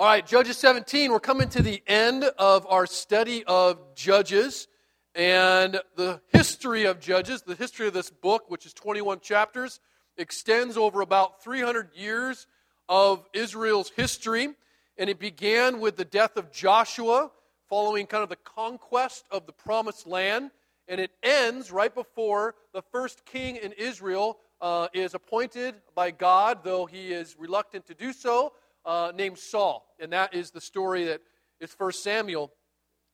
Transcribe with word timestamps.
All 0.00 0.06
right, 0.06 0.26
Judges 0.26 0.56
17, 0.56 1.12
we're 1.12 1.20
coming 1.20 1.50
to 1.50 1.60
the 1.60 1.82
end 1.86 2.24
of 2.38 2.66
our 2.70 2.86
study 2.86 3.44
of 3.44 3.94
Judges 3.94 4.66
and 5.14 5.78
the 5.94 6.22
history 6.28 6.86
of 6.86 7.00
Judges. 7.00 7.42
The 7.42 7.54
history 7.54 7.86
of 7.86 7.92
this 7.92 8.08
book, 8.08 8.44
which 8.48 8.64
is 8.64 8.72
21 8.72 9.20
chapters, 9.20 9.78
extends 10.16 10.78
over 10.78 11.02
about 11.02 11.44
300 11.44 11.90
years 11.94 12.46
of 12.88 13.26
Israel's 13.34 13.90
history. 13.90 14.48
And 14.96 15.10
it 15.10 15.18
began 15.18 15.80
with 15.80 15.96
the 15.96 16.06
death 16.06 16.38
of 16.38 16.50
Joshua, 16.50 17.30
following 17.68 18.06
kind 18.06 18.22
of 18.22 18.30
the 18.30 18.36
conquest 18.36 19.26
of 19.30 19.44
the 19.44 19.52
promised 19.52 20.06
land. 20.06 20.50
And 20.88 20.98
it 20.98 21.10
ends 21.22 21.70
right 21.70 21.94
before 21.94 22.54
the 22.72 22.80
first 22.90 23.26
king 23.26 23.56
in 23.56 23.72
Israel 23.72 24.38
uh, 24.62 24.88
is 24.94 25.12
appointed 25.12 25.74
by 25.94 26.10
God, 26.10 26.64
though 26.64 26.86
he 26.86 27.12
is 27.12 27.36
reluctant 27.38 27.84
to 27.88 27.94
do 27.94 28.14
so 28.14 28.54
uh, 28.84 29.12
named 29.14 29.38
Saul. 29.38 29.86
And 29.98 30.12
that 30.12 30.34
is 30.34 30.50
the 30.50 30.60
story 30.60 31.04
that 31.04 31.20
is 31.60 31.72
First 31.72 32.02
Samuel. 32.02 32.52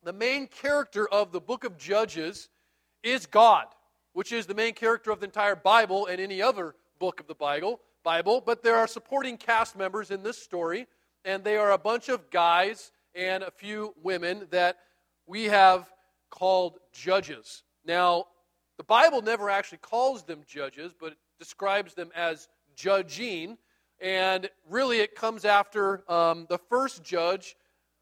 The 0.03 0.13
main 0.13 0.47
character 0.47 1.09
of 1.09 1.33
the 1.33 1.41
book 1.41 1.65
of 1.65 1.77
Judges 1.77 2.49
is 3.03 3.27
God, 3.27 3.67
which 4.13 4.33
is 4.33 4.47
the 4.47 4.55
main 4.55 4.75
character 4.75 5.11
of 5.11 5.21
the 5.21 5.27
entire 5.27 5.57
Bible 5.57 6.07
and 6.07 6.21
any 6.21 6.41
other 6.41 6.75
book 6.99 7.21
of 7.21 7.27
the 7.27 7.35
Bible. 7.35 7.81
Bible, 8.03 8.41
but 8.45 8.63
there 8.63 8.77
are 8.77 8.87
supporting 8.87 9.37
cast 9.37 9.77
members 9.77 10.13
in 10.13 10.23
this 10.23 10.41
story, 10.41 10.87
and 11.25 11.43
they 11.43 11.57
are 11.57 11.73
a 11.73 11.79
bunch 11.79 12.09
of 12.09 12.31
guys 12.31 12.93
and 13.17 13.43
a 13.43 13.51
few 13.51 13.95
women 14.01 14.47
that 14.51 14.77
we 15.27 15.45
have 15.47 15.91
called 16.31 16.79
judges. 16.93 17.65
Now, 17.85 18.27
the 18.77 18.85
Bible 18.85 19.23
never 19.23 19.51
actually 19.51 19.79
calls 19.79 20.23
them 20.23 20.43
judges, 20.47 20.95
but 20.99 21.13
it 21.13 21.19
describes 21.41 21.95
them 21.95 22.11
as 22.15 22.49
judging, 22.77 23.59
and 24.01 24.51
really, 24.69 25.01
it 25.01 25.15
comes 25.15 25.45
after 25.45 26.11
um, 26.11 26.47
the 26.49 26.59
first 26.59 27.03
judge, 27.03 27.57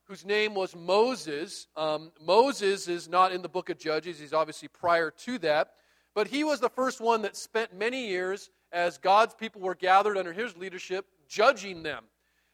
whose 0.05 0.25
name 0.25 0.55
was 0.55 0.75
Moses. 0.75 1.69
Um, 1.77 2.13
Moses 2.21 2.89
is 2.89 3.09
not 3.09 3.33
in 3.33 3.43
the 3.43 3.49
book 3.49 3.71
of 3.71 3.79
Judges, 3.79 4.19
he's 4.19 4.33
obviously 4.33 4.69
prior 4.69 5.11
to 5.11 5.39
that. 5.39 5.73
But 6.15 6.29
he 6.29 6.45
was 6.45 6.61
the 6.61 6.69
first 6.69 7.01
one 7.01 7.23
that 7.23 7.37
spent 7.37 7.75
many 7.75 8.07
years 8.09 8.51
as 8.73 8.99
God's 8.99 9.35
people 9.35 9.61
were 9.61 9.75
gathered 9.75 10.17
under 10.17 10.33
his 10.33 10.57
leadership, 10.57 11.07
judging 11.29 11.83
them. 11.83 12.05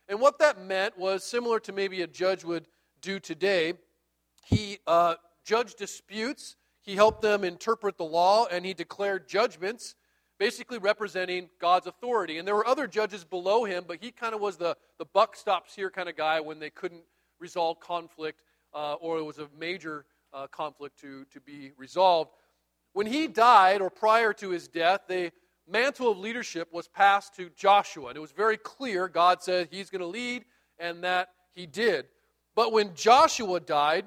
And 0.08 0.20
what 0.20 0.38
that 0.38 0.62
meant 0.62 0.98
was 0.98 1.24
similar 1.24 1.60
to 1.60 1.72
maybe 1.72 2.02
a 2.02 2.06
judge 2.06 2.44
would 2.44 2.66
do 3.00 3.20
today. 3.20 3.74
He 4.44 4.78
uh, 4.86 5.14
judged 5.44 5.76
disputes, 5.78 6.56
he 6.82 6.94
helped 6.94 7.22
them 7.22 7.44
interpret 7.44 7.96
the 7.96 8.04
law, 8.04 8.46
and 8.46 8.64
he 8.64 8.74
declared 8.74 9.28
judgments 9.28 9.94
basically 10.40 10.78
representing 10.78 11.50
God's 11.60 11.86
authority. 11.86 12.38
And 12.38 12.48
there 12.48 12.54
were 12.54 12.66
other 12.66 12.86
judges 12.86 13.24
below 13.24 13.64
him, 13.64 13.84
but 13.86 13.98
he 14.00 14.10
kind 14.10 14.34
of 14.34 14.40
was 14.40 14.56
the, 14.56 14.74
the 14.98 15.04
buck 15.04 15.36
stops 15.36 15.74
here 15.74 15.90
kind 15.90 16.08
of 16.08 16.16
guy 16.16 16.40
when 16.40 16.58
they 16.58 16.70
couldn't 16.70 17.02
resolve 17.38 17.78
conflict 17.78 18.40
uh, 18.72 18.94
or 18.94 19.18
it 19.18 19.22
was 19.22 19.38
a 19.38 19.48
major 19.58 20.06
uh, 20.32 20.46
conflict 20.46 20.98
to, 21.00 21.26
to 21.26 21.40
be 21.42 21.72
resolved. 21.76 22.30
When 22.94 23.06
he 23.06 23.26
died, 23.26 23.82
or 23.82 23.90
prior 23.90 24.32
to 24.34 24.48
his 24.48 24.66
death, 24.66 25.02
the 25.08 25.30
mantle 25.68 26.10
of 26.10 26.18
leadership 26.18 26.72
was 26.72 26.88
passed 26.88 27.36
to 27.36 27.50
Joshua. 27.50 28.08
And 28.08 28.16
it 28.16 28.20
was 28.20 28.32
very 28.32 28.56
clear 28.56 29.08
God 29.08 29.42
said 29.42 29.68
he's 29.70 29.90
going 29.90 30.00
to 30.00 30.06
lead, 30.06 30.46
and 30.78 31.04
that 31.04 31.28
he 31.52 31.66
did. 31.66 32.06
But 32.54 32.72
when 32.72 32.94
Joshua 32.94 33.60
died, 33.60 34.06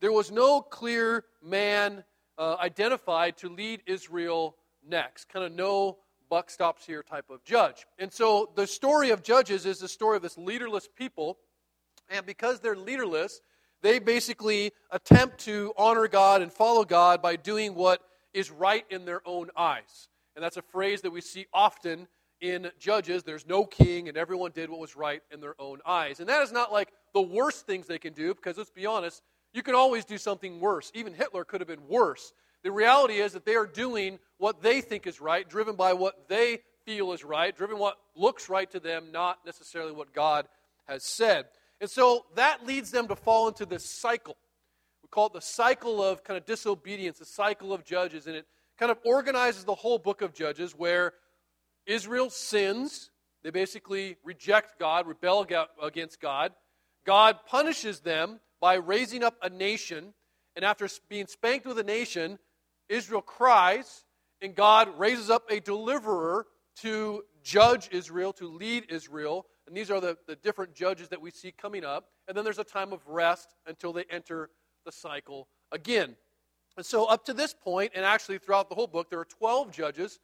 there 0.00 0.12
was 0.12 0.32
no 0.32 0.60
clear 0.60 1.24
man 1.40 2.02
uh, 2.36 2.56
identified 2.58 3.36
to 3.38 3.48
lead 3.48 3.82
Israel 3.86 4.56
next. 4.86 5.28
Kind 5.28 5.44
of 5.44 5.52
no 5.52 5.98
buck 6.30 6.50
stops 6.50 6.84
here 6.84 7.02
type 7.02 7.30
of 7.30 7.42
judge. 7.44 7.86
And 7.98 8.12
so 8.12 8.50
the 8.54 8.66
story 8.66 9.10
of 9.10 9.22
Judges 9.22 9.66
is 9.66 9.78
the 9.78 9.88
story 9.88 10.16
of 10.16 10.22
this 10.22 10.36
leaderless 10.36 10.88
people. 10.94 11.38
And 12.10 12.26
because 12.26 12.60
they're 12.60 12.76
leaderless, 12.76 13.40
they 13.82 13.98
basically 13.98 14.72
attempt 14.90 15.38
to 15.40 15.72
honor 15.76 16.08
God 16.08 16.42
and 16.42 16.52
follow 16.52 16.84
God 16.84 17.22
by 17.22 17.36
doing 17.36 17.74
what 17.74 18.02
is 18.34 18.50
right 18.50 18.84
in 18.90 19.04
their 19.04 19.22
own 19.26 19.50
eyes. 19.56 20.08
And 20.34 20.44
that's 20.44 20.56
a 20.56 20.62
phrase 20.62 21.00
that 21.02 21.10
we 21.10 21.20
see 21.20 21.46
often 21.52 22.08
in 22.40 22.70
Judges. 22.78 23.22
There's 23.22 23.46
no 23.46 23.64
king, 23.64 24.08
and 24.08 24.16
everyone 24.16 24.52
did 24.52 24.70
what 24.70 24.80
was 24.80 24.96
right 24.96 25.22
in 25.32 25.40
their 25.40 25.54
own 25.58 25.80
eyes. 25.86 26.20
And 26.20 26.28
that 26.28 26.42
is 26.42 26.52
not 26.52 26.72
like 26.72 26.92
the 27.14 27.22
worst 27.22 27.66
things 27.66 27.86
they 27.86 27.98
can 27.98 28.12
do, 28.12 28.34
because 28.34 28.56
let's 28.56 28.70
be 28.70 28.86
honest, 28.86 29.22
you 29.52 29.62
can 29.62 29.74
always 29.74 30.04
do 30.04 30.18
something 30.18 30.60
worse. 30.60 30.92
Even 30.94 31.14
Hitler 31.14 31.44
could 31.44 31.60
have 31.60 31.68
been 31.68 31.88
worse. 31.88 32.32
The 32.62 32.70
reality 32.70 33.14
is 33.14 33.32
that 33.32 33.44
they 33.44 33.56
are 33.56 33.66
doing 33.66 34.18
what 34.38 34.62
they 34.62 34.80
think 34.80 35.06
is 35.06 35.20
right, 35.20 35.48
driven 35.48 35.76
by 35.76 35.92
what 35.92 36.28
they 36.28 36.60
feel 36.84 37.12
is 37.12 37.22
right, 37.24 37.54
driven 37.54 37.78
what 37.78 37.98
looks 38.16 38.48
right 38.48 38.70
to 38.70 38.80
them, 38.80 39.12
not 39.12 39.38
necessarily 39.44 39.92
what 39.92 40.14
God 40.14 40.48
has 40.86 41.04
said. 41.04 41.46
And 41.80 41.90
so 41.90 42.24
that 42.34 42.66
leads 42.66 42.90
them 42.90 43.08
to 43.08 43.16
fall 43.16 43.48
into 43.48 43.66
this 43.66 43.84
cycle. 43.88 44.36
We 45.02 45.08
call 45.10 45.26
it 45.26 45.34
the 45.34 45.40
cycle 45.40 46.02
of 46.02 46.24
kind 46.24 46.36
of 46.36 46.46
disobedience, 46.46 47.18
the 47.18 47.24
cycle 47.24 47.72
of 47.72 47.84
judges, 47.84 48.26
and 48.26 48.36
it 48.36 48.46
kind 48.78 48.90
of 48.90 48.98
organizes 49.04 49.64
the 49.64 49.74
whole 49.74 49.98
book 49.98 50.22
of 50.22 50.32
Judges 50.32 50.72
where 50.72 51.12
Israel 51.86 52.30
sins. 52.30 53.10
They 53.42 53.50
basically 53.50 54.16
reject 54.24 54.78
God, 54.78 55.06
rebel 55.06 55.46
against 55.82 56.20
God. 56.20 56.52
God 57.06 57.38
punishes 57.46 58.00
them 58.00 58.40
by 58.60 58.74
raising 58.74 59.22
up 59.22 59.36
a 59.42 59.48
nation. 59.48 60.14
And 60.56 60.64
after 60.64 60.88
being 61.08 61.26
spanked 61.26 61.66
with 61.66 61.78
a 61.78 61.84
nation, 61.84 62.38
Israel 62.88 63.22
cries, 63.22 64.04
and 64.40 64.54
God 64.54 64.98
raises 64.98 65.30
up 65.30 65.44
a 65.50 65.60
deliverer 65.60 66.46
to 66.82 67.24
judge 67.42 67.88
Israel, 67.90 68.32
to 68.34 68.46
lead 68.46 68.86
Israel. 68.88 69.46
And 69.66 69.76
these 69.76 69.90
are 69.90 70.00
the, 70.00 70.16
the 70.26 70.36
different 70.36 70.74
judges 70.74 71.08
that 71.08 71.20
we 71.20 71.30
see 71.30 71.52
coming 71.52 71.84
up. 71.84 72.06
And 72.26 72.36
then 72.36 72.44
there's 72.44 72.58
a 72.58 72.64
time 72.64 72.92
of 72.92 73.06
rest 73.06 73.54
until 73.66 73.92
they 73.92 74.04
enter 74.10 74.50
the 74.84 74.92
cycle 74.92 75.48
again. 75.72 76.16
And 76.76 76.86
so, 76.86 77.06
up 77.06 77.24
to 77.24 77.34
this 77.34 77.52
point, 77.52 77.92
and 77.94 78.04
actually 78.04 78.38
throughout 78.38 78.68
the 78.68 78.74
whole 78.76 78.86
book, 78.86 79.10
there 79.10 79.18
are 79.18 79.24
12 79.24 79.72
judges. 79.72 80.20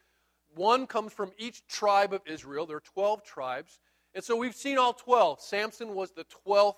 One 0.55 0.87
comes 0.87 1.13
from 1.13 1.33
each 1.37 1.67
tribe 1.67 2.13
of 2.13 2.21
Israel. 2.27 2.65
There 2.67 2.77
are 2.77 2.81
12 2.81 3.25
tribes. 3.25 3.81
And 4.15 4.23
so 4.23 4.37
we've 4.37 4.55
seen 4.55 4.79
all 4.79 4.93
12. 4.93 5.41
Samson 5.41 5.95
was 5.95 6.13
the 6.13 6.25
12th 6.47 6.77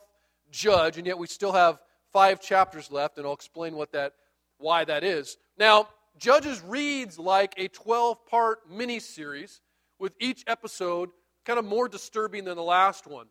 judge, 0.50 0.96
and 0.96 1.06
yet 1.06 1.18
we 1.18 1.26
still 1.26 1.52
have 1.52 1.80
five 2.12 2.40
chapters 2.40 2.90
left, 2.90 3.18
and 3.18 3.26
I'll 3.26 3.34
explain 3.34 3.76
what 3.76 3.92
that, 3.92 4.14
why 4.56 4.84
that 4.84 5.04
is. 5.04 5.36
Now, 5.58 5.88
Judges 6.18 6.62
reads 6.62 7.18
like 7.18 7.54
a 7.56 7.68
12 7.68 8.26
part 8.26 8.70
mini 8.70 9.00
series, 9.00 9.60
with 9.98 10.14
each 10.20 10.44
episode 10.46 11.10
kind 11.44 11.58
of 11.58 11.64
more 11.64 11.88
disturbing 11.88 12.44
than 12.44 12.56
the 12.56 12.62
last 12.62 13.06
one. 13.06 13.26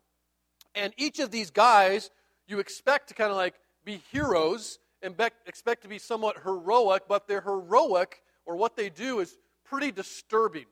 And 0.74 0.92
each 0.96 1.18
of 1.20 1.30
these 1.30 1.50
guys, 1.50 2.10
you 2.46 2.58
expect 2.58 3.08
to 3.08 3.14
kind 3.14 3.30
of 3.30 3.36
like 3.36 3.54
be 3.84 4.02
heroes 4.10 4.78
and 5.02 5.16
be- 5.16 5.28
expect 5.46 5.82
to 5.82 5.88
be 5.88 5.98
somewhat 5.98 6.36
heroic, 6.42 7.04
but 7.08 7.28
they're 7.28 7.40
heroic, 7.40 8.22
or 8.46 8.56
what 8.56 8.76
they 8.76 8.88
do, 8.88 9.20
is 9.20 9.36
pretty 9.64 9.92
disturbing. 9.92 10.66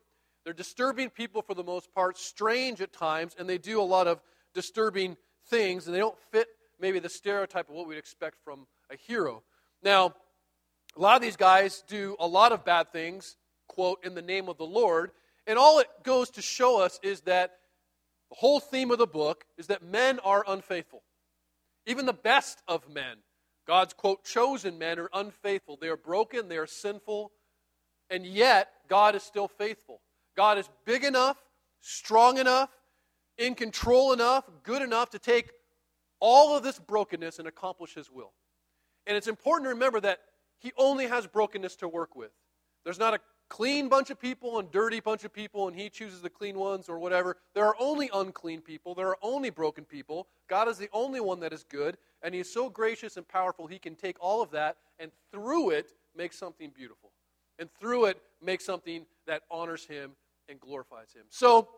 They're 0.45 0.53
disturbing 0.53 1.11
people 1.11 1.43
for 1.43 1.55
the 1.55 1.65
most 1.65 1.95
part, 1.95 2.19
strange 2.19 2.81
at 2.81 2.93
times, 2.93 3.35
and 3.39 3.49
they 3.49 3.59
do 3.59 3.81
a 3.81 3.83
lot 3.83 4.07
of 4.07 4.21
disturbing 4.55 5.17
things, 5.49 5.87
and 5.87 5.95
they 5.95 6.01
don't 6.01 6.19
fit 6.31 6.49
maybe 6.81 6.99
the 6.99 7.09
stereotype 7.09 7.69
of 7.69 7.75
what 7.75 7.87
we'd 7.87 7.99
expect 7.99 8.37
from 8.45 8.67
a 8.91 8.97
hero. 8.97 9.43
Now, 9.83 10.15
a 10.97 11.01
lot 11.01 11.17
of 11.17 11.23
these 11.23 11.37
guys 11.37 11.83
do 11.89 12.17
a 12.19 12.27
lot 12.27 12.53
of 12.53 12.65
bad 12.65 12.93
things, 12.93 13.37
quote, 13.69 14.05
in 14.05 14.15
the 14.15 14.23
name 14.23 14.49
of 14.49 14.59
the 14.59 14.67
Lord. 14.67 15.11
And 15.47 15.59
all 15.59 15.81
it 15.81 15.89
goes 16.03 16.31
to 16.31 16.43
show 16.43 16.81
us 16.81 17.01
is 17.03 17.23
that 17.23 17.59
the 18.31 18.37
whole 18.37 18.61
theme 18.61 18.91
of 18.91 18.99
the 18.99 19.07
book 19.07 19.45
is 19.59 19.67
that 19.67 19.83
men 19.83 20.19
are 20.21 20.45
unfaithful. 20.47 21.03
Even 21.87 22.07
the 22.07 22.13
best 22.13 22.63
of 22.67 22.89
men, 22.89 23.19
God's, 23.67 23.93
quote, 23.93 24.25
chosen 24.25 24.79
men, 24.79 24.99
are 24.99 25.11
unfaithful. 25.13 25.77
They 25.81 25.89
are 25.89 25.97
broken, 25.97 26.49
they 26.49 26.57
are 26.57 26.67
sinful, 26.67 27.33
and 28.09 28.25
yet 28.25 28.69
God 28.89 29.15
is 29.15 29.23
still 29.23 29.49
faithful. 29.49 30.01
God 30.37 30.59
is 30.59 30.69
big 30.85 31.05
enough, 31.05 31.37
strong 31.81 32.39
enough, 32.39 32.71
in 33.37 33.55
control 33.55 34.13
enough, 34.13 34.45
good 34.63 34.83
enough 34.83 35.11
to 35.11 35.19
take 35.19 35.51
all 36.21 36.57
of 36.57 36.63
this 36.63 36.79
brokenness 36.79 37.39
and 37.39 37.49
accomplish 37.49 37.95
His 37.95 38.11
will. 38.11 38.33
And 39.07 39.17
it's 39.17 39.29
important 39.29 39.67
to 39.67 39.71
remember 39.71 40.01
that 40.01 40.21
he 40.65 40.73
only 40.79 41.07
has 41.07 41.27
brokenness 41.27 41.77
to 41.77 41.89
work 41.89 42.17
with. 42.17 42.31
There's 42.85 42.99
not 42.99 43.13
a 43.13 43.21
clean 43.51 43.91
bunch 43.91 44.09
of 44.09 44.19
people 44.19 44.59
and 44.59 44.71
dirty 44.71 44.99
bunch 44.99 45.23
of 45.23 45.33
people 45.33 45.69
and 45.69 45.77
he 45.77 45.91
chooses 45.91 46.23
the 46.23 46.31
clean 46.31 46.59
ones 46.59 46.89
or 46.89 46.99
whatever. 46.99 47.37
There 47.55 47.67
are 47.67 47.77
only 47.79 48.09
unclean 48.13 48.63
people. 48.63 48.95
There 48.95 49.09
are 49.09 49.19
only 49.21 49.51
broken 49.51 49.85
people. 49.85 50.27
God 50.49 50.67
is 50.69 50.79
the 50.79 50.89
only 50.91 51.21
one 51.21 51.41
that 51.41 51.53
is 51.53 51.65
good 51.65 51.99
and 52.23 52.35
he 52.35 52.41
is 52.41 52.51
so 52.51 52.71
gracious 52.71 53.19
and 53.19 53.29
powerful 53.29 53.67
he 53.67 53.79
can 53.79 53.95
take 53.95 54.17
all 54.21 54.41
of 54.41 54.53
that 54.53 54.79
and 54.99 55.13
through 55.31 55.71
it 55.71 55.93
make 56.17 56.33
something 56.33 56.73
beautiful. 56.75 57.13
And 57.59 57.69
through 57.79 58.07
it 58.07 58.23
make 58.43 58.63
something 58.63 59.05
that 59.27 59.43
honors 59.51 59.85
him 59.85 60.13
and 60.49 60.59
glorifies 60.59 61.13
him. 61.13 61.25
So 61.29 61.69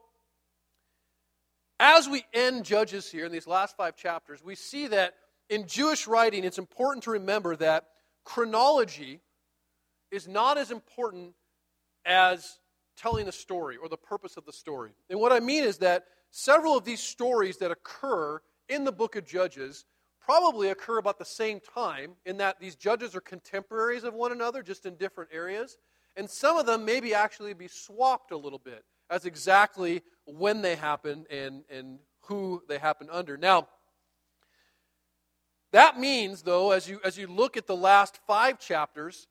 as 1.81 2.09
we 2.09 2.25
end 2.33 2.65
Judges 2.65 3.11
here 3.11 3.27
in 3.27 3.33
these 3.33 3.49
last 3.49 3.77
five 3.77 3.97
chapters, 3.97 4.45
we 4.45 4.55
see 4.55 4.87
that 4.87 5.15
in 5.49 5.67
Jewish 5.67 6.07
writing, 6.07 6.45
it's 6.45 6.59
important 6.59 7.03
to 7.05 7.11
remember 7.11 7.57
that 7.57 7.89
chronology 8.27 9.21
is 10.11 10.29
not 10.29 10.59
as 10.59 10.71
important 10.71 11.33
as 12.05 12.59
telling 12.99 13.25
the 13.25 13.33
story 13.33 13.77
or 13.77 13.89
the 13.89 13.97
purpose 13.97 14.37
of 14.37 14.45
the 14.45 14.53
story. 14.53 14.91
And 15.09 15.19
what 15.21 15.33
I 15.33 15.41
mean 15.41 15.65
is 15.65 15.79
that 15.79 16.05
several 16.31 16.77
of 16.77 16.85
these 16.85 17.01
stories 17.01 17.57
that 17.59 17.71
occur 17.71 18.41
in 18.69 18.85
the 18.85 18.93
book 18.93 19.17
of 19.17 19.25
Judges 19.25 19.85
probably 20.21 20.71
occur 20.71 20.99
about 20.99 21.19
the 21.19 21.25
same 21.25 21.61
time, 21.61 22.17
in 22.27 22.37
that 22.39 22.59
these 22.59 22.75
judges 22.75 23.15
are 23.15 23.21
contemporaries 23.21 24.03
of 24.03 24.13
one 24.13 24.33
another, 24.33 24.61
just 24.61 24.85
in 24.85 24.97
different 24.97 25.31
areas. 25.33 25.79
And 26.17 26.29
some 26.29 26.57
of 26.57 26.67
them 26.67 26.85
maybe 26.85 27.15
actually 27.15 27.55
be 27.55 27.69
swapped 27.69 28.33
a 28.33 28.37
little 28.37 28.59
bit 28.59 28.85
as 29.09 29.25
exactly 29.25 30.03
when 30.25 30.63
they 30.63 30.75
happen 30.75 31.27
and, 31.31 31.63
and 31.71 32.01
who 32.23 32.61
they 32.69 32.79
happen 32.79 33.09
under. 33.13 33.37
Now, 33.37 33.69
that 35.77 36.01
means, 36.01 36.41
though, 36.41 36.71
as 36.71 36.89
you, 36.89 37.01
as 37.05 37.19
you 37.19 37.27
look 37.27 37.59
at 37.59 37.67
the 37.67 37.77
last 37.77 38.19
five 38.27 38.59
chapters, 38.59 39.29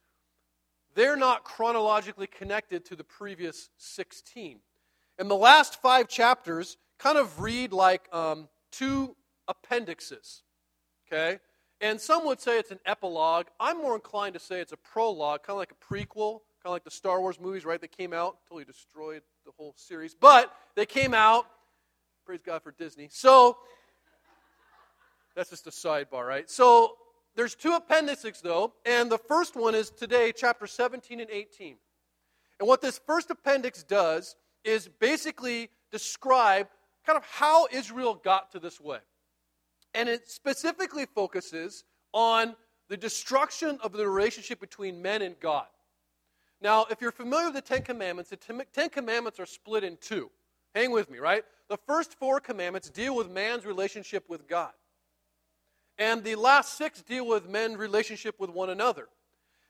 they're 0.94 1.16
not 1.16 1.44
chronologically 1.44 2.28
connected 2.28 2.86
to 2.86 2.96
the 2.96 3.04
previous 3.04 3.72
16. 3.80 4.60
And 5.18 5.28
the 5.28 5.36
last 5.36 5.82
five 5.82 6.08
chapters 6.08 6.78
kind 7.00 7.18
of 7.18 7.42
read 7.42 7.74
like 7.74 8.08
um, 8.14 8.48
two 8.72 9.16
appendixes. 9.48 10.44
Okay? 11.08 11.40
And 11.82 12.00
some 12.00 12.28
would 12.28 12.40
say 12.40 12.60
it's 12.60 12.70
an 12.70 12.80
epilogue. 12.86 13.48
I'm 13.60 13.80
more 13.80 13.96
inclined 13.96 14.36
to 14.36 14.40
say 14.40 14.62
it's 14.62 14.72
a 14.72 14.78
prologue, 14.78 15.42
kind 15.42 15.56
of 15.56 15.58
like 15.58 15.72
a 15.72 15.84
prequel, 15.94 16.42
kind 16.62 16.68
of 16.68 16.74
like 16.74 16.84
the 16.84 16.92
Star 16.92 17.22
Wars 17.22 17.40
movies, 17.40 17.66
right? 17.66 17.82
They 17.82 17.88
came 17.88 18.14
out, 18.14 18.38
totally 18.48 18.66
destroyed 18.66 19.24
the 19.48 19.52
whole 19.58 19.74
series. 19.78 20.14
But 20.14 20.54
they 20.76 20.86
came 20.86 21.16
out. 21.16 21.48
Praise 22.24 22.42
God 22.46 22.62
for 22.62 22.72
Disney. 22.78 23.08
So, 23.12 23.58
that's 25.36 25.50
just 25.50 25.68
a 25.68 25.72
sidebar, 25.72 26.26
right? 26.26 26.50
So, 26.50 26.96
there's 27.36 27.54
two 27.54 27.74
appendices, 27.74 28.40
though, 28.42 28.74
and 28.86 29.12
the 29.12 29.18
first 29.18 29.58
one 29.58 29.76
is 29.76 29.90
today, 29.90 30.32
chapter 30.34 30.66
17 30.66 31.20
and 31.20 31.30
18. 31.30 31.76
And 32.60 32.68
what 32.68 32.82
this 32.82 33.00
first 33.06 33.30
appendix 33.30 33.84
does 33.84 34.38
is 34.64 34.88
basically 34.88 35.70
describe 35.92 36.68
kind 37.06 37.18
of 37.18 37.26
how 37.26 37.68
Israel 37.72 38.16
got 38.24 38.52
to 38.52 38.60
this 38.60 38.80
way. 38.80 39.00
And 39.94 40.08
it 40.08 40.30
specifically 40.30 41.06
focuses 41.06 41.84
on 42.14 42.56
the 42.88 42.98
destruction 42.98 43.80
of 43.82 43.92
the 43.92 44.08
relationship 44.08 44.60
between 44.60 45.02
men 45.02 45.22
and 45.22 45.40
God. 45.40 45.68
Now, 46.62 46.86
if 46.90 47.02
you're 47.02 47.12
familiar 47.12 47.48
with 47.48 47.56
the 47.56 47.62
Ten 47.62 47.82
Commandments, 47.82 48.30
the 48.30 48.64
Ten 48.74 48.90
Commandments 48.90 49.40
are 49.40 49.46
split 49.46 49.84
in 49.84 49.98
two. 49.98 50.32
Hang 50.74 50.92
with 50.92 51.10
me, 51.10 51.20
right? 51.20 51.44
The 51.70 51.78
first 51.78 52.14
four 52.14 52.40
commandments 52.40 52.90
deal 52.90 53.16
with 53.16 53.30
man's 53.30 53.66
relationship 53.66 54.30
with 54.30 54.48
God. 54.48 54.72
And 55.98 56.24
the 56.24 56.36
last 56.36 56.78
six 56.78 57.02
deal 57.02 57.28
with 57.28 57.50
men's 57.50 57.78
relationship 57.78 58.40
with 58.40 58.50
one 58.50 58.70
another. 58.70 59.08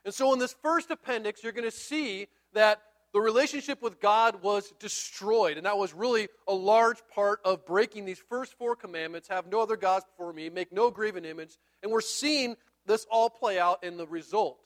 And 0.04 0.12
so 0.12 0.32
in 0.32 0.38
this 0.38 0.54
first 0.62 0.90
appendix, 0.90 1.42
you're 1.42 1.52
going 1.52 1.64
to 1.64 1.76
see 1.76 2.28
that 2.54 2.80
the 3.12 3.20
relationship 3.20 3.80
with 3.80 4.00
God 4.00 4.42
was 4.42 4.72
destroyed. 4.78 5.56
And 5.56 5.66
that 5.66 5.78
was 5.78 5.94
really 5.94 6.28
a 6.46 6.54
large 6.54 6.98
part 7.14 7.40
of 7.44 7.64
breaking 7.64 8.04
these 8.04 8.22
first 8.28 8.58
four 8.58 8.76
commandments 8.76 9.28
have 9.28 9.46
no 9.46 9.60
other 9.60 9.76
gods 9.76 10.04
before 10.04 10.32
me, 10.32 10.50
make 10.50 10.72
no 10.72 10.90
graven 10.90 11.24
image. 11.24 11.56
And 11.82 11.90
we're 11.90 12.00
seeing 12.00 12.56
this 12.86 13.06
all 13.10 13.30
play 13.30 13.58
out 13.58 13.84
in 13.84 13.96
the 13.96 14.06
result. 14.06 14.58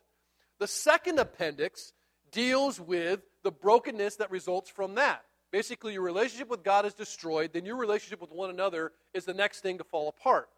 The 0.59 0.67
second 0.67 1.19
appendix 1.19 1.93
deals 2.33 2.81
with 2.81 3.21
the 3.43 3.51
brokenness 3.51 4.17
that 4.17 4.31
results 4.31 4.71
from 4.71 4.97
that. 4.97 5.25
Basically, 5.51 5.95
your 5.95 6.03
relationship 6.03 6.49
with 6.49 6.63
God 6.63 6.87
is 6.87 6.95
destroyed, 6.95 7.53
then 7.53 7.65
your 7.65 7.77
relationship 7.77 8.21
with 8.21 8.31
one 8.31 8.51
another 8.51 8.93
is 9.15 9.25
the 9.25 9.35
next 9.35 9.61
thing 9.61 9.79
to 9.79 9.85
fall 9.85 10.09
apart. 10.09 10.49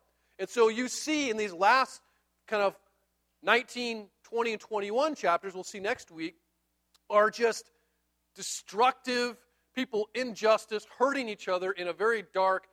And 0.42 0.50
so 0.50 0.66
you 0.66 0.88
see 0.88 1.30
in 1.30 1.36
these 1.36 1.52
last 1.52 2.02
kind 2.48 2.64
of 2.64 2.74
19, 3.44 4.08
20, 4.24 4.50
and 4.50 4.60
21 4.60 5.14
chapters, 5.14 5.54
we'll 5.54 5.62
see 5.62 5.78
next 5.78 6.10
week, 6.10 6.34
are 7.08 7.30
just 7.30 7.70
destructive, 8.34 9.36
people 9.72 10.08
injustice, 10.16 10.84
hurting 10.98 11.28
each 11.28 11.46
other 11.46 11.70
in 11.70 11.86
a 11.86 11.92
very 11.92 12.24
dark, 12.34 12.66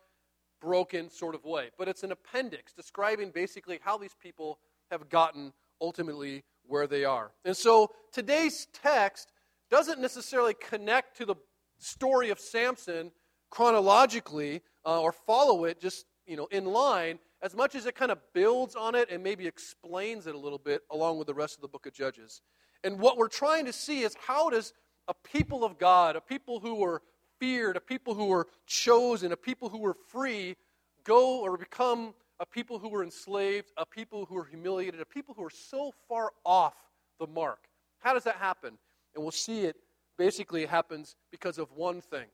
broken 0.60 1.08
sort 1.10 1.36
of 1.36 1.44
way. 1.44 1.70
But 1.78 1.86
it's 1.86 2.02
an 2.02 2.10
appendix 2.10 2.72
describing 2.72 3.30
basically 3.30 3.78
how 3.84 3.96
these 3.96 4.16
people 4.20 4.58
have 4.90 5.08
gotten 5.08 5.52
ultimately 5.80 6.42
where 6.66 6.88
they 6.88 7.04
are. 7.04 7.30
And 7.44 7.56
so 7.56 7.92
today's 8.12 8.66
text 8.72 9.30
doesn't 9.70 10.00
necessarily 10.00 10.54
connect 10.54 11.18
to 11.18 11.24
the 11.24 11.36
story 11.78 12.30
of 12.30 12.40
Samson 12.40 13.12
chronologically 13.48 14.62
uh, 14.84 15.00
or 15.00 15.12
follow 15.12 15.66
it 15.66 15.80
just 15.80 16.06
you 16.26 16.36
know 16.36 16.48
in 16.50 16.64
line 16.64 17.20
as 17.42 17.54
much 17.54 17.74
as 17.74 17.86
it 17.86 17.94
kind 17.94 18.10
of 18.10 18.18
builds 18.34 18.74
on 18.74 18.94
it 18.94 19.08
and 19.10 19.22
maybe 19.22 19.46
explains 19.46 20.26
it 20.26 20.34
a 20.34 20.38
little 20.38 20.58
bit 20.58 20.82
along 20.90 21.18
with 21.18 21.26
the 21.26 21.34
rest 21.34 21.56
of 21.56 21.62
the 21.62 21.68
book 21.68 21.86
of 21.86 21.92
Judges. 21.92 22.42
And 22.84 22.98
what 22.98 23.16
we're 23.16 23.28
trying 23.28 23.64
to 23.66 23.72
see 23.72 24.02
is 24.02 24.14
how 24.26 24.50
does 24.50 24.72
a 25.08 25.14
people 25.14 25.64
of 25.64 25.78
God, 25.78 26.16
a 26.16 26.20
people 26.20 26.60
who 26.60 26.76
were 26.76 27.02
feared, 27.38 27.76
a 27.76 27.80
people 27.80 28.14
who 28.14 28.26
were 28.26 28.46
chosen, 28.66 29.32
a 29.32 29.36
people 29.36 29.68
who 29.68 29.78
were 29.78 29.96
free, 30.08 30.56
go 31.04 31.40
or 31.40 31.56
become 31.56 32.14
a 32.38 32.46
people 32.46 32.78
who 32.78 32.88
were 32.88 33.02
enslaved, 33.02 33.70
a 33.76 33.84
people 33.84 34.26
who 34.26 34.34
were 34.34 34.44
humiliated, 34.44 35.00
a 35.00 35.06
people 35.06 35.34
who 35.34 35.44
are 35.44 35.50
so 35.50 35.92
far 36.08 36.32
off 36.44 36.74
the 37.18 37.26
mark. 37.26 37.68
How 37.98 38.14
does 38.14 38.24
that 38.24 38.36
happen? 38.36 38.78
And 39.14 39.22
we'll 39.22 39.30
see 39.30 39.64
it 39.64 39.76
basically 40.16 40.66
happens 40.66 41.16
because 41.30 41.58
of 41.58 41.70
one 41.72 42.00
thing. 42.00 42.26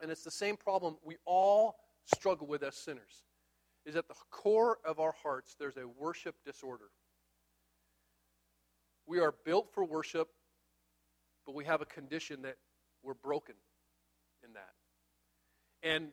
And 0.00 0.10
it's 0.10 0.24
the 0.24 0.30
same 0.30 0.56
problem 0.56 0.96
we 1.04 1.16
all 1.24 1.76
struggle 2.04 2.46
with 2.46 2.62
as 2.62 2.74
sinners. 2.74 3.24
Is 3.84 3.96
at 3.96 4.08
the 4.08 4.14
core 4.30 4.78
of 4.84 5.00
our 5.00 5.14
hearts 5.22 5.56
there's 5.58 5.76
a 5.76 5.88
worship 5.88 6.36
disorder. 6.44 6.90
We 9.06 9.18
are 9.18 9.34
built 9.44 9.72
for 9.72 9.84
worship 9.84 10.28
but 11.46 11.54
we 11.54 11.64
have 11.64 11.80
a 11.80 11.86
condition 11.86 12.42
that 12.42 12.56
we're 13.02 13.14
broken 13.14 13.54
in 14.44 14.52
that. 14.54 14.72
And 15.82 16.08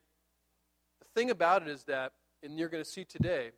the 0.99 1.05
thing 1.15 1.29
about 1.29 1.61
it 1.61 1.67
is 1.67 1.83
that, 1.85 2.13
and 2.43 2.57
you're 2.57 2.69
going 2.69 2.83
to 2.83 2.89
see 2.89 3.05
today, 3.05 3.51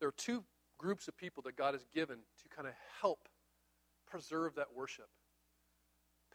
there 0.00 0.08
are 0.08 0.14
two 0.16 0.44
groups 0.78 1.08
of 1.08 1.16
people 1.16 1.42
that 1.44 1.56
God 1.56 1.74
has 1.74 1.86
given 1.94 2.16
to 2.16 2.54
kind 2.54 2.66
of 2.66 2.74
help 3.00 3.28
preserve 4.06 4.56
that 4.56 4.74
worship 4.74 5.08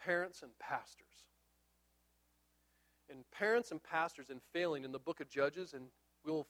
parents 0.02 0.42
and 0.42 0.50
pastors. 0.58 1.06
And 3.10 3.24
parents 3.32 3.70
and 3.70 3.82
pastors 3.82 4.30
in 4.30 4.40
failing 4.52 4.84
in 4.84 4.92
the 4.92 4.98
book 4.98 5.20
of 5.20 5.28
Judges, 5.28 5.74
and 5.74 5.86
we'll 6.24 6.46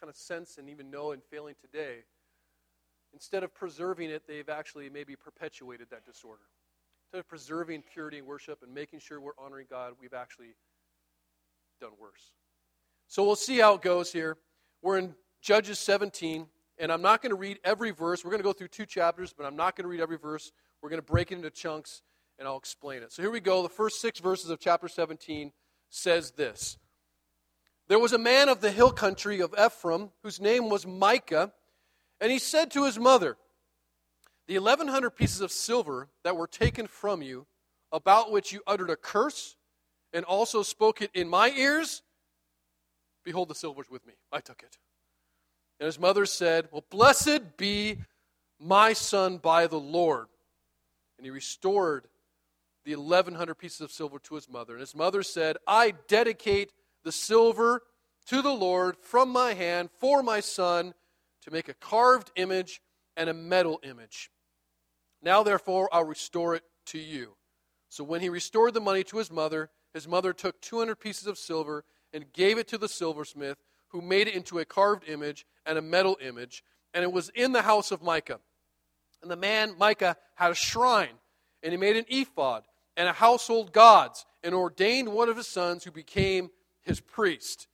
kind 0.00 0.10
of 0.10 0.16
sense 0.16 0.58
and 0.58 0.68
even 0.68 0.90
know 0.90 1.12
in 1.12 1.20
failing 1.20 1.54
today, 1.60 2.04
instead 3.12 3.42
of 3.42 3.54
preserving 3.54 4.10
it, 4.10 4.22
they've 4.26 4.48
actually 4.48 4.90
maybe 4.90 5.16
perpetuated 5.16 5.88
that 5.90 6.04
disorder. 6.04 6.42
Instead 7.06 7.20
of 7.20 7.28
preserving 7.28 7.82
purity 7.92 8.18
and 8.18 8.26
worship 8.26 8.62
and 8.62 8.74
making 8.74 8.98
sure 8.98 9.20
we're 9.20 9.32
honoring 9.38 9.66
God, 9.70 9.94
we've 10.00 10.14
actually 10.14 10.54
done 11.80 11.92
worse. 12.00 12.32
So 13.08 13.24
we'll 13.24 13.36
see 13.36 13.58
how 13.58 13.74
it 13.74 13.82
goes 13.82 14.12
here. 14.12 14.36
We're 14.82 14.98
in 14.98 15.14
Judges 15.40 15.78
17, 15.78 16.46
and 16.78 16.92
I'm 16.92 17.02
not 17.02 17.22
going 17.22 17.30
to 17.30 17.36
read 17.36 17.58
every 17.64 17.92
verse. 17.92 18.24
We're 18.24 18.30
going 18.30 18.42
to 18.42 18.44
go 18.44 18.52
through 18.52 18.68
two 18.68 18.86
chapters, 18.86 19.32
but 19.32 19.46
I'm 19.46 19.56
not 19.56 19.76
going 19.76 19.84
to 19.84 19.88
read 19.88 20.00
every 20.00 20.18
verse. 20.18 20.52
We're 20.82 20.90
going 20.90 21.00
to 21.00 21.06
break 21.06 21.30
it 21.30 21.36
into 21.36 21.50
chunks, 21.50 22.02
and 22.38 22.48
I'll 22.48 22.58
explain 22.58 23.02
it. 23.02 23.12
So 23.12 23.22
here 23.22 23.30
we 23.30 23.40
go. 23.40 23.62
The 23.62 23.68
first 23.68 24.00
six 24.00 24.18
verses 24.18 24.50
of 24.50 24.58
chapter 24.58 24.88
17 24.88 25.52
says 25.88 26.32
this 26.32 26.78
There 27.88 27.98
was 27.98 28.12
a 28.12 28.18
man 28.18 28.48
of 28.48 28.60
the 28.60 28.70
hill 28.70 28.90
country 28.90 29.40
of 29.40 29.54
Ephraim 29.58 30.10
whose 30.22 30.40
name 30.40 30.68
was 30.68 30.86
Micah, 30.86 31.52
and 32.20 32.32
he 32.32 32.38
said 32.38 32.70
to 32.72 32.84
his 32.84 32.98
mother, 32.98 33.36
the 34.48 34.58
1,100 34.58 35.10
pieces 35.10 35.40
of 35.40 35.50
silver 35.50 36.08
that 36.24 36.36
were 36.36 36.46
taken 36.46 36.86
from 36.86 37.22
you, 37.22 37.46
about 37.92 38.30
which 38.30 38.52
you 38.52 38.62
uttered 38.66 38.90
a 38.90 38.96
curse 38.96 39.56
and 40.12 40.24
also 40.24 40.62
spoke 40.62 41.02
it 41.02 41.10
in 41.14 41.28
my 41.28 41.50
ears, 41.50 42.02
behold, 43.24 43.48
the 43.48 43.54
silver's 43.54 43.90
with 43.90 44.06
me. 44.06 44.14
I 44.32 44.40
took 44.40 44.62
it. 44.62 44.78
And 45.78 45.86
his 45.86 45.98
mother 45.98 46.26
said, 46.26 46.68
Well, 46.72 46.84
blessed 46.90 47.56
be 47.56 47.98
my 48.58 48.92
son 48.92 49.38
by 49.38 49.66
the 49.66 49.78
Lord. 49.78 50.26
And 51.18 51.24
he 51.24 51.30
restored 51.30 52.06
the 52.84 52.96
1,100 52.96 53.54
pieces 53.56 53.80
of 53.80 53.90
silver 53.90 54.18
to 54.20 54.34
his 54.36 54.48
mother. 54.48 54.74
And 54.74 54.80
his 54.80 54.94
mother 54.94 55.22
said, 55.22 55.56
I 55.66 55.94
dedicate 56.08 56.70
the 57.06 57.12
silver 57.12 57.84
to 58.26 58.42
the 58.42 58.52
Lord 58.52 58.96
from 59.00 59.30
my 59.30 59.54
hand 59.54 59.90
for 60.00 60.24
my 60.24 60.40
son 60.40 60.92
to 61.42 61.52
make 61.52 61.68
a 61.68 61.74
carved 61.74 62.32
image 62.34 62.82
and 63.16 63.30
a 63.30 63.34
metal 63.34 63.78
image. 63.84 64.28
Now, 65.22 65.44
therefore, 65.44 65.88
I'll 65.92 66.04
restore 66.04 66.56
it 66.56 66.64
to 66.86 66.98
you. 66.98 67.36
So 67.88 68.02
when 68.02 68.22
he 68.22 68.28
restored 68.28 68.74
the 68.74 68.80
money 68.80 69.04
to 69.04 69.18
his 69.18 69.30
mother, 69.30 69.70
his 69.94 70.08
mother 70.08 70.32
took 70.32 70.60
200 70.60 70.96
pieces 70.96 71.28
of 71.28 71.38
silver 71.38 71.84
and 72.12 72.32
gave 72.32 72.58
it 72.58 72.66
to 72.68 72.78
the 72.78 72.88
silversmith, 72.88 73.58
who 73.90 74.02
made 74.02 74.26
it 74.26 74.34
into 74.34 74.58
a 74.58 74.64
carved 74.64 75.08
image 75.08 75.46
and 75.64 75.78
a 75.78 75.82
metal 75.82 76.18
image, 76.20 76.64
and 76.92 77.04
it 77.04 77.12
was 77.12 77.28
in 77.36 77.52
the 77.52 77.62
house 77.62 77.92
of 77.92 78.02
Micah. 78.02 78.40
And 79.22 79.30
the 79.30 79.36
man, 79.36 79.76
Micah, 79.78 80.16
had 80.34 80.50
a 80.50 80.56
shrine, 80.56 81.18
and 81.62 81.72
he 81.72 81.78
made 81.78 81.96
an 81.96 82.06
ephod 82.08 82.64
and 82.96 83.08
a 83.08 83.12
household 83.12 83.72
gods, 83.72 84.26
and 84.42 84.56
ordained 84.56 85.12
one 85.12 85.28
of 85.28 85.36
his 85.36 85.46
sons 85.46 85.84
who 85.84 85.92
became 85.92 86.50
his 86.86 87.00
priest. 87.00 87.68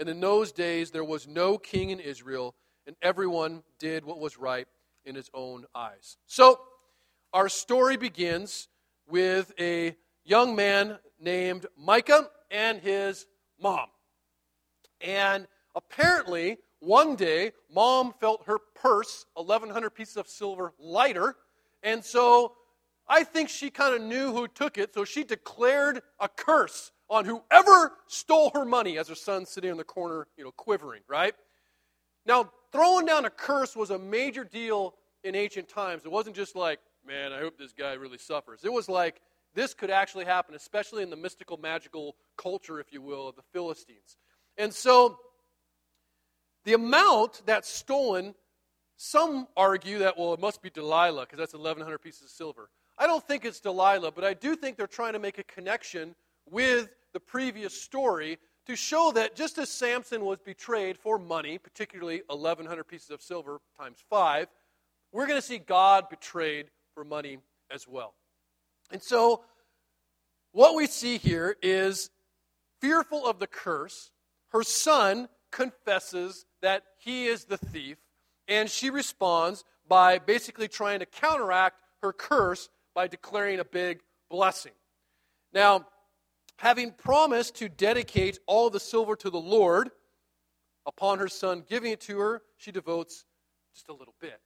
And 0.00 0.08
in 0.08 0.20
those 0.20 0.50
days 0.50 0.90
there 0.90 1.04
was 1.04 1.28
no 1.28 1.58
king 1.58 1.90
in 1.90 2.00
Israel, 2.00 2.54
and 2.86 2.96
everyone 3.02 3.62
did 3.78 4.04
what 4.04 4.18
was 4.18 4.38
right 4.38 4.66
in 5.04 5.14
his 5.14 5.30
own 5.34 5.66
eyes. 5.74 6.16
So, 6.26 6.60
our 7.32 7.48
story 7.50 7.98
begins 7.98 8.68
with 9.06 9.52
a 9.60 9.94
young 10.24 10.56
man 10.56 10.98
named 11.20 11.66
Micah 11.76 12.30
and 12.50 12.80
his 12.80 13.26
mom. 13.60 13.88
And 15.00 15.46
apparently, 15.74 16.58
one 16.80 17.16
day, 17.16 17.52
mom 17.72 18.14
felt 18.18 18.44
her 18.46 18.58
purse, 18.58 19.26
1,100 19.34 19.90
pieces 19.90 20.16
of 20.16 20.26
silver, 20.26 20.72
lighter. 20.78 21.36
And 21.82 22.04
so 22.04 22.54
I 23.08 23.24
think 23.24 23.48
she 23.48 23.70
kind 23.70 23.94
of 23.94 24.02
knew 24.02 24.32
who 24.32 24.48
took 24.48 24.78
it. 24.78 24.94
So 24.94 25.04
she 25.04 25.24
declared 25.24 26.00
a 26.18 26.28
curse 26.28 26.92
on 27.10 27.24
whoever 27.24 27.92
stole 28.06 28.50
her 28.54 28.64
money 28.64 28.98
as 28.98 29.08
her 29.08 29.14
son's 29.14 29.48
sitting 29.48 29.70
in 29.70 29.76
the 29.76 29.84
corner, 29.84 30.26
you 30.36 30.44
know, 30.44 30.52
quivering, 30.52 31.02
right? 31.08 31.34
Now, 32.26 32.50
throwing 32.72 33.06
down 33.06 33.24
a 33.24 33.30
curse 33.30 33.74
was 33.74 33.90
a 33.90 33.98
major 33.98 34.44
deal 34.44 34.94
in 35.24 35.34
ancient 35.34 35.68
times. 35.68 36.04
It 36.04 36.10
wasn't 36.10 36.36
just 36.36 36.54
like, 36.54 36.80
man, 37.06 37.32
I 37.32 37.38
hope 37.38 37.58
this 37.58 37.72
guy 37.72 37.94
really 37.94 38.18
suffers. 38.18 38.60
It 38.64 38.72
was 38.72 38.88
like, 38.88 39.20
this 39.54 39.72
could 39.72 39.90
actually 39.90 40.26
happen, 40.26 40.54
especially 40.54 41.02
in 41.02 41.10
the 41.10 41.16
mystical, 41.16 41.56
magical 41.56 42.16
culture, 42.36 42.80
if 42.80 42.92
you 42.92 43.00
will, 43.00 43.28
of 43.28 43.36
the 43.36 43.42
Philistines. 43.52 44.16
And 44.58 44.72
so, 44.72 45.18
the 46.64 46.74
amount 46.74 47.42
that's 47.46 47.68
stolen, 47.68 48.34
some 48.98 49.48
argue 49.56 50.00
that, 50.00 50.18
well, 50.18 50.34
it 50.34 50.40
must 50.40 50.60
be 50.60 50.68
Delilah, 50.68 51.22
because 51.22 51.38
that's 51.38 51.54
1,100 51.54 51.98
pieces 51.98 52.24
of 52.24 52.30
silver. 52.30 52.68
I 52.98 53.06
don't 53.06 53.26
think 53.26 53.44
it's 53.44 53.60
Delilah, 53.60 54.12
but 54.12 54.24
I 54.24 54.34
do 54.34 54.54
think 54.54 54.76
they're 54.76 54.86
trying 54.86 55.14
to 55.14 55.18
make 55.18 55.38
a 55.38 55.44
connection 55.44 56.14
with 56.50 56.90
the 57.12 57.20
previous 57.20 57.80
story 57.80 58.38
to 58.66 58.76
show 58.76 59.10
that 59.12 59.34
just 59.34 59.58
as 59.58 59.70
Samson 59.70 60.24
was 60.24 60.38
betrayed 60.44 60.98
for 60.98 61.18
money, 61.18 61.58
particularly 61.58 62.22
1,100 62.26 62.84
pieces 62.84 63.10
of 63.10 63.22
silver 63.22 63.60
times 63.80 63.98
five, 64.10 64.48
we're 65.12 65.26
going 65.26 65.40
to 65.40 65.46
see 65.46 65.58
God 65.58 66.08
betrayed 66.10 66.66
for 66.94 67.04
money 67.04 67.38
as 67.70 67.88
well. 67.88 68.14
And 68.90 69.02
so, 69.02 69.44
what 70.52 70.74
we 70.74 70.86
see 70.86 71.18
here 71.18 71.56
is 71.62 72.10
fearful 72.80 73.26
of 73.26 73.38
the 73.38 73.46
curse, 73.46 74.10
her 74.48 74.62
son 74.62 75.28
confesses 75.50 76.46
that 76.62 76.82
he 76.98 77.26
is 77.26 77.44
the 77.44 77.58
thief, 77.58 77.98
and 78.46 78.68
she 78.68 78.90
responds 78.90 79.64
by 79.86 80.18
basically 80.18 80.68
trying 80.68 81.00
to 81.00 81.06
counteract 81.06 81.80
her 82.02 82.12
curse 82.12 82.68
by 82.94 83.06
declaring 83.06 83.60
a 83.60 83.64
big 83.64 84.00
blessing. 84.30 84.72
Now, 85.52 85.86
having 86.58 86.90
promised 86.90 87.54
to 87.56 87.68
dedicate 87.68 88.38
all 88.46 88.68
the 88.68 88.80
silver 88.80 89.16
to 89.16 89.30
the 89.30 89.40
Lord, 89.40 89.90
upon 90.86 91.18
her 91.18 91.28
son 91.28 91.64
giving 91.68 91.92
it 91.92 92.00
to 92.02 92.18
her, 92.18 92.42
she 92.56 92.72
devotes 92.72 93.24
just 93.72 93.88
a 93.88 93.92
little 93.92 94.14
bit, 94.20 94.40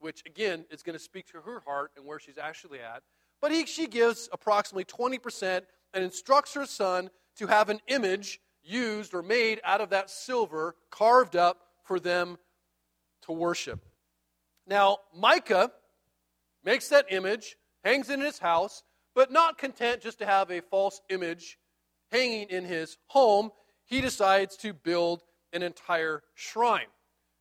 which 0.00 0.22
again 0.26 0.64
is 0.70 0.82
going 0.82 0.98
to 0.98 1.02
speak 1.02 1.26
to 1.28 1.40
her 1.40 1.60
heart 1.64 1.92
and 1.96 2.04
where 2.04 2.18
she's 2.18 2.38
actually 2.38 2.80
at. 2.80 3.02
But 3.40 3.52
he, 3.52 3.66
she 3.66 3.86
gives 3.86 4.28
approximately 4.32 4.84
20% 4.84 5.62
and 5.94 6.04
instructs 6.04 6.54
her 6.54 6.66
son 6.66 7.10
to 7.36 7.46
have 7.46 7.68
an 7.68 7.80
image 7.86 8.40
used 8.62 9.14
or 9.14 9.22
made 9.22 9.60
out 9.64 9.80
of 9.80 9.90
that 9.90 10.10
silver, 10.10 10.74
carved 10.90 11.36
up 11.36 11.60
for 11.84 12.00
them 12.00 12.36
to 13.22 13.32
worship. 13.32 13.84
Now, 14.66 14.98
Micah 15.16 15.70
makes 16.64 16.88
that 16.88 17.06
image, 17.10 17.56
hangs 17.84 18.10
it 18.10 18.14
in 18.14 18.20
his 18.22 18.38
house, 18.38 18.82
but 19.14 19.30
not 19.30 19.58
content 19.58 20.02
just 20.02 20.18
to 20.18 20.26
have 20.26 20.50
a 20.50 20.60
false 20.60 21.00
image 21.08 21.58
hanging 22.10 22.48
in 22.48 22.64
his 22.64 22.96
home, 23.06 23.50
he 23.86 24.00
decides 24.00 24.56
to 24.58 24.72
build 24.72 25.22
an 25.52 25.62
entire 25.62 26.22
shrine. 26.34 26.86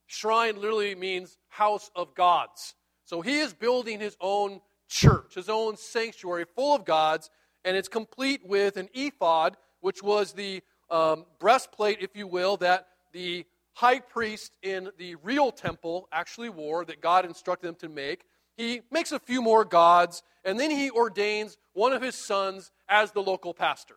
Shrine 0.07 0.55
literally 0.55 0.95
means 0.95 1.37
house 1.49 1.89
of 1.95 2.13
gods. 2.15 2.75
So 3.05 3.21
he 3.21 3.39
is 3.39 3.53
building 3.53 3.99
his 3.99 4.15
own 4.21 4.61
church, 4.87 5.35
his 5.35 5.49
own 5.49 5.77
sanctuary 5.77 6.45
full 6.55 6.75
of 6.75 6.85
gods, 6.85 7.29
and 7.65 7.75
it's 7.75 7.87
complete 7.87 8.41
with 8.45 8.77
an 8.77 8.89
ephod, 8.93 9.57
which 9.81 10.03
was 10.03 10.33
the 10.33 10.61
um, 10.89 11.25
breastplate, 11.39 11.99
if 12.01 12.15
you 12.15 12.27
will, 12.27 12.57
that 12.57 12.87
the 13.11 13.45
high 13.73 13.99
priest 13.99 14.55
in 14.61 14.89
the 14.97 15.15
real 15.15 15.51
temple 15.51 16.07
actually 16.11 16.49
wore, 16.49 16.85
that 16.85 17.01
God 17.01 17.25
instructed 17.25 17.67
them 17.67 17.75
to 17.75 17.89
make. 17.89 18.25
He 18.57 18.81
makes 18.91 19.11
a 19.11 19.19
few 19.19 19.41
more 19.41 19.65
gods, 19.65 20.23
and 20.43 20.59
then 20.59 20.71
he 20.71 20.91
ordains 20.91 21.57
one 21.73 21.93
of 21.93 22.01
his 22.01 22.15
sons 22.15 22.71
as 22.87 23.11
the 23.11 23.21
local 23.21 23.53
pastor. 23.53 23.95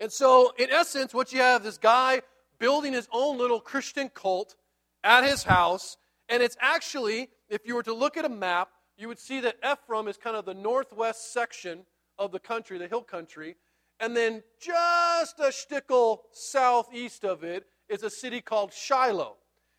And 0.00 0.10
so, 0.10 0.52
in 0.58 0.70
essence, 0.70 1.12
what 1.12 1.32
you 1.32 1.40
have 1.40 1.60
is 1.60 1.66
this 1.66 1.78
guy 1.78 2.22
building 2.58 2.92
his 2.92 3.08
own 3.12 3.38
little 3.38 3.60
Christian 3.60 4.08
cult 4.08 4.56
at 5.04 5.24
his 5.24 5.42
house, 5.42 5.96
and 6.28 6.42
it's 6.42 6.56
actually, 6.60 7.28
if 7.48 7.66
you 7.66 7.74
were 7.74 7.82
to 7.82 7.94
look 7.94 8.16
at 8.16 8.24
a 8.24 8.30
map, 8.30 8.70
you 8.96 9.08
would 9.08 9.18
see 9.18 9.40
that 9.40 9.56
Ephraim 9.64 10.08
is 10.08 10.16
kind 10.16 10.36
of 10.36 10.44
the 10.44 10.54
northwest 10.54 11.32
section 11.32 11.84
of 12.18 12.32
the 12.32 12.38
country, 12.38 12.78
the 12.78 12.88
hill 12.88 13.02
country, 13.02 13.56
and 13.98 14.16
then 14.16 14.42
just 14.60 15.38
a 15.38 15.48
shtickle 15.48 16.20
southeast 16.32 17.24
of 17.24 17.44
it 17.44 17.66
is 17.88 18.02
a 18.02 18.10
city 18.10 18.40
called 18.40 18.72
Shiloh. 18.72 19.36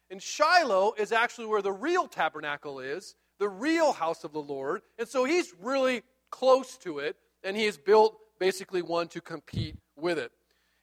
And 0.10 0.22
Shiloh 0.22 0.93
is 0.98 1.12
actually 1.12 1.48
where 1.48 1.62
the 1.62 1.72
real 1.72 2.08
tabernacle 2.08 2.79
is, 2.79 3.15
the 3.41 3.50
real 3.50 3.91
house 3.91 4.24
of 4.24 4.31
the 4.33 4.41
Lord. 4.41 4.83
And 5.00 5.07
so 5.07 5.25
he's 5.25 5.51
really 5.60 6.03
close 6.29 6.77
to 6.77 7.00
it, 7.00 7.17
and 7.43 7.57
he 7.57 7.65
has 7.65 7.75
built 7.75 8.15
basically 8.39 8.83
one 8.83 9.07
to 9.10 9.19
compete 9.19 9.75
with 9.98 10.19
it. 10.19 10.31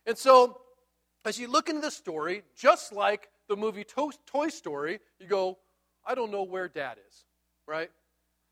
And 0.07 0.19
so, 0.19 0.61
as 1.25 1.39
you 1.39 1.47
look 1.47 1.69
into 1.69 1.81
the 1.81 1.91
story, 1.93 2.43
just 2.57 2.93
like 2.93 3.29
the 3.49 3.57
movie 3.57 3.85
Toy 3.85 4.49
Story, 4.49 4.99
you 5.21 5.29
go, 5.29 5.57
I 6.05 6.17
don't 6.17 6.33
know 6.33 6.43
where 6.43 6.69
dad 6.69 6.97
is, 7.09 7.25
right? 7.69 7.89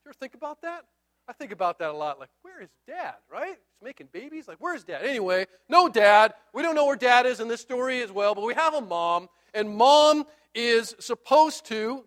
You 0.04 0.10
ever 0.10 0.14
think 0.14 0.34
about 0.34 0.62
that? 0.62 0.84
I 1.28 1.32
think 1.32 1.50
about 1.50 1.80
that 1.80 1.90
a 1.90 1.92
lot. 1.92 2.20
Like, 2.20 2.30
where 2.42 2.62
is 2.62 2.70
dad, 2.86 3.14
right? 3.28 3.48
He's 3.48 3.82
making 3.82 4.10
babies. 4.12 4.46
Like, 4.46 4.58
where's 4.60 4.84
dad? 4.84 5.02
Anyway, 5.04 5.46
no 5.68 5.88
dad. 5.88 6.32
We 6.54 6.62
don't 6.62 6.76
know 6.76 6.86
where 6.86 6.94
dad 6.94 7.26
is 7.26 7.40
in 7.40 7.48
this 7.48 7.60
story 7.60 8.02
as 8.02 8.12
well, 8.12 8.36
but 8.36 8.44
we 8.44 8.54
have 8.54 8.74
a 8.74 8.80
mom, 8.80 9.28
and 9.52 9.68
mom 9.68 10.26
is 10.54 10.94
supposed 11.00 11.66
to 11.66 12.04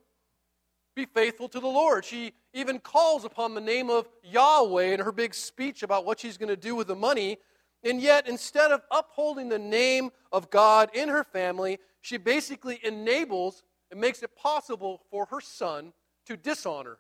be 1.00 1.06
faithful 1.06 1.48
to 1.50 1.60
the 1.60 1.68
Lord. 1.68 2.04
She 2.04 2.34
even 2.54 2.80
calls 2.80 3.24
upon 3.24 3.54
the 3.54 3.62
name 3.62 3.90
of 3.90 4.08
Yahweh 4.24 4.94
in 4.94 5.00
her 5.00 5.12
big 5.12 5.34
speech 5.34 5.84
about 5.84 6.06
what 6.06 6.20
she's 6.20 6.38
going 6.38 6.50
to 6.50 6.58
do 6.58 6.76
with 6.76 6.88
the 6.88 6.96
money. 6.96 7.38
And 7.84 8.02
yet, 8.02 8.28
instead 8.28 8.72
of 8.72 8.82
upholding 8.92 9.48
the 9.50 9.60
name 9.60 10.10
of 10.32 10.50
God 10.50 10.90
in 10.94 11.08
her 11.08 11.24
family, 11.24 11.80
she 12.02 12.18
basically 12.18 12.80
enables 12.84 13.64
and 13.92 14.00
makes 14.00 14.22
it 14.24 14.36
possible 14.36 15.02
for 15.10 15.26
her 15.28 15.40
son 15.40 15.94
to 16.26 16.36
dishonor 16.36 16.98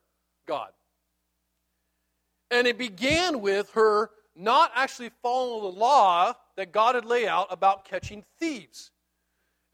God. 0.48 0.72
And 2.50 2.66
it 2.66 2.78
began 2.78 3.42
with 3.42 3.72
her 3.72 4.12
not 4.36 4.72
actually 4.76 5.12
following 5.22 5.64
the 5.74 5.80
law 5.80 6.34
that 6.56 6.72
God 6.72 6.96
had 6.96 7.06
laid 7.06 7.28
out 7.28 7.48
about 7.52 7.84
catching 7.84 8.24
thieves. 8.40 8.92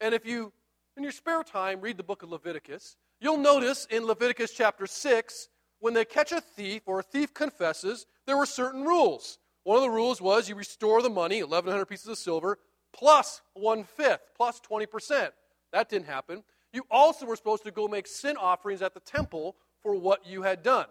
And 0.00 0.12
if 0.12 0.26
you, 0.26 0.52
in 0.96 1.04
your 1.04 1.12
spare 1.12 1.44
time, 1.44 1.80
read 1.80 1.96
the 1.96 2.02
book 2.02 2.22
of 2.22 2.30
Leviticus, 2.30 2.96
You'll 3.20 3.38
notice 3.38 3.86
in 3.90 4.06
Leviticus 4.06 4.52
chapter 4.52 4.86
6, 4.86 5.48
when 5.78 5.94
they 5.94 6.04
catch 6.04 6.32
a 6.32 6.40
thief 6.40 6.82
or 6.86 7.00
a 7.00 7.02
thief 7.02 7.32
confesses, 7.32 8.06
there 8.26 8.36
were 8.36 8.46
certain 8.46 8.84
rules. 8.84 9.38
One 9.64 9.76
of 9.76 9.82
the 9.82 9.90
rules 9.90 10.20
was 10.20 10.48
you 10.48 10.54
restore 10.54 11.02
the 11.02 11.10
money, 11.10 11.42
1,100 11.42 11.86
pieces 11.86 12.08
of 12.08 12.18
silver, 12.18 12.58
plus 12.92 13.42
one 13.54 13.84
fifth, 13.84 14.22
plus 14.36 14.60
20%. 14.60 15.30
That 15.72 15.88
didn't 15.88 16.06
happen. 16.06 16.44
You 16.72 16.84
also 16.90 17.26
were 17.26 17.36
supposed 17.36 17.64
to 17.64 17.70
go 17.70 17.88
make 17.88 18.06
sin 18.06 18.36
offerings 18.36 18.82
at 18.82 18.94
the 18.94 19.00
temple 19.00 19.56
for 19.82 19.94
what 19.94 20.26
you 20.26 20.42
had 20.42 20.62
done. 20.62 20.86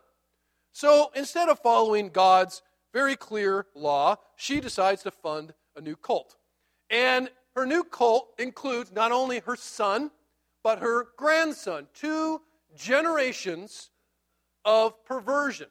So 0.72 1.12
instead 1.16 1.48
of 1.48 1.60
following 1.60 2.10
God's 2.10 2.62
very 2.94 3.16
clear 3.16 3.66
law, 3.76 4.18
she 4.36 4.60
decides 4.60 5.04
to 5.04 5.12
fund 5.12 5.54
a 5.76 5.82
new 5.82 5.96
cult. 5.96 6.36
And 6.90 7.30
her 7.56 7.66
new 7.66 7.84
cult 7.84 8.34
includes 8.38 8.92
not 8.92 9.12
only 9.12 9.40
her 9.40 9.56
son, 9.56 10.12
but 10.66 10.80
her 10.80 11.10
grandson. 11.16 11.86
Two 11.94 12.42
generations 12.76 13.92
of 14.66 15.06
perversion. 15.06 15.68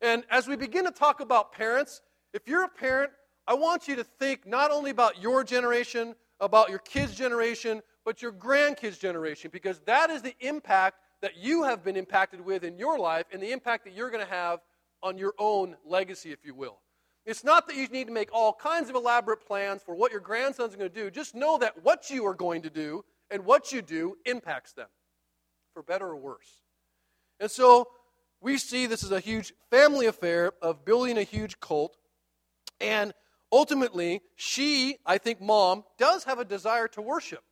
And 0.00 0.24
as 0.28 0.48
we 0.48 0.56
begin 0.56 0.84
to 0.84 0.90
talk 0.90 1.20
about 1.20 1.52
parents, 1.52 2.02
if 2.34 2.48
you're 2.48 2.64
a 2.64 2.68
parent, 2.68 3.12
I 3.46 3.54
want 3.54 3.86
you 3.86 3.94
to 3.94 4.02
think 4.02 4.44
not 4.44 4.72
only 4.72 4.90
about 4.90 5.22
your 5.22 5.44
generation, 5.44 6.16
about 6.40 6.70
your 6.70 6.80
kids' 6.80 7.14
generation, 7.14 7.82
but 8.04 8.20
your 8.20 8.32
grandkids' 8.32 8.98
generation, 8.98 9.48
because 9.52 9.78
that 9.86 10.10
is 10.10 10.22
the 10.22 10.34
impact 10.40 10.96
that 11.22 11.36
you 11.36 11.62
have 11.62 11.84
been 11.84 11.96
impacted 11.96 12.40
with 12.40 12.64
in 12.64 12.76
your 12.76 12.98
life 12.98 13.26
and 13.32 13.40
the 13.40 13.52
impact 13.52 13.84
that 13.84 13.94
you're 13.94 14.10
going 14.10 14.24
to 14.24 14.30
have 14.30 14.58
on 15.04 15.16
your 15.16 15.34
own 15.38 15.76
legacy, 15.84 16.32
if 16.32 16.44
you 16.44 16.52
will. 16.52 16.80
It's 17.26 17.44
not 17.44 17.68
that 17.68 17.76
you 17.76 17.86
need 17.86 18.08
to 18.08 18.12
make 18.12 18.30
all 18.32 18.52
kinds 18.52 18.90
of 18.90 18.96
elaborate 18.96 19.46
plans 19.46 19.84
for 19.84 19.94
what 19.94 20.10
your 20.10 20.20
grandsons 20.20 20.74
going 20.74 20.90
to 20.90 20.94
do. 20.94 21.12
Just 21.12 21.36
know 21.36 21.58
that 21.58 21.84
what 21.84 22.10
you 22.10 22.26
are 22.26 22.34
going 22.34 22.62
to 22.62 22.70
do 22.70 23.04
and 23.30 23.44
what 23.44 23.72
you 23.72 23.82
do 23.82 24.16
impacts 24.24 24.72
them, 24.72 24.88
for 25.74 25.82
better 25.82 26.06
or 26.06 26.16
worse. 26.16 26.62
And 27.40 27.50
so 27.50 27.88
we 28.40 28.58
see 28.58 28.86
this 28.86 29.02
is 29.02 29.12
a 29.12 29.20
huge 29.20 29.52
family 29.70 30.06
affair 30.06 30.52
of 30.62 30.84
building 30.84 31.18
a 31.18 31.22
huge 31.22 31.58
cult. 31.60 31.96
And 32.80 33.12
ultimately, 33.50 34.22
she, 34.36 34.98
I 35.04 35.18
think, 35.18 35.40
mom, 35.40 35.84
does 35.98 36.24
have 36.24 36.38
a 36.38 36.44
desire 36.44 36.88
to 36.88 37.02
worship. 37.02 37.42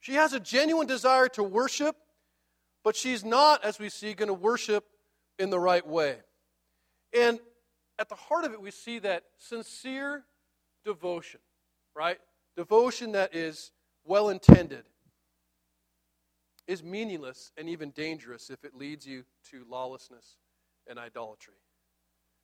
She 0.00 0.14
has 0.14 0.32
a 0.32 0.40
genuine 0.40 0.86
desire 0.86 1.28
to 1.28 1.42
worship, 1.42 1.96
but 2.84 2.96
she's 2.96 3.24
not, 3.24 3.64
as 3.64 3.78
we 3.78 3.88
see, 3.88 4.14
going 4.14 4.28
to 4.28 4.34
worship 4.34 4.84
in 5.38 5.50
the 5.50 5.58
right 5.58 5.86
way. 5.86 6.16
And 7.12 7.40
at 7.98 8.08
the 8.08 8.14
heart 8.14 8.44
of 8.44 8.52
it, 8.52 8.60
we 8.60 8.70
see 8.70 8.98
that 9.00 9.24
sincere 9.38 10.24
devotion, 10.84 11.40
right? 11.96 12.18
Devotion 12.56 13.12
that 13.12 13.34
is 13.34 13.72
well 14.08 14.30
intended, 14.30 14.84
is 16.66 16.82
meaningless 16.82 17.52
and 17.56 17.68
even 17.68 17.90
dangerous 17.90 18.50
if 18.50 18.64
it 18.64 18.74
leads 18.74 19.06
you 19.06 19.24
to 19.50 19.64
lawlessness 19.68 20.36
and 20.88 20.98
idolatry. 20.98 21.54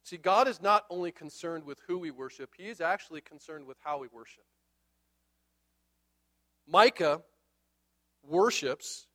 See, 0.02 0.18
God 0.18 0.46
is 0.46 0.60
not 0.60 0.84
only 0.90 1.10
concerned 1.10 1.64
with 1.64 1.80
who 1.86 1.98
we 1.98 2.10
worship, 2.10 2.50
He 2.56 2.68
is 2.68 2.80
actually 2.80 3.22
concerned 3.22 3.66
with 3.66 3.78
how 3.82 3.98
we 3.98 4.08
worship. 4.08 4.44
Micah 6.66 7.22
worships, 8.22 9.06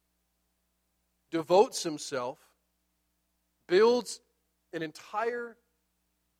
devotes 1.31 1.83
himself, 1.83 2.39
builds 3.67 4.21
an 4.73 4.81
entire 4.81 5.57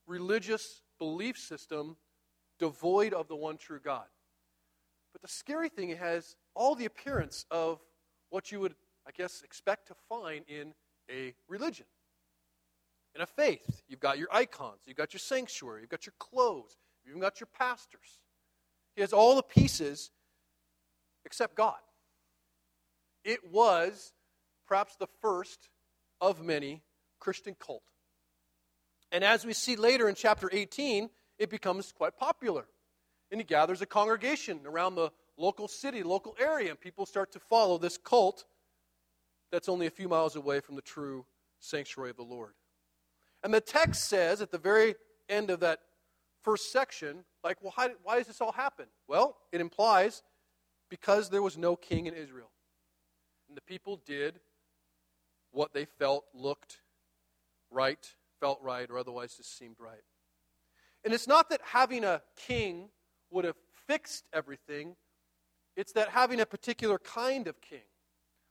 religious 0.08 0.82
belief 0.98 1.38
system 1.38 1.96
devoid 2.60 3.14
of 3.14 3.28
the 3.28 3.36
one 3.36 3.58
true 3.58 3.80
God. 3.84 4.06
But 5.22 5.30
the 5.30 5.36
scary 5.36 5.70
thing, 5.70 5.90
it 5.90 5.98
has 5.98 6.36
all 6.56 6.76
the 6.76 6.86
appearance 6.86 7.46
of 7.52 7.80
what 8.30 8.52
you 8.52 8.60
would, 8.60 8.76
I 9.08 9.12
guess, 9.12 9.42
expect 9.44 9.88
to 9.88 9.96
find 10.08 10.46
in 10.48 10.74
a 11.10 11.34
religion, 11.48 11.86
in 13.16 13.22
a 13.22 13.26
faith. 13.26 13.82
You've 13.88 14.00
got 14.00 14.18
your 14.18 14.30
icons, 14.32 14.80
you've 14.86 14.98
got 14.98 15.14
your 15.14 15.20
sanctuary, 15.20 15.82
you've 15.82 15.90
got 15.90 16.06
your 16.06 16.14
clothes, 16.20 16.78
you've 17.04 17.12
even 17.12 17.22
got 17.22 17.40
your 17.40 17.48
pastors. 17.58 18.20
He 18.96 19.02
has 19.02 19.14
all 19.14 19.36
the 19.36 19.44
pieces 19.44 20.12
except 21.26 21.56
God. 21.56 21.80
It 23.24 23.52
was 23.52 24.14
perhaps 24.68 24.96
the 24.96 25.08
first 25.22 25.70
of 26.22 26.44
many 26.44 26.84
Christian 27.20 27.56
cult. 27.60 27.84
And 29.12 29.24
as 29.24 29.46
we 29.46 29.54
see 29.54 29.76
later 29.76 30.08
in 30.08 30.16
chapter 30.16 30.50
18, 30.52 31.10
it 31.40 31.50
becomes 31.50 31.92
quite 31.92 32.18
popular. 32.18 32.66
And 33.32 33.40
he 33.40 33.46
gathers 33.46 33.82
a 33.82 33.86
congregation 33.86 34.62
around 34.66 34.96
the 34.96 35.12
local 35.38 35.68
city, 35.68 36.04
local 36.04 36.36
area, 36.40 36.70
and 36.70 36.80
people 36.80 37.06
start 37.06 37.32
to 37.34 37.40
follow 37.40 37.78
this 37.78 37.98
cult 37.98 38.46
that's 39.52 39.70
only 39.70 39.88
a 39.88 39.92
few 39.92 40.08
miles 40.08 40.36
away 40.36 40.60
from 40.60 40.76
the 40.76 40.82
true 40.82 41.26
sanctuary 41.60 42.12
of 42.12 42.18
the 42.18 42.24
Lord. 42.24 42.54
And 43.44 43.54
the 43.54 43.62
text 43.62 44.10
says 44.10 44.42
at 44.42 44.52
the 44.52 44.58
very 44.58 44.96
end 45.28 45.50
of 45.50 45.62
that 45.62 45.80
first 46.42 46.72
section, 46.72 47.24
like, 47.44 47.58
well, 47.62 47.74
how, 47.76 47.90
why 48.04 48.18
does 48.18 48.28
this 48.28 48.42
all 48.42 48.52
happen? 48.52 48.86
Well, 49.08 49.38
it 49.52 49.62
implies 49.62 50.24
because 50.90 51.30
there 51.30 51.42
was 51.42 51.58
no 51.58 51.76
king 51.76 52.08
in 52.08 52.14
Israel. 52.14 52.52
And 53.48 53.58
the 53.58 53.62
people 53.62 54.02
did 54.06 54.40
what 55.52 55.74
they 55.74 55.86
felt 55.86 56.26
looked 56.34 56.82
right, 57.72 58.14
felt 58.40 58.60
right, 58.62 58.90
or 58.90 58.98
otherwise 58.98 59.36
just 59.36 59.58
seemed 59.58 59.78
right. 59.80 60.04
And 61.04 61.14
it's 61.14 61.28
not 61.28 61.50
that 61.50 61.62
having 61.64 62.04
a 62.04 62.22
king 62.36 62.90
would 63.32 63.46
have 63.46 63.56
fixed 63.88 64.26
everything, 64.34 64.96
it's 65.76 65.94
that 65.94 66.10
having 66.10 66.40
a 66.40 66.46
particular 66.46 67.00
kind 67.00 67.48
of 67.48 67.60
king, 67.62 67.88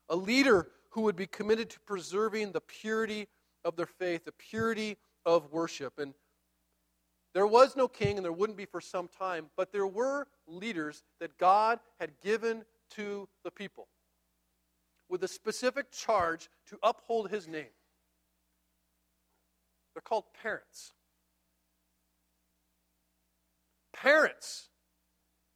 a 0.09 0.17
leader 0.17 0.69
who 0.91 1.03
would 1.03 1.17
be 1.17 1.27
committed 1.27 1.71
to 1.71 1.81
preserving 1.81 2.53
the 2.53 2.61
purity 2.61 3.29
of 3.65 3.77
their 3.77 3.87
faith, 3.87 4.25
the 4.25 4.33
purity 4.33 4.97
of 5.27 5.53
worship. 5.53 5.99
And 5.99 6.15
there 7.35 7.47
was 7.47 7.77
no 7.77 7.89
king, 7.89 8.17
and 8.17 8.25
there 8.25 8.33
wouldn't 8.33 8.57
be 8.57 8.65
for 8.65 8.81
some 8.81 9.09
time, 9.09 9.51
but 9.57 9.73
there 9.73 9.87
were 9.87 10.27
leaders 10.47 11.03
that 11.21 11.37
God 11.39 11.79
had 12.01 12.13
given 12.23 12.65
to 12.91 13.29
the 13.45 13.51
people 13.51 13.89
with 15.09 15.23
a 15.23 15.29
specific 15.29 15.91
charge 15.91 16.49
to 16.67 16.79
uphold 16.83 17.31
his 17.31 17.49
name. 17.49 17.73
They're 19.95 20.03
called 20.03 20.25
parents. 20.43 20.93
Parents, 24.03 24.69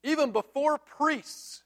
even 0.03 0.33
before 0.33 0.79
priests 0.79 1.63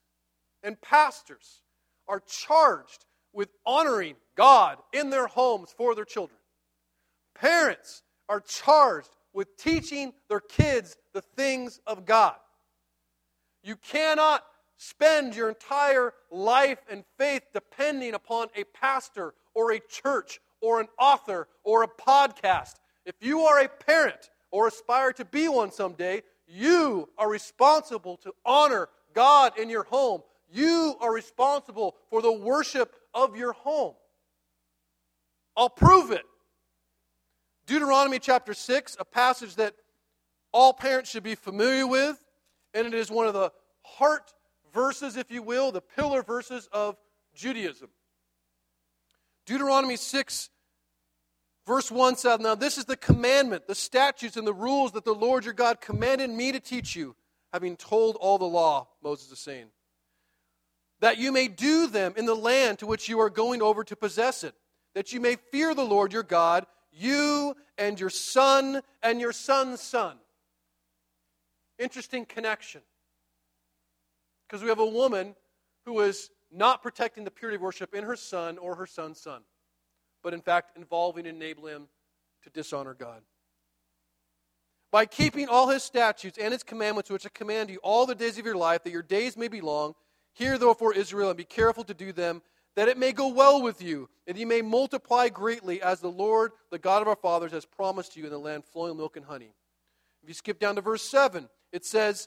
and 0.63 0.81
pastors, 0.81 1.63
are 2.09 2.21
charged 2.21 3.07
with 3.33 3.49
honoring 3.65 4.17
God 4.37 4.79
in 4.93 5.11
their 5.11 5.27
homes 5.27 5.75
for 5.77 5.95
their 5.95 6.05
children. 6.05 6.39
Parents 7.35 8.03
are 8.29 8.41
charged 8.41 9.09
with 9.33 9.57
teaching 9.57 10.13
their 10.29 10.41
kids 10.41 10.97
the 11.13 11.23
things 11.23 11.81
of 11.87 12.05
God. 12.05 12.37
You 13.63 13.77
cannot 13.77 14.45
spend 14.77 15.35
your 15.35 15.49
entire 15.49 16.13
life 16.31 16.79
and 16.91 17.05
faith 17.19 17.43
depending 17.53 18.15
upon 18.15 18.49
a 18.55 18.65
pastor 18.65 19.35
or 19.55 19.73
a 19.73 19.81
church 19.81 20.41
or 20.61 20.81
an 20.81 20.89
author 20.99 21.49
or 21.65 21.83
a 21.83 21.89
podcast. 21.89 22.75
If 23.05 23.15
you 23.21 23.41
are 23.41 23.61
a 23.61 23.69
parent 23.69 24.31
or 24.51 24.69
aspire 24.69 25.13
to 25.15 25.25
be 25.25 25.49
one 25.49 25.71
someday, 25.71 26.23
you 26.47 27.09
are 27.19 27.29
responsible 27.29 28.17
to 28.19 28.33
honor 28.45 28.89
God 29.15 29.59
in 29.59 29.69
your 29.69 29.85
home. 29.85 30.23
You 30.49 30.97
are 31.01 31.13
responsible 31.13 31.97
for 32.11 32.23
the 32.23 32.33
worship 32.33 32.95
of 33.13 33.37
your 33.37 33.53
home. 33.53 33.95
I'll 35.57 35.71
prove 35.71 36.11
it. 36.13 36.25
Deuteronomy 37.67 38.19
chapter 38.19 38.55
6, 38.55 38.97
a 39.01 39.05
passage 39.05 39.57
that 39.57 39.75
all 40.53 40.73
parents 40.73 41.11
should 41.11 41.25
be 41.25 41.35
familiar 41.35 41.87
with, 41.87 42.23
and 42.75 42.87
it 42.87 42.95
is 42.95 43.11
one 43.11 43.27
of 43.27 43.35
the 43.35 43.51
heart 43.83 44.33
verses, 44.73 45.17
if 45.17 45.31
you 45.31 45.43
will, 45.43 45.73
the 45.73 45.81
pillar 45.81 46.23
verses 46.23 46.69
of 46.73 46.97
Judaism. 47.35 47.89
Deuteronomy 49.47 49.97
6, 49.97 50.51
verse 51.67 51.91
1 51.91 52.17
says, 52.17 52.41
Now 52.41 52.55
this 52.55 52.79
is 52.79 52.85
the 52.85 52.97
commandment, 52.97 53.67
the 53.67 53.75
statutes, 53.75 54.37
and 54.37 54.47
the 54.47 54.55
rules 54.55 54.93
that 54.93 55.05
the 55.05 55.15
Lord 55.15 55.45
your 55.45 55.55
God 55.55 55.81
commanded 55.81 56.31
me 56.31 56.53
to 56.53 56.61
teach 56.61 56.97
you, 56.97 57.17
having 57.53 57.77
told 57.77 58.17
all 58.17 58.39
the 58.39 58.45
law, 58.45 58.89
Moses 59.03 59.31
is 59.31 59.39
saying, 59.39 59.67
that 61.01 61.19
you 61.19 61.33
may 61.33 61.49
do 61.49 61.87
them 61.87 62.15
in 62.17 62.27
the 62.27 62.35
land 62.35 62.79
to 62.79 62.87
which 62.87 63.09
you 63.09 63.21
are 63.21 63.31
going 63.31 63.63
over 63.63 63.85
to 63.85 63.97
possess 63.97 64.45
it, 64.45 64.55
that 64.95 65.13
you 65.13 65.21
may 65.21 65.37
fear 65.53 65.75
the 65.75 65.85
Lord 65.85 66.13
your 66.13 66.23
God, 66.23 66.67
you 66.93 67.55
and 67.77 68.01
your 68.01 68.11
son 68.11 68.81
and 69.03 69.21
your 69.21 69.33
son's 69.33 69.81
son. 69.81 70.17
Interesting 71.79 72.25
connection. 72.25 72.81
Because 74.49 74.63
we 74.63 74.69
have 74.69 74.79
a 74.79 74.87
woman 74.87 75.35
who 75.85 76.01
is 76.01 76.31
not 76.51 76.83
protecting 76.83 77.25
the 77.25 77.31
purity 77.31 77.57
of 77.57 77.63
worship 77.63 77.95
in 77.95 78.05
her 78.05 78.17
son 78.17 78.57
or 78.57 78.77
her 78.77 78.87
son's 78.87 79.21
son, 79.21 79.43
but 80.27 80.35
in 80.35 80.41
fact 80.41 80.77
involving 80.77 81.25
and 81.25 81.37
enabling 81.37 81.73
him 81.73 81.89
to 82.43 82.51
dishonor 82.51 82.95
God. 82.95 83.23
By 84.91 85.07
keeping 85.07 85.47
all 85.49 85.69
his 85.69 85.85
statutes 85.85 86.37
and 86.37 86.53
his 86.53 86.65
commandments, 86.65 87.09
which 87.11 87.25
I 87.25 87.29
command 87.29 87.71
you 87.71 87.79
all 87.81 88.07
the 88.07 88.15
days 88.17 88.37
of 88.37 88.45
your 88.45 88.57
life, 88.57 88.83
that 88.83 88.91
your 88.91 89.05
days 89.05 89.37
may 89.37 89.47
be 89.47 89.61
long, 89.61 89.95
hear 90.33 90.59
therefore, 90.59 90.95
Israel, 90.95 91.29
and 91.29 91.37
be 91.37 91.45
careful 91.45 91.85
to 91.85 91.95
do 91.95 92.11
them, 92.11 92.43
that 92.75 92.89
it 92.89 92.99
may 92.99 93.13
go 93.13 93.29
well 93.29 93.63
with 93.63 93.81
you, 93.81 94.09
and 94.27 94.37
you 94.37 94.49
may 94.49 94.63
multiply 94.63 95.29
greatly, 95.29 95.81
as 95.81 96.01
the 96.01 96.11
Lord, 96.11 96.51
the 96.73 96.79
God 96.81 97.03
of 97.03 97.09
our 97.09 97.15
fathers, 97.15 97.53
has 97.53 97.65
promised 97.65 98.17
you 98.17 98.25
in 98.25 98.31
the 98.31 98.37
land 98.37 98.65
flowing 98.65 98.97
milk 98.97 99.17
and 99.17 99.27
honey. 99.27 99.55
If 100.25 100.29
you 100.29 100.35
skip 100.35 100.59
down 100.59 100.75
to 100.75 100.81
verse 100.81 101.09
7, 101.09 101.49
it 101.71 101.85
says, 101.85 102.27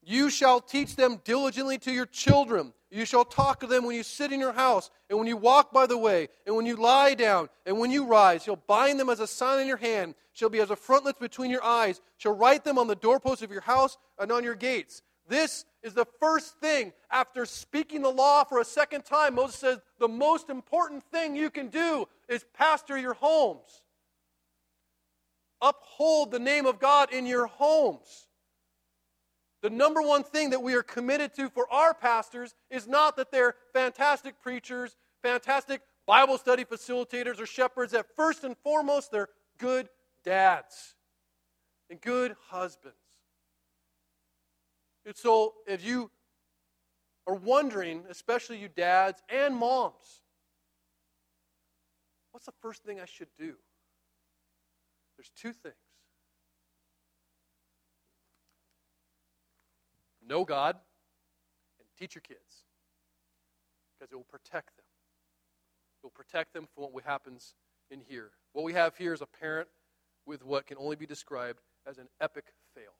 you 0.00 0.30
shall 0.30 0.60
teach 0.60 0.94
them 0.94 1.20
diligently 1.24 1.78
to 1.78 1.90
your 1.90 2.06
children. 2.06 2.72
You 2.92 3.06
shall 3.06 3.24
talk 3.24 3.60
to 3.60 3.66
them 3.66 3.86
when 3.86 3.96
you 3.96 4.02
sit 4.02 4.32
in 4.32 4.38
your 4.38 4.52
house, 4.52 4.90
and 5.08 5.18
when 5.18 5.26
you 5.26 5.38
walk 5.38 5.72
by 5.72 5.86
the 5.86 5.96
way, 5.96 6.28
and 6.46 6.54
when 6.54 6.66
you 6.66 6.76
lie 6.76 7.14
down, 7.14 7.48
and 7.64 7.78
when 7.78 7.90
you 7.90 8.04
rise. 8.04 8.46
You'll 8.46 8.56
bind 8.56 9.00
them 9.00 9.08
as 9.08 9.18
a 9.18 9.26
sign 9.26 9.60
in 9.60 9.66
your 9.66 9.78
hand, 9.78 10.14
shall 10.34 10.50
be 10.50 10.60
as 10.60 10.70
a 10.70 10.76
frontlet 10.76 11.18
between 11.18 11.50
your 11.50 11.64
eyes, 11.64 12.02
shall 12.18 12.36
write 12.36 12.64
them 12.64 12.76
on 12.76 12.88
the 12.88 12.94
doorposts 12.94 13.42
of 13.42 13.50
your 13.50 13.62
house 13.62 13.96
and 14.18 14.30
on 14.30 14.44
your 14.44 14.54
gates. 14.54 15.00
This 15.26 15.64
is 15.82 15.94
the 15.94 16.06
first 16.20 16.58
thing 16.60 16.92
after 17.10 17.46
speaking 17.46 18.02
the 18.02 18.10
law 18.10 18.44
for 18.44 18.60
a 18.60 18.64
second 18.64 19.06
time. 19.06 19.36
Moses 19.36 19.56
says 19.56 19.78
the 19.98 20.08
most 20.08 20.50
important 20.50 21.02
thing 21.04 21.34
you 21.34 21.48
can 21.48 21.68
do 21.68 22.06
is 22.28 22.44
pastor 22.52 22.98
your 22.98 23.14
homes. 23.14 23.82
Uphold 25.62 26.30
the 26.30 26.38
name 26.38 26.66
of 26.66 26.78
God 26.78 27.10
in 27.10 27.24
your 27.24 27.46
homes. 27.46 28.26
The 29.62 29.70
number 29.70 30.02
one 30.02 30.24
thing 30.24 30.50
that 30.50 30.62
we 30.62 30.74
are 30.74 30.82
committed 30.82 31.34
to 31.34 31.48
for 31.48 31.72
our 31.72 31.94
pastors 31.94 32.54
is 32.68 32.88
not 32.88 33.16
that 33.16 33.30
they're 33.30 33.54
fantastic 33.72 34.40
preachers, 34.42 34.96
fantastic 35.22 35.82
Bible 36.04 36.36
study 36.36 36.64
facilitators, 36.64 37.40
or 37.40 37.46
shepherds. 37.46 37.92
That 37.92 38.06
first 38.16 38.42
and 38.42 38.56
foremost, 38.64 39.12
they're 39.12 39.28
good 39.58 39.88
dads 40.24 40.94
and 41.88 42.00
good 42.00 42.34
husbands. 42.48 42.96
And 45.06 45.16
so, 45.16 45.54
if 45.66 45.84
you 45.84 46.10
are 47.28 47.34
wondering, 47.34 48.02
especially 48.10 48.58
you 48.58 48.68
dads 48.68 49.22
and 49.28 49.56
moms, 49.56 50.22
what's 52.32 52.46
the 52.46 52.52
first 52.60 52.82
thing 52.82 53.00
I 53.00 53.04
should 53.04 53.28
do? 53.38 53.54
There's 55.16 55.30
two 55.36 55.52
things. 55.52 55.74
Know 60.26 60.44
God 60.44 60.76
and 61.78 61.88
teach 61.98 62.14
your 62.14 62.22
kids 62.22 62.64
because 63.98 64.12
it 64.12 64.16
will 64.16 64.24
protect 64.24 64.76
them. 64.76 64.84
It 66.02 66.06
will 66.06 66.10
protect 66.10 66.52
them 66.52 66.66
from 66.74 66.84
what 66.84 67.04
happens 67.04 67.54
in 67.90 68.00
here. 68.00 68.30
What 68.52 68.64
we 68.64 68.72
have 68.72 68.96
here 68.96 69.12
is 69.12 69.20
a 69.20 69.26
parent 69.26 69.68
with 70.26 70.44
what 70.44 70.66
can 70.66 70.78
only 70.78 70.96
be 70.96 71.06
described 71.06 71.60
as 71.86 71.98
an 71.98 72.08
epic 72.20 72.46
fail. 72.74 72.92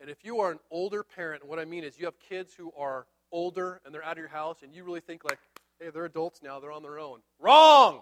And 0.00 0.08
if 0.08 0.24
you 0.24 0.40
are 0.40 0.50
an 0.50 0.60
older 0.70 1.02
parent, 1.02 1.46
what 1.46 1.58
I 1.58 1.64
mean 1.64 1.84
is 1.84 1.98
you 1.98 2.06
have 2.06 2.18
kids 2.20 2.54
who 2.54 2.72
are 2.76 3.06
older 3.32 3.80
and 3.84 3.94
they're 3.94 4.04
out 4.04 4.12
of 4.12 4.18
your 4.18 4.28
house, 4.28 4.58
and 4.62 4.74
you 4.74 4.82
really 4.82 5.00
think, 5.00 5.24
like, 5.24 5.38
hey, 5.78 5.90
they're 5.90 6.06
adults 6.06 6.40
now, 6.42 6.58
they're 6.58 6.72
on 6.72 6.82
their 6.82 6.98
own. 6.98 7.20
Wrong! 7.38 8.00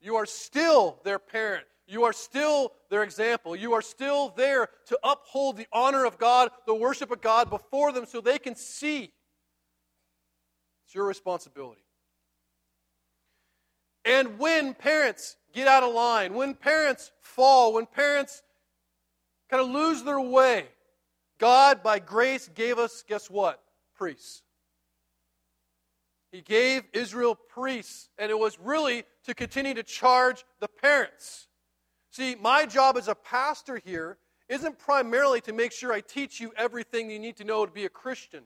You 0.00 0.16
are 0.16 0.26
still 0.26 0.98
their 1.04 1.18
parent. 1.18 1.64
You 1.86 2.04
are 2.04 2.12
still 2.12 2.72
their 2.90 3.02
example. 3.02 3.56
You 3.56 3.72
are 3.74 3.82
still 3.82 4.32
there 4.36 4.68
to 4.86 4.98
uphold 5.02 5.56
the 5.56 5.66
honor 5.72 6.04
of 6.04 6.18
God, 6.18 6.50
the 6.66 6.74
worship 6.74 7.10
of 7.10 7.20
God 7.20 7.50
before 7.50 7.92
them 7.92 8.06
so 8.06 8.20
they 8.20 8.38
can 8.38 8.54
see. 8.54 9.12
It's 10.86 10.94
your 10.94 11.06
responsibility. 11.06 11.82
And 14.04 14.38
when 14.38 14.74
parents 14.74 15.36
get 15.52 15.68
out 15.68 15.82
of 15.82 15.94
line, 15.94 16.34
when 16.34 16.54
parents 16.54 17.12
fall, 17.20 17.74
when 17.74 17.86
parents 17.86 18.42
kind 19.48 19.62
of 19.62 19.68
lose 19.68 20.02
their 20.02 20.20
way, 20.20 20.66
God, 21.38 21.82
by 21.82 21.98
grace, 21.98 22.48
gave 22.54 22.78
us, 22.78 23.04
guess 23.06 23.28
what? 23.28 23.60
Priests. 23.96 24.42
He 26.30 26.40
gave 26.40 26.84
Israel 26.94 27.34
priests, 27.34 28.08
and 28.18 28.30
it 28.30 28.38
was 28.38 28.58
really 28.58 29.04
to 29.24 29.34
continue 29.34 29.74
to 29.74 29.82
charge 29.82 30.44
the 30.60 30.68
parents. 30.68 31.48
See, 32.12 32.36
my 32.38 32.66
job 32.66 32.98
as 32.98 33.08
a 33.08 33.14
pastor 33.14 33.80
here 33.82 34.18
isn't 34.50 34.78
primarily 34.78 35.40
to 35.40 35.52
make 35.54 35.72
sure 35.72 35.94
I 35.94 36.02
teach 36.02 36.40
you 36.40 36.52
everything 36.58 37.10
you 37.10 37.18
need 37.18 37.38
to 37.38 37.44
know 37.44 37.64
to 37.64 37.72
be 37.72 37.86
a 37.86 37.88
Christian. 37.88 38.44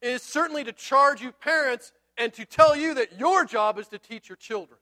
It 0.00 0.12
is 0.12 0.22
certainly 0.22 0.64
to 0.64 0.72
charge 0.72 1.20
you 1.20 1.30
parents 1.30 1.92
and 2.16 2.32
to 2.32 2.46
tell 2.46 2.74
you 2.74 2.94
that 2.94 3.18
your 3.18 3.44
job 3.44 3.78
is 3.78 3.86
to 3.88 3.98
teach 3.98 4.30
your 4.30 4.36
children. 4.36 4.78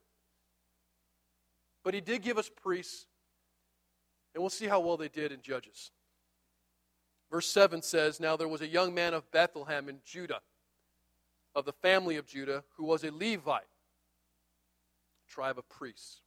But 1.83 1.93
he 1.93 1.99
did 1.99 2.21
give 2.21 2.37
us 2.37 2.49
priests, 2.49 3.05
and 4.33 4.41
we'll 4.41 4.49
see 4.49 4.67
how 4.67 4.79
well 4.79 4.95
they 4.95 5.09
did 5.09 5.33
in 5.33 5.41
Judges. 5.41 5.91
Verse 7.29 7.47
7 7.47 7.81
says 7.81 8.21
Now 8.21 8.37
there 8.37 8.47
was 8.47 8.61
a 8.61 8.67
young 8.67 8.93
man 8.93 9.13
of 9.13 9.29
Bethlehem 9.31 9.89
in 9.89 9.97
Judah, 10.05 10.39
of 11.53 11.65
the 11.65 11.73
family 11.73 12.15
of 12.15 12.25
Judah, 12.25 12.63
who 12.77 12.85
was 12.85 13.03
a 13.03 13.11
Levite, 13.11 13.67
tribe 15.27 15.57
of 15.57 15.67
priests 15.67 16.20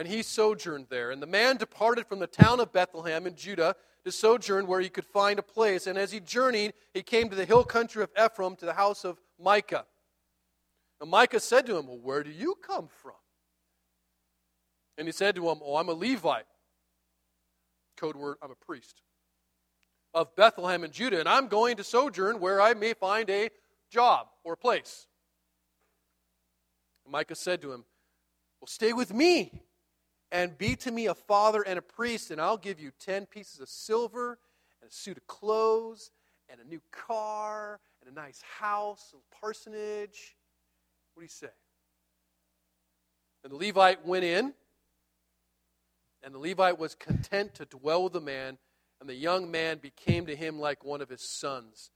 and 0.00 0.08
he 0.08 0.22
sojourned 0.22 0.86
there. 0.88 1.10
And 1.10 1.20
the 1.20 1.26
man 1.26 1.58
departed 1.58 2.06
from 2.06 2.20
the 2.20 2.26
town 2.26 2.58
of 2.58 2.72
Bethlehem 2.72 3.26
in 3.26 3.34
Judah 3.34 3.76
to 4.02 4.10
sojourn 4.10 4.66
where 4.66 4.80
he 4.80 4.88
could 4.88 5.04
find 5.04 5.38
a 5.38 5.42
place. 5.42 5.86
And 5.86 5.98
as 5.98 6.10
he 6.10 6.20
journeyed, 6.20 6.72
he 6.94 7.02
came 7.02 7.28
to 7.28 7.36
the 7.36 7.44
hill 7.44 7.64
country 7.64 8.02
of 8.02 8.08
Ephraim 8.18 8.56
to 8.56 8.64
the 8.64 8.72
house 8.72 9.04
of 9.04 9.20
Micah. 9.38 9.84
And 11.02 11.10
Micah 11.10 11.38
said 11.38 11.66
to 11.66 11.76
him, 11.76 11.86
Well, 11.86 11.98
where 11.98 12.22
do 12.22 12.30
you 12.30 12.54
come 12.66 12.88
from? 12.88 13.12
And 14.96 15.06
he 15.06 15.12
said 15.12 15.34
to 15.34 15.50
him, 15.50 15.58
Oh, 15.62 15.76
I'm 15.76 15.90
a 15.90 15.92
Levite. 15.92 16.46
Code 17.98 18.16
word, 18.16 18.38
I'm 18.42 18.52
a 18.52 18.54
priest. 18.54 19.02
Of 20.14 20.34
Bethlehem 20.34 20.82
in 20.82 20.92
Judah, 20.92 21.20
and 21.20 21.28
I'm 21.28 21.48
going 21.48 21.76
to 21.76 21.84
sojourn 21.84 22.40
where 22.40 22.58
I 22.58 22.72
may 22.72 22.94
find 22.94 23.28
a 23.28 23.50
job 23.90 24.28
or 24.44 24.54
a 24.54 24.56
place. 24.56 25.08
And 27.04 27.12
Micah 27.12 27.34
said 27.34 27.60
to 27.60 27.72
him, 27.74 27.84
Well, 28.62 28.66
stay 28.66 28.94
with 28.94 29.12
me 29.12 29.60
and 30.32 30.56
be 30.56 30.76
to 30.76 30.90
me 30.90 31.06
a 31.06 31.14
father 31.14 31.62
and 31.62 31.78
a 31.78 31.82
priest, 31.82 32.30
and 32.30 32.40
I'll 32.40 32.56
give 32.56 32.78
you 32.80 32.92
10 33.00 33.26
pieces 33.26 33.60
of 33.60 33.68
silver 33.68 34.38
and 34.80 34.90
a 34.90 34.94
suit 34.94 35.16
of 35.16 35.26
clothes 35.26 36.10
and 36.48 36.60
a 36.60 36.68
new 36.68 36.80
car 36.92 37.80
and 38.00 38.10
a 38.10 38.14
nice 38.14 38.42
house, 38.58 39.14
a 39.14 39.36
parsonage. 39.40 40.36
What 41.14 41.20
do 41.20 41.24
you 41.24 41.28
say? 41.28 41.48
And 43.42 43.52
the 43.52 43.56
Levite 43.56 44.06
went 44.06 44.24
in, 44.24 44.54
and 46.22 46.34
the 46.34 46.38
Levite 46.38 46.78
was 46.78 46.94
content 46.94 47.54
to 47.54 47.64
dwell 47.64 48.04
with 48.04 48.12
the 48.12 48.20
man, 48.20 48.58
and 49.00 49.08
the 49.08 49.14
young 49.14 49.50
man 49.50 49.78
became 49.78 50.26
to 50.26 50.36
him 50.36 50.58
like 50.58 50.84
one 50.84 51.00
of 51.00 51.08
his 51.08 51.22
sons. 51.22 51.90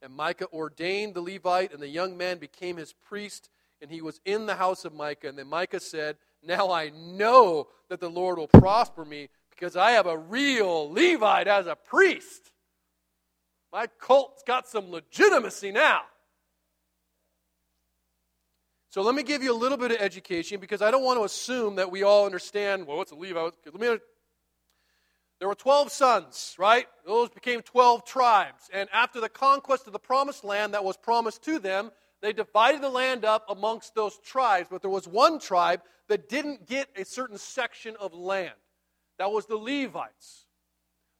And 0.00 0.14
Micah 0.14 0.48
ordained 0.52 1.14
the 1.14 1.20
Levite, 1.20 1.72
and 1.72 1.82
the 1.82 1.88
young 1.88 2.16
man 2.16 2.38
became 2.38 2.78
his 2.78 2.92
priest, 2.92 3.50
and 3.80 3.90
he 3.90 4.00
was 4.00 4.20
in 4.24 4.46
the 4.46 4.56
house 4.56 4.84
of 4.84 4.94
Micah. 4.94 5.28
And 5.28 5.38
then 5.38 5.48
Micah 5.48 5.80
said, 5.80 6.16
now 6.46 6.70
I 6.70 6.90
know 6.90 7.68
that 7.88 8.00
the 8.00 8.10
Lord 8.10 8.38
will 8.38 8.48
prosper 8.48 9.04
me 9.04 9.28
because 9.50 9.76
I 9.76 9.92
have 9.92 10.06
a 10.06 10.16
real 10.16 10.90
Levite 10.92 11.48
as 11.48 11.66
a 11.66 11.76
priest. 11.76 12.52
My 13.72 13.86
cult's 14.00 14.42
got 14.42 14.68
some 14.68 14.90
legitimacy 14.90 15.72
now. 15.72 16.02
So 18.90 19.02
let 19.02 19.14
me 19.14 19.22
give 19.22 19.42
you 19.42 19.52
a 19.52 19.58
little 19.58 19.76
bit 19.76 19.90
of 19.90 19.98
education 19.98 20.58
because 20.60 20.80
I 20.80 20.90
don't 20.90 21.04
want 21.04 21.18
to 21.18 21.24
assume 21.24 21.76
that 21.76 21.90
we 21.90 22.02
all 22.02 22.24
understand, 22.24 22.86
well, 22.86 22.96
what's 22.96 23.12
a 23.12 23.14
Levite? 23.14 23.52
Let 23.66 23.80
me 23.80 23.98
there 25.38 25.48
were 25.48 25.54
12 25.54 25.92
sons, 25.92 26.56
right? 26.58 26.86
Those 27.04 27.28
became 27.28 27.60
12 27.60 28.06
tribes. 28.06 28.70
And 28.72 28.88
after 28.92 29.20
the 29.20 29.28
conquest 29.28 29.86
of 29.86 29.92
the 29.92 29.98
promised 29.98 30.44
land 30.44 30.72
that 30.72 30.82
was 30.82 30.96
promised 30.96 31.42
to 31.42 31.58
them, 31.58 31.90
they 32.26 32.32
divided 32.32 32.82
the 32.82 32.90
land 32.90 33.24
up 33.24 33.46
amongst 33.48 33.94
those 33.94 34.18
tribes, 34.18 34.68
but 34.70 34.82
there 34.82 34.90
was 34.90 35.06
one 35.06 35.38
tribe 35.38 35.80
that 36.08 36.28
didn't 36.28 36.66
get 36.66 36.88
a 36.96 37.04
certain 37.04 37.38
section 37.38 37.94
of 38.00 38.14
land. 38.14 38.54
That 39.18 39.30
was 39.30 39.46
the 39.46 39.56
Levites. 39.56 40.46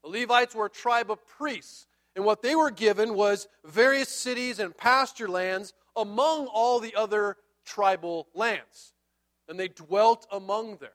The 0.02 0.10
Levites 0.10 0.54
were 0.54 0.66
a 0.66 0.70
tribe 0.70 1.10
of 1.10 1.26
priests, 1.26 1.86
and 2.16 2.24
what 2.24 2.42
they 2.42 2.56
were 2.56 2.70
given 2.70 3.14
was 3.14 3.46
various 3.64 4.08
cities 4.08 4.58
and 4.58 4.76
pasture 4.76 5.28
lands 5.28 5.72
among 5.94 6.46
all 6.46 6.80
the 6.80 6.94
other 6.94 7.36
tribal 7.64 8.26
lands. 8.34 8.92
And 9.48 9.60
they 9.60 9.68
dwelt 9.68 10.26
among 10.32 10.78
them. 10.78 10.90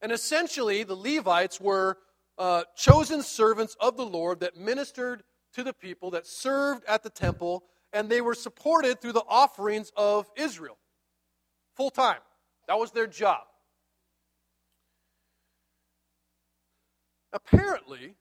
And 0.00 0.10
essentially, 0.10 0.84
the 0.84 0.96
Levites 0.96 1.60
were 1.60 1.98
uh, 2.38 2.64
chosen 2.76 3.22
servants 3.22 3.76
of 3.80 3.96
the 3.96 4.06
Lord 4.06 4.40
that 4.40 4.56
ministered 4.56 5.22
to 5.54 5.62
the 5.62 5.72
people, 5.72 6.10
that 6.12 6.26
served 6.26 6.84
at 6.86 7.02
the 7.02 7.10
temple, 7.10 7.64
and 7.94 8.10
they 8.10 8.20
were 8.20 8.34
supported 8.34 9.00
through 9.00 9.12
the 9.12 9.24
offerings 9.26 9.90
of 9.96 10.28
Israel 10.36 10.76
full 11.76 11.90
time. 11.90 12.18
That 12.68 12.78
was 12.78 12.90
their 12.90 13.06
job. 13.06 13.42
Apparently, 17.32 18.14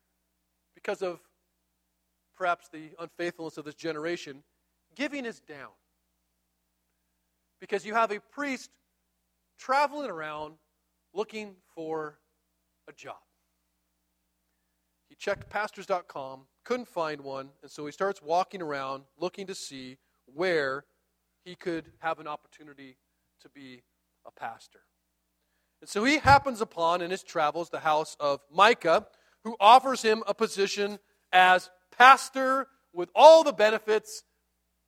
because 0.75 1.01
of 1.01 1.19
perhaps 2.35 2.67
the 2.69 2.91
unfaithfulness 2.99 3.57
of 3.57 3.65
this 3.65 3.75
generation, 3.75 4.43
giving 4.95 5.25
is 5.25 5.39
down. 5.39 5.69
Because 7.59 7.85
you 7.85 7.93
have 7.93 8.11
a 8.11 8.19
priest 8.19 8.71
traveling 9.57 10.09
around 10.09 10.55
looking 11.13 11.55
for 11.75 12.19
a 12.87 12.91
job. 12.91 13.15
He 15.09 15.15
checked 15.15 15.49
pastors.com, 15.49 16.41
couldn't 16.63 16.87
find 16.87 17.21
one, 17.21 17.49
and 17.61 17.71
so 17.71 17.85
he 17.85 17.91
starts 17.91 18.21
walking 18.21 18.61
around 18.61 19.03
looking 19.17 19.47
to 19.47 19.55
see 19.55 19.97
where 20.25 20.85
he 21.45 21.55
could 21.55 21.85
have 21.99 22.19
an 22.19 22.27
opportunity 22.27 22.97
to 23.41 23.49
be 23.49 23.83
a 24.25 24.31
pastor. 24.31 24.79
And 25.81 25.89
so 25.89 26.03
he 26.03 26.17
happens 26.17 26.61
upon 26.61 27.01
in 27.01 27.11
his 27.11 27.23
travels 27.23 27.69
the 27.69 27.79
house 27.79 28.15
of 28.19 28.39
Micah, 28.49 29.05
who 29.43 29.57
offers 29.59 30.01
him 30.01 30.23
a 30.25 30.33
position 30.33 30.99
as 31.33 31.69
pastor 31.97 32.67
with 32.93 33.09
all 33.13 33.43
the 33.43 33.51
benefits 33.51 34.23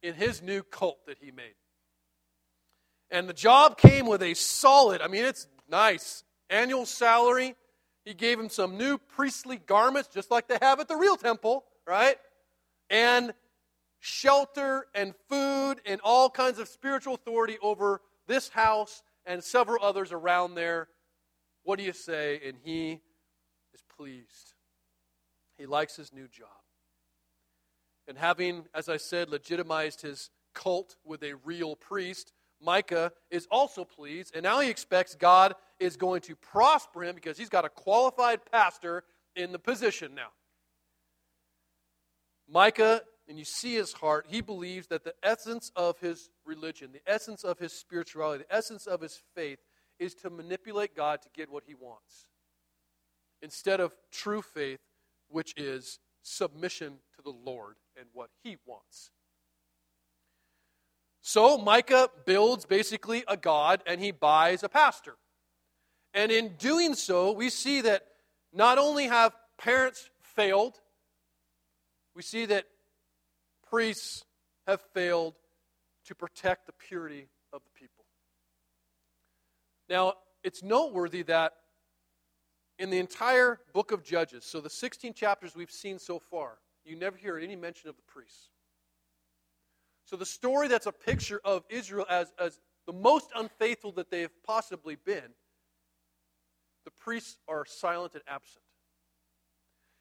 in 0.01 0.13
his 0.13 0.41
new 0.41 0.63
cult 0.63 1.05
that 1.07 1.17
he 1.19 1.31
made. 1.31 1.55
And 3.11 3.27
the 3.27 3.33
job 3.33 3.77
came 3.77 4.05
with 4.05 4.23
a 4.23 4.33
solid, 4.33 5.01
I 5.01 5.07
mean, 5.07 5.25
it's 5.25 5.47
nice, 5.69 6.23
annual 6.49 6.85
salary. 6.85 7.55
He 8.05 8.13
gave 8.13 8.39
him 8.39 8.49
some 8.49 8.77
new 8.77 8.99
priestly 8.99 9.57
garments, 9.57 10.09
just 10.13 10.29
like 10.29 10.47
they 10.47 10.59
have 10.61 10.79
at 10.79 10.87
the 10.87 10.95
real 10.95 11.17
temple, 11.17 11.65
right? 11.87 12.17
And 12.89 13.33
shelter 13.99 14.85
and 14.93 15.15
food 15.27 15.81
and 15.85 15.99
all 16.03 16.29
kinds 16.29 16.59
of 16.59 16.67
spiritual 16.67 17.15
authority 17.15 17.57
over 17.63 18.01
this 18.27 18.49
house 18.49 19.01
and 19.25 19.43
several 19.43 19.83
others 19.83 20.11
around 20.11 20.53
there. 20.53 20.87
What 21.63 21.79
do 21.79 21.85
you 21.85 21.93
say? 21.93 22.39
And 22.45 22.55
he 22.63 23.01
is 23.73 23.81
pleased. 23.97 24.53
He 25.57 25.65
likes 25.65 25.95
his 25.95 26.13
new 26.13 26.27
job. 26.27 26.49
And 28.07 28.19
having, 28.19 28.65
as 28.75 28.87
I 28.87 28.97
said, 28.97 29.31
legitimized 29.31 30.01
his 30.01 30.29
cult 30.53 30.95
with 31.03 31.23
a 31.23 31.33
real 31.43 31.75
priest, 31.75 32.33
Micah 32.61 33.11
is 33.31 33.47
also 33.49 33.83
pleased. 33.83 34.35
And 34.35 34.43
now 34.43 34.59
he 34.59 34.69
expects 34.69 35.15
God 35.15 35.55
is 35.79 35.97
going 35.97 36.21
to 36.21 36.35
prosper 36.35 37.03
him 37.03 37.15
because 37.15 37.37
he's 37.37 37.49
got 37.49 37.65
a 37.65 37.69
qualified 37.69 38.39
pastor 38.51 39.03
in 39.35 39.51
the 39.51 39.59
position 39.59 40.15
now. 40.15 40.29
Micah 42.47 43.01
and 43.27 43.39
you 43.39 43.45
see 43.45 43.73
his 43.73 43.93
heart, 43.93 44.27
he 44.29 44.41
believes 44.41 44.87
that 44.87 45.03
the 45.03 45.15
essence 45.23 45.71
of 45.75 45.99
his 45.99 46.29
religion, 46.45 46.91
the 46.91 47.11
essence 47.11 47.43
of 47.43 47.57
his 47.57 47.73
spirituality, 47.73 48.43
the 48.47 48.55
essence 48.55 48.85
of 48.85 49.01
his 49.01 49.19
faith 49.35 49.59
is 49.99 50.13
to 50.15 50.29
manipulate 50.29 50.95
God 50.95 51.21
to 51.23 51.29
get 51.33 51.49
what 51.49 51.63
he 51.65 51.73
wants. 51.73 52.27
Instead 53.41 53.79
of 53.79 53.95
true 54.11 54.41
faith, 54.41 54.79
which 55.27 55.53
is 55.57 55.99
submission 56.21 56.97
to 57.15 57.21
the 57.23 57.31
Lord 57.31 57.75
and 57.97 58.07
what 58.13 58.29
he 58.43 58.57
wants. 58.65 59.11
So 61.21 61.57
Micah 61.57 62.09
builds 62.25 62.65
basically 62.65 63.23
a 63.27 63.37
God 63.37 63.81
and 63.87 63.99
he 63.99 64.11
buys 64.11 64.61
a 64.61 64.69
pastor. 64.69 65.15
And 66.15 66.31
in 66.31 66.55
doing 66.57 66.95
so, 66.95 67.31
we 67.33 67.51
see 67.51 67.81
that 67.81 68.07
Not 68.53 68.77
only 68.77 69.07
have 69.07 69.33
parents 69.57 70.09
failed, 70.21 70.79
we 72.15 72.23
see 72.23 72.45
that 72.45 72.63
priests 73.69 74.23
have 74.65 74.79
failed 74.93 75.35
to 76.05 76.15
protect 76.15 76.65
the 76.65 76.71
purity 76.71 77.27
of 77.51 77.61
the 77.65 77.69
people. 77.77 78.05
Now, 79.89 80.13
it's 80.41 80.63
noteworthy 80.63 81.23
that 81.23 81.51
in 82.79 82.89
the 82.89 82.99
entire 82.99 83.59
book 83.73 83.91
of 83.91 84.03
Judges, 84.05 84.45
so 84.45 84.61
the 84.61 84.69
16 84.69 85.13
chapters 85.13 85.53
we've 85.53 85.69
seen 85.69 85.99
so 85.99 86.17
far, 86.17 86.59
you 86.85 86.95
never 86.95 87.17
hear 87.17 87.37
any 87.37 87.57
mention 87.57 87.89
of 87.89 87.97
the 87.97 88.03
priests. 88.03 88.51
So 90.05 90.15
the 90.15 90.25
story 90.25 90.69
that's 90.69 90.85
a 90.85 90.93
picture 90.93 91.41
of 91.43 91.65
Israel 91.69 92.05
as, 92.09 92.31
as 92.39 92.61
the 92.85 92.93
most 92.93 93.31
unfaithful 93.35 93.91
that 93.93 94.09
they 94.09 94.21
have 94.21 94.43
possibly 94.45 94.95
been, 94.95 95.33
the 96.85 96.91
priests 96.91 97.37
are 97.47 97.65
silent 97.65 98.13
and 98.13 98.23
absent. 98.27 98.63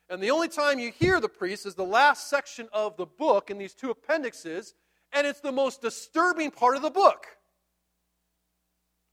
And 0.09 0.23
the 0.23 0.31
only 0.31 0.49
time 0.49 0.79
you 0.79 0.93
hear 0.93 1.19
the 1.19 1.29
priests 1.29 1.65
is 1.65 1.75
the 1.75 1.83
last 1.83 2.29
section 2.29 2.69
of 2.73 2.97
the 2.97 3.07
book 3.07 3.51
in 3.51 3.57
these 3.59 3.75
two 3.75 3.91
appendixes, 3.91 4.75
and 5.13 5.27
it's 5.27 5.41
the 5.41 5.53
most 5.53 5.81
disturbing 5.81 6.51
part 6.51 6.77
of 6.77 6.83
the 6.83 6.91
book. 6.91 7.27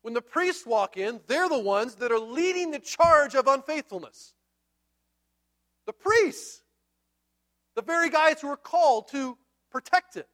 When 0.02 0.14
the 0.14 0.22
priests 0.22 0.66
walk 0.66 0.98
in, 0.98 1.22
they're 1.28 1.48
the 1.48 1.60
ones 1.60 1.96
that 1.96 2.12
are 2.12 2.20
leading 2.20 2.72
the 2.72 2.80
charge 2.80 3.36
of 3.36 3.48
unfaithfulness. 3.48 4.34
The 5.86 5.94
priests, 5.94 6.62
the 7.76 7.82
very 7.82 8.10
guys 8.10 8.42
who 8.42 8.50
are 8.50 8.58
called 8.58 9.08
to 9.12 9.38
protect 9.72 10.18
it. 10.18 10.28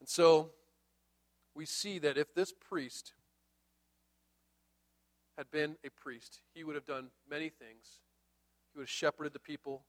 And 0.00 0.08
so 0.08 0.50
we 1.60 1.66
see 1.66 1.98
that 1.98 2.16
if 2.16 2.32
this 2.32 2.54
priest 2.54 3.12
had 5.36 5.50
been 5.50 5.76
a 5.84 5.90
priest, 5.90 6.40
he 6.54 6.64
would 6.64 6.74
have 6.74 6.86
done 6.86 7.08
many 7.28 7.50
things. 7.50 8.00
He 8.72 8.78
would 8.78 8.84
have 8.84 8.88
shepherded 8.88 9.34
the 9.34 9.40
people. 9.40 9.84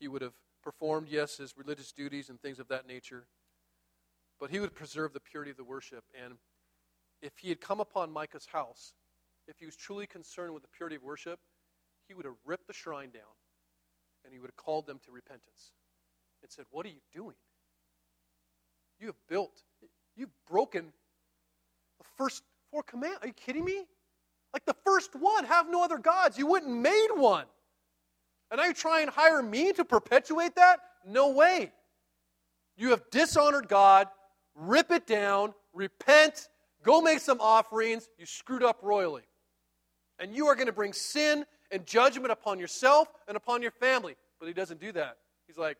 He 0.00 0.08
would 0.08 0.22
have 0.22 0.32
performed, 0.62 1.08
yes, 1.10 1.36
his 1.36 1.52
religious 1.54 1.92
duties 1.92 2.30
and 2.30 2.40
things 2.40 2.58
of 2.58 2.68
that 2.68 2.86
nature. 2.86 3.26
But 4.40 4.48
he 4.48 4.58
would 4.58 4.74
preserve 4.74 5.12
the 5.12 5.20
purity 5.20 5.50
of 5.50 5.58
the 5.58 5.64
worship. 5.64 6.02
And 6.24 6.36
if 7.20 7.36
he 7.36 7.50
had 7.50 7.60
come 7.60 7.80
upon 7.80 8.10
Micah's 8.10 8.46
house, 8.46 8.94
if 9.46 9.58
he 9.58 9.66
was 9.66 9.76
truly 9.76 10.06
concerned 10.06 10.54
with 10.54 10.62
the 10.62 10.70
purity 10.74 10.96
of 10.96 11.02
worship, 11.02 11.40
he 12.08 12.14
would 12.14 12.24
have 12.24 12.36
ripped 12.46 12.68
the 12.68 12.72
shrine 12.72 13.10
down 13.10 13.36
and 14.24 14.32
he 14.32 14.38
would 14.38 14.48
have 14.48 14.56
called 14.56 14.86
them 14.86 14.98
to 15.04 15.12
repentance 15.12 15.74
and 16.40 16.50
said, 16.50 16.64
What 16.70 16.86
are 16.86 16.88
you 16.88 17.02
doing? 17.12 17.36
You 18.98 19.08
have 19.08 19.26
built, 19.28 19.62
you've 20.16 20.30
broken 20.48 20.92
the 21.98 22.04
first 22.16 22.42
four 22.70 22.82
commands. 22.82 23.18
Are 23.22 23.26
you 23.26 23.32
kidding 23.32 23.64
me? 23.64 23.84
Like 24.52 24.64
the 24.64 24.76
first 24.84 25.14
one, 25.14 25.44
have 25.44 25.70
no 25.70 25.84
other 25.84 25.98
gods. 25.98 26.38
You 26.38 26.46
wouldn't 26.46 26.72
made 26.72 27.08
one. 27.14 27.44
And 28.50 28.58
now 28.58 28.66
you 28.66 28.74
try 28.74 29.00
and 29.02 29.10
hire 29.10 29.42
me 29.42 29.72
to 29.72 29.84
perpetuate 29.84 30.54
that? 30.56 30.78
No 31.06 31.30
way. 31.30 31.72
You 32.76 32.90
have 32.90 33.02
dishonored 33.10 33.68
God. 33.68 34.08
Rip 34.54 34.90
it 34.90 35.06
down. 35.06 35.52
Repent. 35.72 36.48
Go 36.82 37.00
make 37.00 37.20
some 37.20 37.40
offerings. 37.40 38.08
You 38.18 38.26
screwed 38.26 38.62
up 38.62 38.78
royally. 38.82 39.24
And 40.18 40.34
you 40.34 40.46
are 40.46 40.54
going 40.54 40.68
to 40.68 40.72
bring 40.72 40.92
sin 40.92 41.44
and 41.70 41.84
judgment 41.84 42.30
upon 42.30 42.58
yourself 42.58 43.08
and 43.28 43.36
upon 43.36 43.62
your 43.62 43.72
family. 43.72 44.16
But 44.38 44.46
he 44.46 44.54
doesn't 44.54 44.80
do 44.80 44.92
that. 44.92 45.16
He's 45.46 45.58
like, 45.58 45.76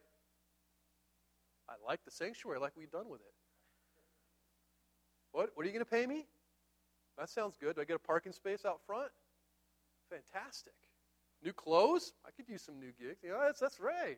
I 1.68 1.74
like 1.86 2.04
the 2.04 2.10
sanctuary. 2.10 2.58
Like 2.58 2.72
you've 2.78 2.90
done 2.90 3.08
with 3.08 3.20
it. 3.20 3.35
What? 5.36 5.50
What 5.54 5.64
are 5.64 5.66
you 5.66 5.74
going 5.74 5.84
to 5.84 5.90
pay 5.90 6.06
me? 6.06 6.24
That 7.18 7.28
sounds 7.28 7.58
good. 7.60 7.74
Do 7.74 7.82
I 7.82 7.84
get 7.84 7.96
a 7.96 7.98
parking 7.98 8.32
space 8.32 8.64
out 8.64 8.80
front? 8.86 9.10
Fantastic. 10.08 10.72
New 11.44 11.52
clothes? 11.52 12.14
I 12.26 12.30
could 12.30 12.48
use 12.48 12.62
some 12.62 12.80
new 12.80 12.92
gigs. 12.98 13.18
Know, 13.22 13.38
that's, 13.44 13.60
that's 13.60 13.78
right. 13.78 14.16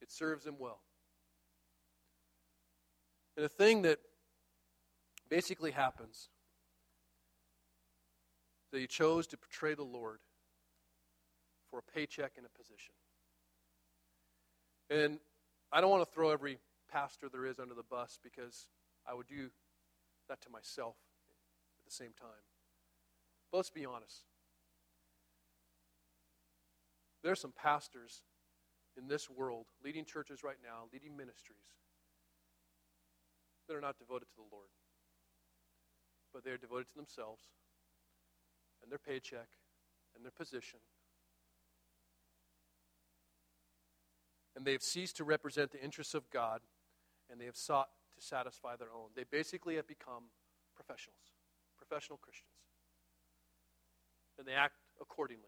It 0.00 0.12
serves 0.12 0.46
him 0.46 0.54
well. 0.60 0.78
And 3.36 3.44
the 3.44 3.48
thing 3.48 3.82
that 3.82 3.98
basically 5.28 5.72
happens 5.72 6.28
that 8.70 8.78
he 8.78 8.86
chose 8.86 9.26
to 9.26 9.36
betray 9.36 9.74
the 9.74 9.82
Lord 9.82 10.20
for 11.72 11.80
a 11.80 11.92
paycheck 11.92 12.34
and 12.36 12.46
a 12.46 12.56
position. 12.56 12.94
And 14.90 15.18
I 15.72 15.80
don't 15.80 15.90
want 15.90 16.04
to 16.08 16.14
throw 16.14 16.30
every 16.30 16.60
pastor 16.90 17.28
there 17.30 17.46
is 17.46 17.58
under 17.58 17.74
the 17.74 17.82
bus 17.82 18.18
because 18.22 18.66
I 19.06 19.14
would 19.14 19.26
do 19.26 19.50
that 20.28 20.40
to 20.42 20.50
myself 20.50 20.96
at 21.78 21.84
the 21.84 21.92
same 21.94 22.12
time. 22.18 22.44
But 23.50 23.58
let's 23.58 23.70
be 23.70 23.86
honest. 23.86 24.24
There 27.22 27.32
are 27.32 27.36
some 27.36 27.52
pastors 27.52 28.22
in 28.96 29.08
this 29.08 29.28
world, 29.28 29.66
leading 29.84 30.04
churches 30.04 30.42
right 30.42 30.58
now, 30.62 30.88
leading 30.92 31.16
ministries, 31.16 31.74
that 33.68 33.76
are 33.76 33.80
not 33.80 33.98
devoted 33.98 34.26
to 34.26 34.36
the 34.36 34.54
Lord. 34.54 34.68
But 36.32 36.44
they 36.44 36.50
are 36.50 36.58
devoted 36.58 36.88
to 36.90 36.96
themselves 36.96 37.42
and 38.82 38.90
their 38.90 38.98
paycheck 38.98 39.48
and 40.14 40.24
their 40.24 40.30
position 40.30 40.80
and 44.56 44.64
they 44.64 44.72
have 44.72 44.82
ceased 44.82 45.18
to 45.18 45.24
represent 45.24 45.70
the 45.70 45.84
interests 45.84 46.14
of 46.14 46.28
God, 46.30 46.62
and 47.30 47.40
they 47.40 47.44
have 47.46 47.56
sought 47.56 47.88
to 48.14 48.24
satisfy 48.24 48.76
their 48.76 48.88
own. 48.94 49.08
They 49.14 49.24
basically 49.30 49.76
have 49.76 49.86
become 49.86 50.24
professionals, 50.74 51.34
professional 51.76 52.18
Christians. 52.18 52.50
And 54.38 54.46
they 54.46 54.52
act 54.52 54.74
accordingly. 55.00 55.44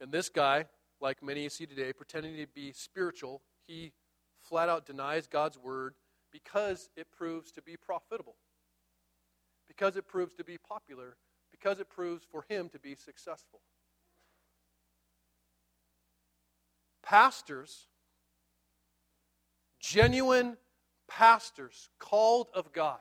And 0.00 0.12
this 0.12 0.28
guy, 0.28 0.66
like 1.00 1.22
many 1.22 1.42
you 1.42 1.50
see 1.50 1.66
today, 1.66 1.92
pretending 1.92 2.36
to 2.36 2.46
be 2.46 2.72
spiritual, 2.72 3.42
he 3.66 3.92
flat 4.40 4.68
out 4.68 4.86
denies 4.86 5.26
God's 5.26 5.58
word 5.58 5.94
because 6.32 6.90
it 6.96 7.10
proves 7.10 7.50
to 7.52 7.62
be 7.62 7.76
profitable, 7.76 8.36
because 9.66 9.96
it 9.96 10.06
proves 10.06 10.34
to 10.34 10.44
be 10.44 10.58
popular, 10.58 11.16
because 11.50 11.80
it 11.80 11.88
proves 11.88 12.24
for 12.30 12.44
him 12.48 12.68
to 12.68 12.78
be 12.78 12.94
successful. 12.94 13.60
pastors, 17.08 17.86
genuine 19.80 20.56
pastors, 21.08 21.88
called 21.98 22.48
of 22.54 22.72
God, 22.72 23.00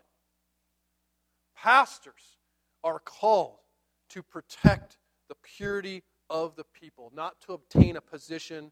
pastors 1.55 2.37
are 2.83 2.99
called 2.99 3.57
to 4.09 4.23
protect 4.23 4.97
the 5.29 5.35
purity 5.43 6.03
of 6.29 6.55
the 6.55 6.63
people, 6.63 7.11
not 7.15 7.39
to 7.41 7.53
obtain 7.53 7.97
a 7.97 8.01
position 8.01 8.71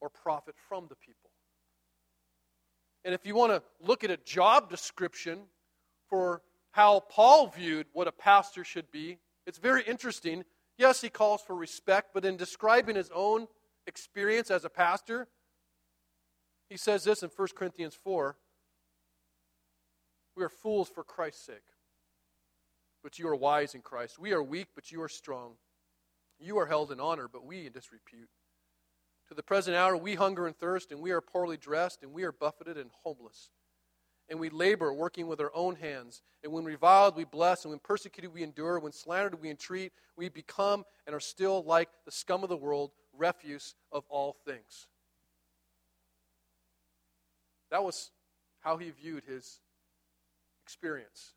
or 0.00 0.08
profit 0.08 0.54
from 0.68 0.86
the 0.88 0.96
people. 0.96 1.30
And 3.04 3.14
if 3.14 3.26
you 3.26 3.34
want 3.34 3.52
to 3.52 3.62
look 3.80 4.04
at 4.04 4.10
a 4.10 4.16
job 4.18 4.68
description 4.70 5.40
for 6.08 6.42
how 6.72 7.00
Paul 7.00 7.48
viewed 7.48 7.86
what 7.92 8.08
a 8.08 8.12
pastor 8.12 8.64
should 8.64 8.90
be, 8.90 9.18
it's 9.46 9.58
very 9.58 9.82
interesting. 9.82 10.44
Yes, 10.76 11.00
he 11.00 11.08
calls 11.08 11.40
for 11.42 11.56
respect, 11.56 12.10
but 12.12 12.24
in 12.24 12.36
describing 12.36 12.96
his 12.96 13.10
own 13.14 13.48
experience 13.86 14.50
as 14.50 14.64
a 14.64 14.70
pastor, 14.70 15.26
he 16.68 16.76
says 16.76 17.04
this 17.04 17.22
in 17.22 17.30
1 17.34 17.48
Corinthians 17.54 17.94
4 17.94 18.36
We 20.36 20.44
are 20.44 20.48
fools 20.48 20.88
for 20.88 21.02
Christ's 21.02 21.46
sake, 21.46 21.66
but 23.02 23.18
you 23.18 23.28
are 23.28 23.36
wise 23.36 23.74
in 23.74 23.80
Christ. 23.80 24.18
We 24.18 24.32
are 24.32 24.42
weak, 24.42 24.68
but 24.74 24.90
you 24.92 25.02
are 25.02 25.08
strong. 25.08 25.54
You 26.38 26.58
are 26.58 26.66
held 26.66 26.92
in 26.92 27.00
honor, 27.00 27.28
but 27.32 27.44
we 27.44 27.66
in 27.66 27.72
disrepute. 27.72 28.28
To 29.28 29.34
the 29.34 29.42
present 29.42 29.76
hour, 29.76 29.96
we 29.96 30.14
hunger 30.14 30.46
and 30.46 30.56
thirst, 30.56 30.92
and 30.92 31.00
we 31.00 31.10
are 31.10 31.20
poorly 31.20 31.56
dressed, 31.56 32.02
and 32.02 32.12
we 32.12 32.22
are 32.22 32.32
buffeted 32.32 32.78
and 32.78 32.90
homeless. 33.02 33.50
And 34.30 34.38
we 34.38 34.50
labor, 34.50 34.92
working 34.92 35.26
with 35.26 35.40
our 35.40 35.50
own 35.54 35.76
hands. 35.76 36.22
And 36.44 36.52
when 36.52 36.64
reviled, 36.64 37.16
we 37.16 37.24
bless. 37.24 37.64
And 37.64 37.70
when 37.70 37.78
persecuted, 37.78 38.32
we 38.32 38.42
endure. 38.42 38.78
When 38.78 38.92
slandered, 38.92 39.40
we 39.40 39.48
entreat. 39.48 39.92
We 40.16 40.28
become 40.28 40.84
and 41.06 41.16
are 41.16 41.20
still 41.20 41.62
like 41.62 41.88
the 42.04 42.12
scum 42.12 42.42
of 42.42 42.50
the 42.50 42.56
world, 42.56 42.90
refuse 43.16 43.74
of 43.90 44.04
all 44.10 44.36
things. 44.44 44.86
That 47.70 47.84
was 47.84 48.10
how 48.60 48.76
he 48.76 48.90
viewed 48.90 49.24
his 49.24 49.60
experience. 50.62 51.34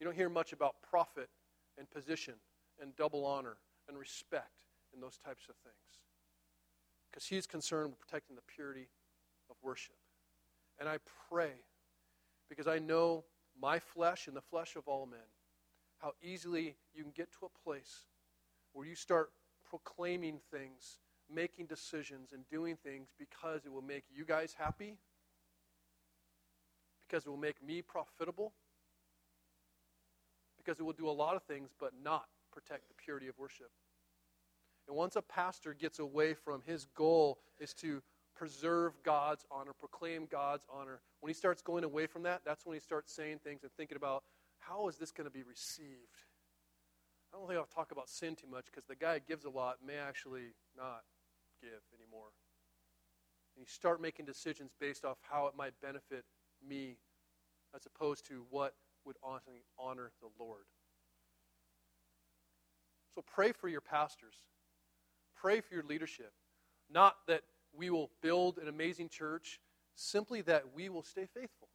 You 0.00 0.06
don't 0.06 0.16
hear 0.16 0.28
much 0.28 0.52
about 0.52 0.76
profit 0.88 1.28
and 1.78 1.88
position 1.90 2.34
and 2.80 2.94
double 2.96 3.24
honor 3.24 3.56
and 3.88 3.98
respect 3.98 4.64
and 4.92 5.02
those 5.02 5.18
types 5.18 5.44
of 5.48 5.54
things. 5.62 5.76
Because 7.10 7.26
he's 7.26 7.46
concerned 7.46 7.90
with 7.90 8.00
protecting 8.00 8.36
the 8.36 8.42
purity 8.42 8.88
of 9.50 9.56
worship. 9.62 9.96
And 10.78 10.88
I 10.88 10.98
pray, 11.28 11.52
because 12.48 12.66
I 12.66 12.78
know 12.78 13.24
my 13.60 13.78
flesh 13.78 14.26
and 14.26 14.36
the 14.36 14.40
flesh 14.40 14.76
of 14.76 14.88
all 14.88 15.06
men, 15.06 15.20
how 15.98 16.12
easily 16.22 16.76
you 16.94 17.02
can 17.02 17.12
get 17.14 17.30
to 17.38 17.46
a 17.46 17.64
place 17.64 18.06
where 18.72 18.86
you 18.86 18.94
start 18.94 19.30
proclaiming 19.68 20.40
things, 20.50 20.98
making 21.32 21.66
decisions, 21.66 22.32
and 22.32 22.48
doing 22.48 22.76
things 22.76 23.08
because 23.18 23.64
it 23.64 23.72
will 23.72 23.82
make 23.82 24.04
you 24.14 24.24
guys 24.24 24.54
happy, 24.58 24.96
Because 27.06 27.26
it 27.26 27.30
will 27.30 27.36
make 27.36 27.62
me 27.62 27.82
profitable? 27.82 28.54
Because 30.56 30.80
it 30.80 30.82
will 30.82 30.92
do 30.92 31.08
a 31.08 31.10
lot 31.10 31.36
of 31.36 31.42
things 31.42 31.70
but 31.78 31.92
not 32.02 32.26
protect 32.52 32.88
the 32.88 32.94
purity 32.94 33.28
of 33.28 33.38
worship. 33.38 33.70
And 34.88 34.96
once 34.96 35.16
a 35.16 35.22
pastor 35.22 35.74
gets 35.74 35.98
away 35.98 36.34
from 36.34 36.62
his 36.66 36.86
goal 36.96 37.38
is 37.58 37.74
to 37.74 38.02
preserve 38.34 38.94
God's 39.02 39.44
honor, 39.50 39.72
proclaim 39.78 40.26
God's 40.26 40.64
honor, 40.72 41.00
when 41.20 41.28
he 41.28 41.34
starts 41.34 41.62
going 41.62 41.84
away 41.84 42.06
from 42.06 42.22
that, 42.24 42.42
that's 42.44 42.66
when 42.66 42.74
he 42.74 42.80
starts 42.80 43.14
saying 43.14 43.40
things 43.44 43.62
and 43.62 43.72
thinking 43.76 43.96
about 43.96 44.24
how 44.58 44.88
is 44.88 44.96
this 44.96 45.12
going 45.12 45.26
to 45.26 45.30
be 45.32 45.42
received? 45.42 46.24
I 47.32 47.38
don't 47.38 47.46
think 47.46 47.58
I'll 47.58 47.66
talk 47.66 47.92
about 47.92 48.08
sin 48.08 48.36
too 48.36 48.46
much 48.50 48.66
because 48.66 48.84
the 48.84 48.96
guy 48.96 49.14
who 49.14 49.20
gives 49.26 49.44
a 49.44 49.50
lot 49.50 49.76
may 49.86 49.96
actually 49.96 50.54
not 50.76 51.02
give 51.62 51.80
anymore. 51.94 52.34
And 53.54 53.62
you 53.62 53.66
start 53.66 54.02
making 54.02 54.26
decisions 54.26 54.72
based 54.80 55.04
off 55.04 55.18
how 55.22 55.46
it 55.46 55.54
might 55.56 55.74
benefit 55.80 56.24
me 56.66 56.96
as 57.74 57.86
opposed 57.86 58.26
to 58.26 58.44
what 58.50 58.74
would 59.04 59.16
honestly 59.22 59.64
honor 59.78 60.10
the 60.20 60.28
Lord. 60.38 60.64
So 63.14 63.22
pray 63.22 63.52
for 63.52 63.68
your 63.68 63.80
pastors. 63.80 64.34
Pray 65.36 65.60
for 65.60 65.74
your 65.74 65.84
leadership. 65.84 66.32
Not 66.90 67.16
that 67.26 67.42
we 67.74 67.90
will 67.90 68.10
build 68.22 68.58
an 68.58 68.68
amazing 68.68 69.08
church, 69.08 69.60
simply 69.94 70.40
that 70.42 70.64
we 70.74 70.88
will 70.88 71.02
stay 71.02 71.26
faithful. 71.26 71.68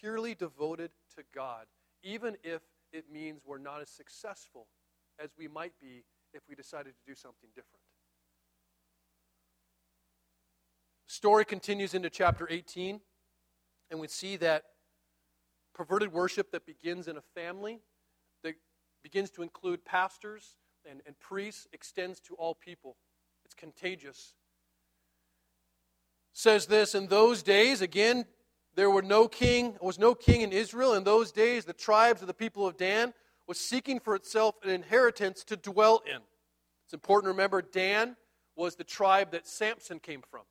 Purely 0.00 0.34
devoted 0.34 0.90
to 1.16 1.24
God, 1.34 1.66
even 2.02 2.36
if 2.42 2.62
it 2.92 3.04
means 3.12 3.40
we're 3.44 3.58
not 3.58 3.80
as 3.80 3.90
successful 3.90 4.66
as 5.22 5.30
we 5.38 5.48
might 5.48 5.72
be 5.80 6.04
if 6.32 6.42
we 6.48 6.54
decided 6.54 6.94
to 6.94 7.02
do 7.06 7.14
something 7.14 7.50
different. 7.54 7.82
The 10.98 10.99
story 11.10 11.44
continues 11.44 11.92
into 11.92 12.08
chapter 12.08 12.46
18, 12.48 13.00
and 13.90 13.98
we 13.98 14.06
see 14.06 14.36
that 14.36 14.62
perverted 15.74 16.12
worship 16.12 16.52
that 16.52 16.64
begins 16.64 17.08
in 17.08 17.16
a 17.16 17.20
family, 17.34 17.80
that 18.44 18.54
begins 19.02 19.28
to 19.30 19.42
include 19.42 19.84
pastors 19.84 20.56
and, 20.88 21.00
and 21.06 21.18
priests, 21.18 21.66
extends 21.72 22.20
to 22.20 22.34
all 22.34 22.54
people. 22.54 22.96
It's 23.44 23.54
contagious. 23.54 24.34
Says 26.32 26.66
this 26.66 26.94
in 26.94 27.08
those 27.08 27.42
days, 27.42 27.82
again, 27.82 28.24
there 28.76 28.88
were 28.88 29.02
no 29.02 29.26
king, 29.26 29.76
was 29.80 29.98
no 29.98 30.14
king 30.14 30.42
in 30.42 30.52
Israel. 30.52 30.94
In 30.94 31.02
those 31.02 31.32
days, 31.32 31.64
the 31.64 31.72
tribes 31.72 32.20
of 32.20 32.28
the 32.28 32.34
people 32.34 32.68
of 32.68 32.76
Dan 32.76 33.12
was 33.48 33.58
seeking 33.58 33.98
for 33.98 34.14
itself 34.14 34.54
an 34.62 34.70
inheritance 34.70 35.42
to 35.44 35.56
dwell 35.56 36.02
in. 36.06 36.20
It's 36.84 36.94
important 36.94 37.24
to 37.24 37.30
remember 37.32 37.62
Dan 37.62 38.16
was 38.54 38.76
the 38.76 38.84
tribe 38.84 39.32
that 39.32 39.48
Samson 39.48 39.98
came 39.98 40.22
from. 40.30 40.42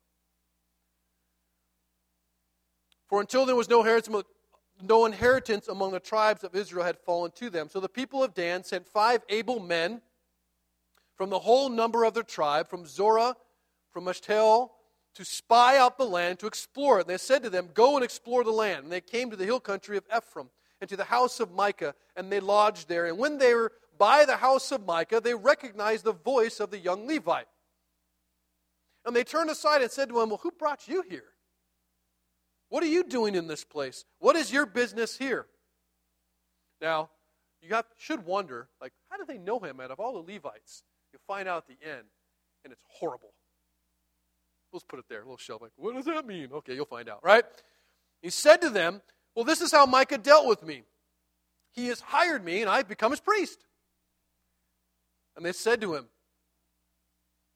For 3.10 3.20
until 3.20 3.44
there 3.44 3.56
was 3.56 3.68
no 3.68 3.80
inheritance, 3.80 4.24
no 4.80 5.04
inheritance 5.04 5.66
among 5.66 5.90
the 5.90 6.00
tribes 6.00 6.44
of 6.44 6.54
Israel 6.54 6.84
had 6.84 6.96
fallen 6.96 7.32
to 7.32 7.50
them. 7.50 7.68
So 7.68 7.80
the 7.80 7.88
people 7.88 8.22
of 8.22 8.34
Dan 8.34 8.62
sent 8.62 8.86
five 8.86 9.22
able 9.28 9.58
men 9.58 10.00
from 11.16 11.28
the 11.28 11.40
whole 11.40 11.68
number 11.68 12.04
of 12.04 12.14
their 12.14 12.22
tribe, 12.22 12.70
from 12.70 12.86
Zorah, 12.86 13.34
from 13.90 14.04
Eshtaol, 14.04 14.70
to 15.16 15.24
spy 15.24 15.76
out 15.76 15.98
the 15.98 16.04
land, 16.04 16.38
to 16.38 16.46
explore 16.46 16.98
it. 16.98 17.02
And 17.02 17.10
they 17.10 17.18
said 17.18 17.42
to 17.42 17.50
them, 17.50 17.70
Go 17.74 17.96
and 17.96 18.04
explore 18.04 18.44
the 18.44 18.52
land. 18.52 18.84
And 18.84 18.92
they 18.92 19.00
came 19.00 19.28
to 19.30 19.36
the 19.36 19.44
hill 19.44 19.60
country 19.60 19.96
of 19.96 20.04
Ephraim 20.16 20.48
and 20.80 20.88
to 20.88 20.96
the 20.96 21.04
house 21.04 21.40
of 21.40 21.50
Micah, 21.50 21.94
and 22.14 22.30
they 22.30 22.40
lodged 22.40 22.88
there. 22.88 23.06
And 23.06 23.18
when 23.18 23.38
they 23.38 23.54
were 23.54 23.72
by 23.98 24.24
the 24.24 24.36
house 24.36 24.70
of 24.70 24.86
Micah, 24.86 25.20
they 25.20 25.34
recognized 25.34 26.04
the 26.04 26.12
voice 26.12 26.60
of 26.60 26.70
the 26.70 26.78
young 26.78 27.08
Levite. 27.08 27.48
And 29.04 29.16
they 29.16 29.24
turned 29.24 29.50
aside 29.50 29.82
and 29.82 29.90
said 29.90 30.08
to 30.10 30.20
him, 30.20 30.28
Well, 30.30 30.40
who 30.40 30.52
brought 30.52 30.86
you 30.86 31.02
here? 31.02 31.29
What 32.70 32.82
are 32.82 32.88
you 32.88 33.04
doing 33.04 33.34
in 33.34 33.48
this 33.48 33.64
place? 33.64 34.04
What 34.20 34.36
is 34.36 34.52
your 34.52 34.64
business 34.64 35.18
here? 35.18 35.46
Now, 36.80 37.10
you 37.60 37.74
have, 37.74 37.84
should 37.98 38.24
wonder, 38.24 38.68
like, 38.80 38.92
how 39.10 39.18
do 39.18 39.24
they 39.26 39.38
know 39.38 39.58
him 39.58 39.80
out 39.80 39.90
of 39.90 40.00
all 40.00 40.14
the 40.14 40.32
Levites? 40.32 40.84
You 41.12 41.18
find 41.26 41.46
out 41.48 41.64
at 41.68 41.78
the 41.78 41.86
end, 41.86 42.06
and 42.64 42.72
it's 42.72 42.82
horrible. 42.88 43.34
Let's 44.72 44.84
put 44.84 45.00
it 45.00 45.06
there, 45.08 45.18
a 45.18 45.24
little 45.24 45.36
shelf. 45.36 45.60
Like, 45.60 45.72
what 45.76 45.94
does 45.94 46.04
that 46.04 46.26
mean? 46.26 46.48
Okay, 46.52 46.74
you'll 46.74 46.86
find 46.86 47.08
out, 47.08 47.18
right? 47.24 47.44
He 48.22 48.30
said 48.30 48.60
to 48.62 48.70
them, 48.70 49.02
Well, 49.34 49.44
this 49.44 49.60
is 49.60 49.72
how 49.72 49.84
Micah 49.84 50.18
dealt 50.18 50.46
with 50.46 50.62
me. 50.62 50.84
He 51.72 51.88
has 51.88 52.00
hired 52.00 52.44
me, 52.44 52.60
and 52.60 52.70
I've 52.70 52.88
become 52.88 53.10
his 53.10 53.20
priest. 53.20 53.58
And 55.36 55.44
they 55.44 55.52
said 55.52 55.80
to 55.80 55.96
him, 55.96 56.06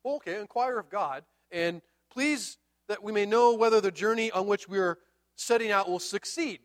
Well, 0.03 0.17
okay, 0.17 0.41
inquire 0.41 0.79
of 0.79 0.91
God, 0.91 1.23
and 1.53 1.83
please 2.11 2.59
that 2.89 3.03
we 3.03 3.13
may 3.13 3.27
know 3.27 3.55
whether 3.55 3.81
the 3.81 3.91
journey 3.91 4.31
on 4.31 4.47
which 4.47 4.69
we 4.69 4.79
are 4.79 4.99
setting 5.37 5.71
out 5.71 5.89
will 5.89 5.99
succeed. 5.99 6.61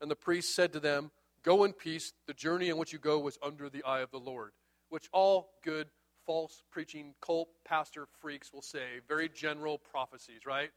And 0.00 0.10
the 0.10 0.16
priest 0.16 0.54
said 0.54 0.72
to 0.74 0.80
them, 0.80 1.10
Go 1.42 1.64
in 1.64 1.72
peace. 1.72 2.12
The 2.26 2.34
journey 2.34 2.70
on 2.70 2.78
which 2.78 2.92
you 2.92 2.98
go 2.98 3.20
was 3.20 3.38
under 3.42 3.68
the 3.70 3.84
eye 3.84 4.00
of 4.00 4.10
the 4.10 4.18
Lord, 4.18 4.50
which 4.88 5.08
all 5.12 5.50
good 5.62 5.86
false 6.26 6.64
preaching 6.70 7.14
cult 7.20 7.48
pastor 7.64 8.06
freaks 8.20 8.52
will 8.52 8.62
say, 8.62 9.00
very 9.08 9.28
general 9.28 9.78
prophecies, 9.78 10.44
right? 10.44 10.70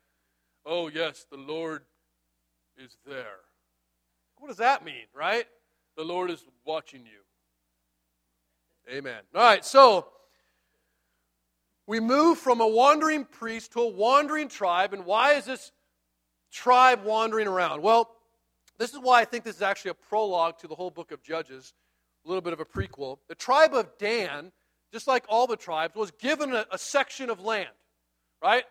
Oh, 0.65 0.87
yes, 0.87 1.25
the 1.29 1.37
Lord 1.37 1.81
is 2.77 2.97
there. 3.05 3.39
What 4.37 4.49
does 4.49 4.57
that 4.57 4.85
mean, 4.85 5.07
right? 5.13 5.45
The 5.97 6.03
Lord 6.03 6.29
is 6.29 6.45
watching 6.65 7.01
you. 7.01 7.21
Amen. 8.95 9.21
All 9.35 9.41
right, 9.41 9.65
so 9.65 10.07
we 11.89 11.99
move 11.99 12.38
from 12.38 12.62
a 12.62 12.67
wandering 12.67 13.25
priest 13.25 13.73
to 13.73 13.82
a 13.82 13.89
wandering 13.89 14.47
tribe. 14.47 14.93
And 14.93 15.06
why 15.06 15.34
is 15.34 15.45
this 15.45 15.71
tribe 16.52 17.04
wandering 17.04 17.47
around? 17.47 17.82
Well, 17.82 18.10
this 18.78 18.93
is 18.93 18.99
why 18.99 19.19
I 19.21 19.25
think 19.25 19.43
this 19.43 19.58
is 19.58 19.62
actually 19.62 19.91
a 19.91 19.95
prologue 19.95 20.60
to 20.60 20.67
the 20.67 20.75
whole 20.75 20.91
book 20.91 21.12
of 21.12 21.21
Judges, 21.21 21.73
a 22.25 22.28
little 22.30 22.41
bit 22.41 22.54
of 22.54 22.62
a 22.62 22.65
prequel. 22.65 23.17
The 23.28 23.36
tribe 23.36 23.73
of 23.73 23.89
Dan 23.97 24.52
just 24.91 25.08
like 25.08 25.23
all 25.30 25.47
the 25.47 25.56
tribes, 25.56 25.95
was 25.95 26.12
given 26.12 26.54
a, 26.54 26.65
a 26.71 26.78
section 26.78 27.30
of 27.30 27.39
land, 27.39 27.69
right? 28.41 28.63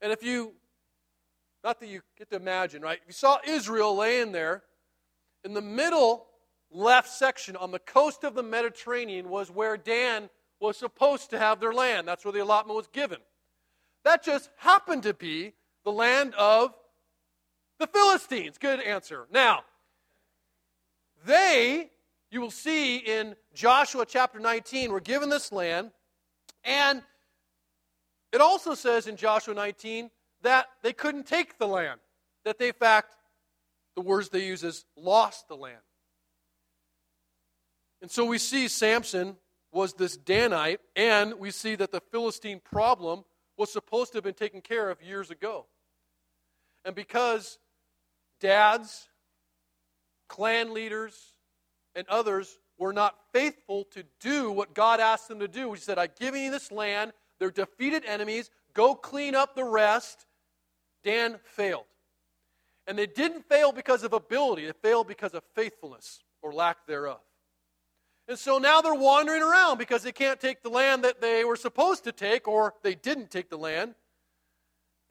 And 0.00 0.12
if 0.12 0.22
you, 0.22 0.52
not 1.62 1.80
that 1.80 1.88
you 1.88 2.02
get 2.18 2.30
to 2.30 2.36
imagine, 2.36 2.82
right? 2.82 2.98
If 3.00 3.08
you 3.08 3.12
saw 3.14 3.38
Israel 3.46 3.96
laying 3.96 4.32
there, 4.32 4.62
in 5.42 5.54
the 5.54 5.62
middle 5.62 6.26
left 6.70 7.08
section 7.08 7.56
on 7.56 7.70
the 7.70 7.78
coast 7.78 8.24
of 8.24 8.34
the 8.34 8.42
Mediterranean 8.42 9.28
was 9.28 9.50
where 9.50 9.76
Dan 9.76 10.28
was 10.60 10.76
supposed 10.76 11.30
to 11.30 11.38
have 11.38 11.60
their 11.60 11.72
land. 11.72 12.08
That's 12.08 12.24
where 12.24 12.32
the 12.32 12.42
allotment 12.42 12.76
was 12.76 12.86
given. 12.88 13.18
That 14.04 14.22
just 14.22 14.50
happened 14.56 15.02
to 15.04 15.14
be 15.14 15.54
the 15.84 15.92
land 15.92 16.34
of 16.34 16.74
the 17.78 17.86
Philistines. 17.86 18.58
Good 18.58 18.80
answer. 18.80 19.26
Now, 19.30 19.64
they 21.26 21.90
you 22.34 22.40
will 22.40 22.50
see 22.50 22.96
in 22.96 23.36
Joshua 23.54 24.04
chapter 24.04 24.40
19, 24.40 24.90
we're 24.90 24.98
given 24.98 25.28
this 25.28 25.52
land, 25.52 25.92
and 26.64 27.00
it 28.32 28.40
also 28.40 28.74
says 28.74 29.06
in 29.06 29.16
Joshua 29.16 29.54
19 29.54 30.10
that 30.42 30.66
they 30.82 30.92
couldn't 30.92 31.28
take 31.28 31.58
the 31.58 31.68
land, 31.68 32.00
that 32.44 32.58
they, 32.58 32.68
in 32.68 32.74
fact, 32.74 33.14
the 33.94 34.02
words 34.02 34.30
they 34.30 34.44
use 34.44 34.64
is 34.64 34.84
lost 34.96 35.46
the 35.46 35.54
land. 35.54 35.78
And 38.02 38.10
so 38.10 38.24
we 38.24 38.38
see 38.38 38.66
Samson 38.66 39.36
was 39.74 39.94
this 39.94 40.16
Danite, 40.16 40.80
and 40.94 41.34
we 41.34 41.50
see 41.50 41.74
that 41.74 41.90
the 41.90 42.00
Philistine 42.00 42.60
problem 42.60 43.24
was 43.56 43.72
supposed 43.72 44.12
to 44.12 44.18
have 44.18 44.24
been 44.24 44.34
taken 44.34 44.60
care 44.60 44.88
of 44.88 45.02
years 45.02 45.30
ago. 45.30 45.66
And 46.84 46.94
because 46.94 47.58
dads, 48.40 49.08
clan 50.28 50.72
leaders, 50.72 51.34
and 51.94 52.06
others 52.08 52.58
were 52.78 52.92
not 52.92 53.16
faithful 53.32 53.84
to 53.92 54.04
do 54.20 54.50
what 54.50 54.74
God 54.74 55.00
asked 55.00 55.28
them 55.28 55.40
to 55.40 55.48
do. 55.48 55.72
He 55.72 55.80
said, 55.80 55.98
I've 55.98 56.16
given 56.16 56.42
you 56.42 56.50
this 56.50 56.72
land. 56.72 57.12
They're 57.38 57.50
defeated 57.50 58.04
enemies. 58.04 58.50
Go 58.74 58.94
clean 58.94 59.34
up 59.34 59.54
the 59.54 59.64
rest. 59.64 60.26
Dan 61.04 61.38
failed. 61.44 61.84
And 62.86 62.98
they 62.98 63.06
didn't 63.06 63.48
fail 63.48 63.72
because 63.72 64.02
of 64.02 64.12
ability, 64.12 64.66
they 64.66 64.72
failed 64.72 65.08
because 65.08 65.34
of 65.34 65.42
faithfulness 65.54 66.20
or 66.42 66.52
lack 66.52 66.86
thereof. 66.86 67.20
And 68.26 68.38
so 68.38 68.58
now 68.58 68.80
they're 68.80 68.94
wandering 68.94 69.42
around 69.42 69.78
because 69.78 70.02
they 70.02 70.12
can't 70.12 70.40
take 70.40 70.62
the 70.62 70.70
land 70.70 71.04
that 71.04 71.20
they 71.20 71.44
were 71.44 71.56
supposed 71.56 72.04
to 72.04 72.12
take, 72.12 72.48
or 72.48 72.74
they 72.82 72.94
didn't 72.94 73.30
take 73.30 73.50
the 73.50 73.58
land. 73.58 73.94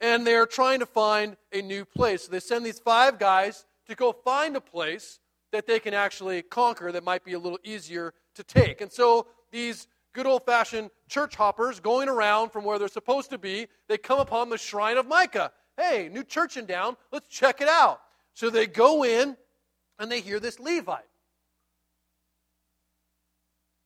And 0.00 0.26
they're 0.26 0.46
trying 0.46 0.80
to 0.80 0.86
find 0.86 1.36
a 1.52 1.62
new 1.62 1.84
place. 1.84 2.24
So 2.24 2.32
they 2.32 2.40
send 2.40 2.66
these 2.66 2.80
five 2.80 3.18
guys 3.18 3.66
to 3.86 3.94
go 3.94 4.12
find 4.12 4.56
a 4.56 4.60
place 4.60 5.20
that 5.52 5.66
they 5.66 5.78
can 5.78 5.94
actually 5.94 6.42
conquer 6.42 6.90
that 6.90 7.04
might 7.04 7.24
be 7.24 7.34
a 7.34 7.38
little 7.38 7.60
easier 7.62 8.12
to 8.34 8.42
take. 8.42 8.80
And 8.80 8.90
so 8.90 9.28
these 9.52 9.86
good 10.12 10.26
old 10.26 10.44
fashioned 10.44 10.90
church 11.08 11.36
hoppers 11.36 11.78
going 11.78 12.08
around 12.08 12.50
from 12.50 12.64
where 12.64 12.78
they're 12.78 12.88
supposed 12.88 13.30
to 13.30 13.38
be, 13.38 13.68
they 13.88 13.96
come 13.96 14.18
upon 14.18 14.48
the 14.48 14.58
shrine 14.58 14.96
of 14.96 15.06
Micah. 15.06 15.52
Hey, 15.76 16.08
new 16.12 16.24
church 16.24 16.56
in 16.56 16.66
town, 16.66 16.96
let's 17.12 17.28
check 17.28 17.60
it 17.60 17.68
out. 17.68 18.00
So 18.34 18.50
they 18.50 18.66
go 18.66 19.04
in 19.04 19.36
and 20.00 20.10
they 20.10 20.20
hear 20.20 20.40
this 20.40 20.58
Levite. 20.58 21.04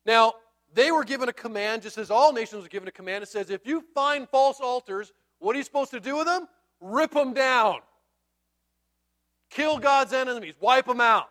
Now, 0.09 0.33
they 0.73 0.91
were 0.91 1.05
given 1.05 1.29
a 1.29 1.35
command, 1.35 1.83
just 1.83 1.99
as 1.99 2.11
all 2.11 2.33
nations 2.33 2.63
were 2.63 2.69
given 2.71 2.89
a 2.89 2.93
command. 2.93 3.23
It 3.23 3.29
says, 3.29 3.51
if 3.51 3.67
you 3.67 3.85
find 3.95 4.27
false 4.27 4.59
altars, 4.59 5.13
what 5.39 5.55
are 5.55 5.59
you 5.59 5.65
supposed 5.65 5.91
to 5.91 6.01
do 6.01 6.17
with 6.17 6.27
them? 6.27 6.49
Rip 6.81 7.13
them 7.13 7.35
down. 7.35 7.81
Kill 9.51 9.77
God's 9.77 10.15
enemies, 10.15 10.55
wipe 10.61 10.87
them 10.87 11.03
out. 11.03 11.29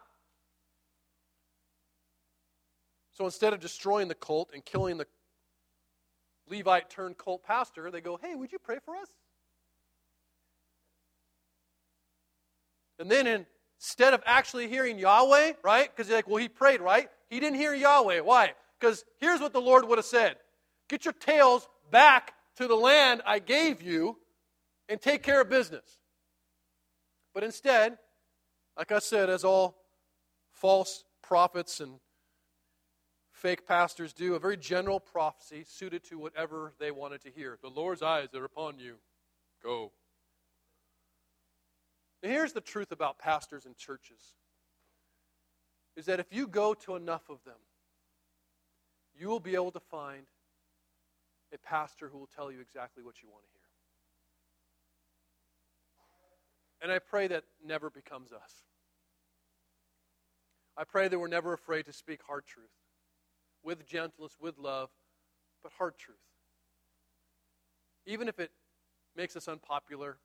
So 3.13 3.25
instead 3.25 3.51
of 3.51 3.59
destroying 3.59 4.09
the 4.09 4.15
cult 4.15 4.51
and 4.53 4.63
killing 4.63 4.97
the 4.97 5.07
Levite 6.47 6.91
turned 6.91 7.17
cult 7.17 7.43
pastor, 7.43 7.89
they 7.89 7.99
go, 7.99 8.19
Hey, 8.21 8.35
would 8.35 8.51
you 8.51 8.59
pray 8.59 8.77
for 8.85 8.95
us? 8.95 9.09
And 12.99 13.09
then 13.09 13.45
instead 13.79 14.13
of 14.13 14.21
actually 14.27 14.67
hearing 14.67 14.99
Yahweh, 14.99 15.53
right? 15.63 15.89
Because 15.89 16.09
you're 16.09 16.17
like, 16.17 16.27
well, 16.27 16.37
he 16.37 16.47
prayed, 16.47 16.79
right? 16.79 17.09
He 17.29 17.39
didn't 17.39 17.57
hear 17.57 17.73
Yahweh. 17.73 18.21
Why? 18.21 18.53
Because 18.79 19.03
here's 19.19 19.39
what 19.39 19.53
the 19.53 19.61
Lord 19.61 19.87
would 19.87 19.97
have 19.97 20.05
said 20.05 20.37
Get 20.89 21.05
your 21.05 21.13
tails 21.13 21.67
back 21.91 22.33
to 22.57 22.67
the 22.67 22.75
land 22.75 23.21
I 23.25 23.39
gave 23.39 23.81
you 23.81 24.17
and 24.89 25.01
take 25.01 25.23
care 25.23 25.41
of 25.41 25.49
business. 25.49 25.99
But 27.33 27.43
instead, 27.43 27.97
like 28.77 28.91
I 28.91 28.99
said, 28.99 29.29
as 29.29 29.43
all 29.43 29.77
false 30.51 31.03
prophets 31.21 31.79
and 31.79 31.99
fake 33.31 33.67
pastors 33.67 34.13
do, 34.13 34.33
a 34.35 34.39
very 34.39 34.57
general 34.57 34.99
prophecy 34.99 35.63
suited 35.67 36.03
to 36.05 36.17
whatever 36.17 36.73
they 36.79 36.89
wanted 36.89 37.21
to 37.21 37.29
hear. 37.29 37.57
The 37.61 37.69
Lord's 37.69 38.01
eyes 38.01 38.29
are 38.33 38.45
upon 38.45 38.79
you. 38.79 38.95
Go. 39.63 39.91
And 42.23 42.31
here's 42.31 42.53
the 42.53 42.61
truth 42.61 42.91
about 42.91 43.19
pastors 43.19 43.65
and 43.65 43.77
churches 43.77 44.33
is 45.95 46.05
that 46.05 46.19
if 46.19 46.27
you 46.31 46.47
go 46.47 46.73
to 46.73 46.95
enough 46.95 47.29
of 47.29 47.43
them, 47.43 47.55
you 49.17 49.27
will 49.27 49.39
be 49.39 49.55
able 49.55 49.71
to 49.71 49.79
find 49.79 50.23
a 51.53 51.57
pastor 51.57 52.09
who 52.09 52.17
will 52.17 52.29
tell 52.35 52.51
you 52.51 52.59
exactly 52.59 53.03
what 53.03 53.21
you 53.21 53.29
want 53.29 53.43
to 53.43 53.49
hear. 53.49 53.61
And 56.81 56.91
I 56.91 56.99
pray 56.99 57.27
that 57.27 57.43
never 57.65 57.89
becomes 57.89 58.31
us. 58.31 58.63
I 60.77 60.83
pray 60.83 61.07
that 61.07 61.17
we're 61.17 61.27
never 61.27 61.53
afraid 61.53 61.85
to 61.85 61.93
speak 61.93 62.19
hard 62.27 62.45
truth 62.45 62.69
with 63.63 63.87
gentleness, 63.87 64.37
with 64.39 64.59
love, 64.59 64.89
but 65.63 65.71
hard 65.77 65.97
truth. 65.97 66.17
Even 68.05 68.27
if 68.27 68.39
it 68.39 68.51
makes 69.15 69.35
us 69.35 69.47
unpopular, 69.47 70.17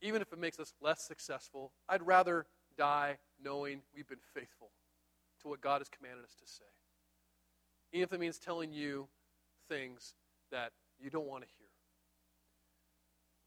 even 0.00 0.22
if 0.22 0.32
it 0.32 0.38
makes 0.38 0.60
us 0.60 0.72
less 0.80 1.02
successful, 1.02 1.72
I'd 1.88 2.06
rather 2.06 2.46
die 2.78 3.18
knowing 3.42 3.82
we've 3.94 4.08
been 4.08 4.18
faithful 4.32 4.70
to 5.42 5.48
what 5.48 5.60
God 5.60 5.80
has 5.80 5.88
commanded 5.88 6.24
us 6.24 6.36
to 6.40 6.46
say. 6.46 6.64
Even 7.92 8.04
if 8.04 8.12
it 8.12 8.20
means 8.20 8.38
telling 8.38 8.72
you 8.72 9.08
things 9.68 10.14
that 10.50 10.72
you 11.00 11.10
don't 11.10 11.26
want 11.26 11.42
to 11.42 11.48
hear. 11.58 11.66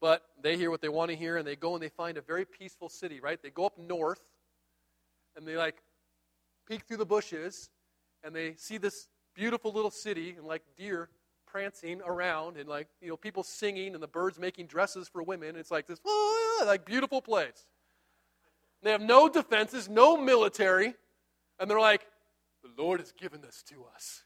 But 0.00 0.22
they 0.42 0.56
hear 0.56 0.70
what 0.70 0.80
they 0.80 0.88
want 0.88 1.10
to 1.10 1.16
hear, 1.16 1.36
and 1.36 1.46
they 1.46 1.56
go 1.56 1.74
and 1.74 1.82
they 1.82 1.88
find 1.88 2.18
a 2.18 2.20
very 2.20 2.44
peaceful 2.44 2.88
city, 2.88 3.20
right? 3.20 3.40
They 3.42 3.50
go 3.50 3.64
up 3.64 3.78
north, 3.78 4.20
and 5.36 5.46
they 5.46 5.56
like 5.56 5.76
peek 6.68 6.84
through 6.84 6.98
the 6.98 7.06
bushes, 7.06 7.70
and 8.22 8.34
they 8.34 8.54
see 8.56 8.76
this 8.76 9.08
beautiful 9.34 9.72
little 9.72 9.90
city, 9.90 10.34
and 10.36 10.46
like 10.46 10.62
deer 10.76 11.08
prancing 11.46 12.02
around, 12.04 12.56
and 12.56 12.68
like 12.68 12.88
you 13.00 13.08
know 13.08 13.16
people 13.16 13.42
singing, 13.42 13.94
and 13.94 14.02
the 14.02 14.08
birds 14.08 14.38
making 14.38 14.66
dresses 14.66 15.08
for 15.08 15.22
women. 15.22 15.56
It's 15.56 15.70
like 15.70 15.86
this, 15.86 16.00
like 16.66 16.84
beautiful 16.84 17.22
place. 17.22 17.66
They 18.82 18.90
have 18.90 19.00
no 19.00 19.30
defenses, 19.30 19.88
no 19.88 20.18
military, 20.18 20.94
and 21.58 21.70
they're 21.70 21.80
like, 21.80 22.06
the 22.62 22.82
Lord 22.82 23.00
has 23.00 23.12
given 23.12 23.40
this 23.40 23.62
to 23.70 23.86
us. 23.94 24.22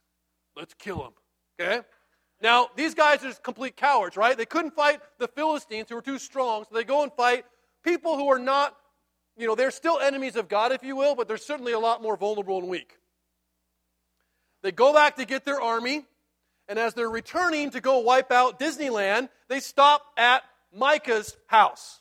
Let's 0.58 0.74
kill 0.74 1.04
him. 1.04 1.12
Okay? 1.60 1.80
Now, 2.42 2.68
these 2.76 2.94
guys 2.94 3.22
are 3.22 3.28
just 3.28 3.44
complete 3.44 3.76
cowards, 3.76 4.16
right? 4.16 4.36
They 4.36 4.44
couldn't 4.44 4.74
fight 4.74 5.00
the 5.18 5.28
Philistines 5.28 5.88
who 5.88 5.94
were 5.94 6.02
too 6.02 6.18
strong, 6.18 6.64
so 6.64 6.74
they 6.74 6.84
go 6.84 7.04
and 7.04 7.12
fight 7.12 7.44
people 7.84 8.16
who 8.16 8.28
are 8.28 8.38
not, 8.38 8.76
you 9.36 9.46
know, 9.46 9.54
they're 9.54 9.70
still 9.70 9.98
enemies 10.00 10.34
of 10.36 10.48
God, 10.48 10.72
if 10.72 10.82
you 10.82 10.96
will, 10.96 11.14
but 11.14 11.28
they're 11.28 11.36
certainly 11.36 11.72
a 11.72 11.78
lot 11.78 12.02
more 12.02 12.16
vulnerable 12.16 12.58
and 12.58 12.68
weak. 12.68 12.98
They 14.62 14.72
go 14.72 14.92
back 14.92 15.16
to 15.16 15.24
get 15.24 15.44
their 15.44 15.60
army, 15.60 16.04
and 16.68 16.78
as 16.78 16.94
they're 16.94 17.08
returning 17.08 17.70
to 17.70 17.80
go 17.80 17.98
wipe 17.98 18.32
out 18.32 18.58
Disneyland, 18.58 19.28
they 19.48 19.60
stop 19.60 20.02
at 20.16 20.42
Micah's 20.76 21.36
house. 21.46 22.00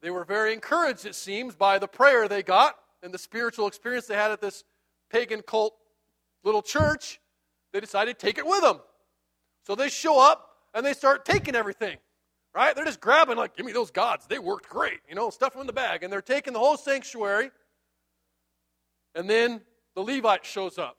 They 0.00 0.10
were 0.10 0.24
very 0.24 0.52
encouraged, 0.52 1.06
it 1.06 1.14
seems, 1.14 1.54
by 1.54 1.78
the 1.78 1.86
prayer 1.86 2.28
they 2.28 2.42
got 2.42 2.76
and 3.02 3.12
the 3.12 3.18
spiritual 3.18 3.66
experience 3.66 4.06
they 4.06 4.14
had 4.14 4.30
at 4.30 4.40
this 4.40 4.64
pagan 5.10 5.42
cult 5.42 5.74
little 6.44 6.62
church, 6.62 7.20
they 7.72 7.80
decided 7.80 8.18
to 8.18 8.26
take 8.26 8.38
it 8.38 8.46
with 8.46 8.62
them. 8.62 8.80
So 9.66 9.74
they 9.74 9.88
show 9.88 10.20
up 10.20 10.56
and 10.74 10.84
they 10.84 10.92
start 10.92 11.24
taking 11.24 11.54
everything, 11.54 11.98
right? 12.54 12.74
They're 12.74 12.84
just 12.84 13.00
grabbing, 13.00 13.36
like, 13.36 13.56
give 13.56 13.66
me 13.66 13.72
those 13.72 13.90
gods. 13.90 14.26
They 14.26 14.38
worked 14.38 14.68
great, 14.68 15.00
you 15.08 15.14
know, 15.14 15.30
stuff 15.30 15.52
them 15.52 15.62
in 15.62 15.66
the 15.66 15.72
bag. 15.72 16.02
And 16.02 16.12
they're 16.12 16.22
taking 16.22 16.52
the 16.52 16.58
whole 16.58 16.76
sanctuary. 16.76 17.50
And 19.14 19.28
then 19.28 19.60
the 19.94 20.02
Levite 20.02 20.44
shows 20.44 20.78
up. 20.78 20.96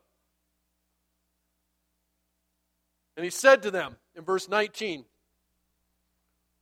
And 3.15 3.23
he 3.23 3.29
said 3.29 3.63
to 3.63 3.71
them 3.71 3.95
in 4.15 4.23
verse 4.23 4.49
19, 4.49 5.05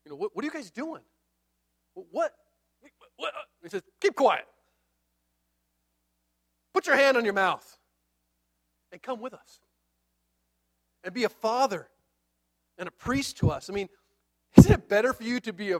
You 0.06 0.10
know, 0.10 0.16
what, 0.16 0.36
what 0.36 0.44
are 0.44 0.46
you 0.48 0.52
guys 0.52 0.72
doing? 0.72 1.02
What? 1.94 2.34
what? 3.16 3.34
He 3.64 3.70
says, 3.70 3.84
Keep 4.02 4.16
quiet. 4.16 4.46
Put 6.74 6.88
your 6.88 6.96
hand 6.96 7.18
on 7.18 7.26
your 7.26 7.34
mouth 7.34 7.78
and 8.92 9.02
come 9.02 9.20
with 9.20 9.34
us 9.34 9.60
and 11.04 11.14
be 11.14 11.24
a 11.24 11.30
father 11.30 11.88
and 12.78 12.88
a 12.88 12.92
priest 12.92 13.38
to 13.38 13.52
us. 13.52 13.70
I 13.70 13.74
mean, 13.74 13.90
isn't 14.58 14.72
it 14.72 14.90
better 14.90 15.14
for 15.14 15.24
you 15.24 15.40
to 15.42 15.54
be 15.54 15.72
a 15.72 15.80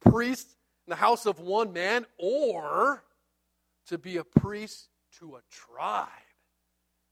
priest 0.00 0.56
in 0.86 0.90
the 0.90 0.96
house 0.96 1.26
of 1.26 1.40
one 1.40 1.72
man 1.72 2.06
or 2.18 3.04
to 3.86 3.98
be 3.98 4.16
a 4.16 4.24
priest 4.24 4.88
to 5.18 5.36
a 5.36 5.40
tribe 5.50 6.08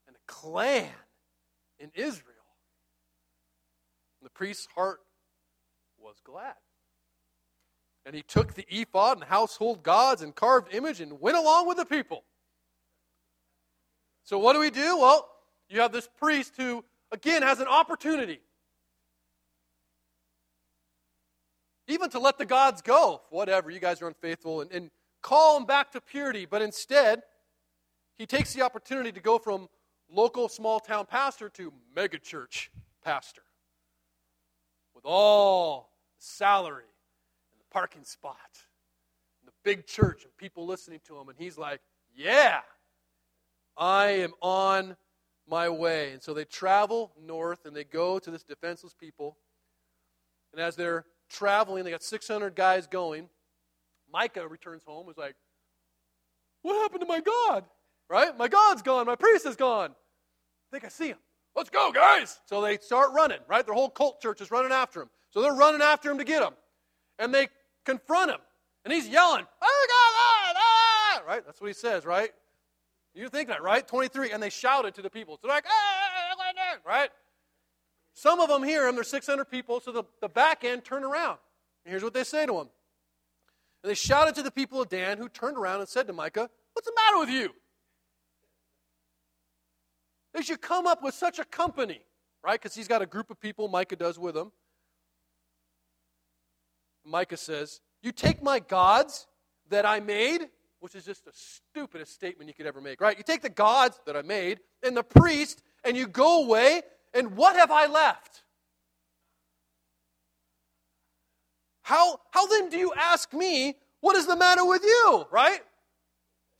and 0.06 0.16
a 0.16 0.20
clan 0.26 0.90
in 1.78 1.90
Israel? 1.94 2.34
And 4.20 4.26
the 4.26 4.30
priest's 4.30 4.66
heart 4.74 5.00
was 5.98 6.16
glad. 6.24 6.54
And 8.04 8.14
he 8.14 8.22
took 8.22 8.54
the 8.54 8.66
ephod 8.68 9.18
and 9.18 9.26
household 9.26 9.82
gods 9.82 10.22
and 10.22 10.34
carved 10.34 10.72
image 10.72 11.00
and 11.00 11.20
went 11.20 11.36
along 11.36 11.66
with 11.66 11.76
the 11.76 11.84
people. 11.84 12.22
So, 14.26 14.40
what 14.40 14.54
do 14.54 14.60
we 14.60 14.70
do? 14.70 14.98
Well, 14.98 15.28
you 15.68 15.80
have 15.80 15.92
this 15.92 16.08
priest 16.18 16.54
who, 16.56 16.84
again, 17.12 17.42
has 17.42 17.60
an 17.60 17.68
opportunity. 17.68 18.40
Even 21.86 22.10
to 22.10 22.18
let 22.18 22.36
the 22.36 22.44
gods 22.44 22.82
go, 22.82 23.22
whatever, 23.30 23.70
you 23.70 23.78
guys 23.78 24.02
are 24.02 24.08
unfaithful, 24.08 24.62
and, 24.62 24.72
and 24.72 24.90
call 25.22 25.54
them 25.54 25.64
back 25.64 25.92
to 25.92 26.00
purity. 26.00 26.44
But 26.44 26.60
instead, 26.60 27.22
he 28.18 28.26
takes 28.26 28.52
the 28.52 28.62
opportunity 28.62 29.12
to 29.12 29.20
go 29.20 29.38
from 29.38 29.68
local 30.12 30.48
small 30.48 30.80
town 30.80 31.06
pastor 31.06 31.48
to 31.50 31.72
megachurch 31.96 32.68
pastor 33.04 33.42
with 34.92 35.04
all 35.04 35.92
the 36.18 36.24
salary 36.24 36.82
and 36.82 37.60
the 37.60 37.72
parking 37.72 38.02
spot 38.02 38.36
and 39.40 39.46
the 39.46 39.54
big 39.62 39.86
church 39.86 40.24
and 40.24 40.36
people 40.36 40.66
listening 40.66 40.98
to 41.06 41.16
him. 41.16 41.28
And 41.28 41.38
he's 41.38 41.56
like, 41.56 41.80
Yeah, 42.12 42.62
I 43.76 44.08
am 44.08 44.32
on 44.40 44.96
my 45.48 45.68
way. 45.68 46.12
And 46.12 46.22
so 46.22 46.34
they 46.34 46.44
travel 46.44 47.12
north 47.22 47.66
and 47.66 47.74
they 47.74 47.84
go 47.84 48.18
to 48.18 48.30
this 48.30 48.42
defenseless 48.42 48.94
people. 48.94 49.36
And 50.52 50.60
as 50.60 50.76
they're 50.76 51.04
traveling, 51.28 51.84
they 51.84 51.90
got 51.90 52.02
600 52.02 52.54
guys 52.54 52.86
going. 52.86 53.28
Micah 54.12 54.46
returns 54.46 54.82
home, 54.84 55.08
is 55.10 55.16
like, 55.16 55.34
What 56.62 56.80
happened 56.80 57.00
to 57.00 57.06
my 57.06 57.20
God? 57.20 57.64
Right? 58.08 58.36
My 58.36 58.48
God's 58.48 58.82
gone. 58.82 59.06
My 59.06 59.16
priest 59.16 59.46
is 59.46 59.56
gone. 59.56 59.90
I 59.90 60.68
think 60.70 60.84
I 60.84 60.88
see 60.88 61.08
him. 61.08 61.18
Let's 61.54 61.70
go, 61.70 61.90
guys. 61.90 62.38
So 62.46 62.60
they 62.60 62.76
start 62.78 63.12
running, 63.14 63.38
right? 63.48 63.64
Their 63.64 63.74
whole 63.74 63.88
cult 63.88 64.20
church 64.20 64.40
is 64.40 64.50
running 64.50 64.72
after 64.72 65.00
him. 65.02 65.08
So 65.30 65.42
they're 65.42 65.54
running 65.54 65.80
after 65.80 66.10
him 66.10 66.18
to 66.18 66.24
get 66.24 66.42
him. 66.42 66.52
And 67.18 67.34
they 67.34 67.48
confront 67.84 68.30
him. 68.30 68.40
And 68.84 68.92
he's 68.92 69.08
yelling, 69.08 69.44
Oh, 69.62 69.86
God, 69.88 70.56
ah! 70.56 71.22
right? 71.26 71.44
That's 71.44 71.60
what 71.60 71.68
he 71.68 71.72
says, 71.74 72.04
right? 72.04 72.30
You 73.16 73.30
think 73.30 73.48
that, 73.48 73.62
right? 73.62 73.86
23. 73.86 74.32
And 74.32 74.42
they 74.42 74.50
shouted 74.50 74.94
to 74.94 75.02
the 75.02 75.08
people. 75.08 75.36
So 75.36 75.46
they're 75.46 75.56
like, 75.56 75.64
ah, 75.66 75.72
ah, 75.72 76.34
ah, 76.38 76.52
ah, 76.58 76.76
right? 76.86 77.10
Some 78.12 78.40
of 78.40 78.48
them 78.50 78.62
hear 78.62 78.86
him. 78.86 78.94
There's 78.94 79.08
600 79.08 79.46
people. 79.46 79.80
So 79.80 79.90
the, 79.90 80.04
the 80.20 80.28
back 80.28 80.64
end 80.64 80.84
turn 80.84 81.02
around. 81.02 81.38
And 81.84 81.90
here's 81.90 82.02
what 82.02 82.12
they 82.12 82.24
say 82.24 82.44
to 82.44 82.52
him. 82.52 82.68
And 83.82 83.90
they 83.90 83.94
shouted 83.94 84.34
to 84.34 84.42
the 84.42 84.50
people 84.50 84.82
of 84.82 84.90
Dan, 84.90 85.16
who 85.16 85.30
turned 85.30 85.56
around 85.56 85.80
and 85.80 85.88
said 85.88 86.06
to 86.08 86.12
Micah, 86.12 86.50
What's 86.74 86.86
the 86.86 86.92
matter 86.94 87.18
with 87.18 87.30
you? 87.30 87.54
They 90.34 90.42
should 90.42 90.60
come 90.60 90.86
up 90.86 91.02
with 91.02 91.14
such 91.14 91.38
a 91.38 91.44
company, 91.44 92.02
right? 92.44 92.60
Because 92.60 92.74
he's 92.74 92.88
got 92.88 93.00
a 93.00 93.06
group 93.06 93.30
of 93.30 93.40
people 93.40 93.68
Micah 93.68 93.96
does 93.96 94.18
with 94.18 94.36
him. 94.36 94.52
Micah 97.02 97.38
says, 97.38 97.80
You 98.02 98.12
take 98.12 98.42
my 98.42 98.58
gods 98.58 99.26
that 99.70 99.86
I 99.86 100.00
made 100.00 100.48
which 100.80 100.94
is 100.94 101.04
just 101.04 101.24
the 101.24 101.32
stupidest 101.34 102.12
statement 102.12 102.48
you 102.48 102.54
could 102.54 102.66
ever 102.66 102.80
make, 102.80 103.00
right? 103.00 103.16
You 103.16 103.24
take 103.24 103.42
the 103.42 103.48
gods 103.48 104.00
that 104.06 104.16
I 104.16 104.22
made 104.22 104.60
and 104.82 104.96
the 104.96 105.02
priest, 105.02 105.62
and 105.84 105.96
you 105.96 106.06
go 106.06 106.44
away, 106.44 106.82
and 107.14 107.36
what 107.36 107.56
have 107.56 107.70
I 107.70 107.86
left? 107.86 108.44
how, 111.86 112.18
how 112.32 112.48
then 112.48 112.68
do 112.68 112.76
you 112.76 112.92
ask 112.98 113.32
me, 113.32 113.76
what 114.00 114.16
is 114.16 114.26
the 114.26 114.34
matter 114.34 114.64
with 114.64 114.82
you? 114.82 115.24
Right? 115.30 115.60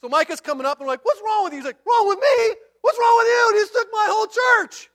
So 0.00 0.08
Micah's 0.08 0.40
coming 0.40 0.64
up 0.64 0.78
and 0.78 0.86
like, 0.86 1.04
what's 1.04 1.20
wrong 1.20 1.42
with 1.42 1.52
you? 1.52 1.58
He's 1.58 1.66
like, 1.66 1.78
wrong 1.84 2.06
with 2.06 2.18
me? 2.20 2.54
What's 2.80 2.96
wrong 2.96 3.18
with 3.18 3.26
you? 3.26 3.56
You 3.56 3.60
just 3.60 3.72
took 3.72 3.88
my 3.92 4.06
whole 4.08 4.26
church. 4.28 4.88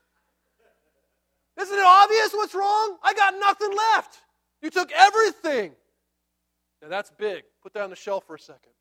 Isn't 1.59 1.77
it 1.77 1.83
obvious 1.85 2.31
what's 2.31 2.55
wrong? 2.55 2.95
I 3.03 3.13
got 3.13 3.33
nothing 3.41 3.75
left. 3.75 4.19
You 4.61 4.69
took 4.69 4.93
everything. 4.93 5.73
Now 6.81 6.87
that's 6.87 7.11
big. 7.17 7.43
Put 7.61 7.73
that 7.73 7.83
on 7.83 7.89
the 7.89 7.97
shelf 7.97 8.23
for 8.25 8.35
a 8.35 8.39
second. 8.39 8.71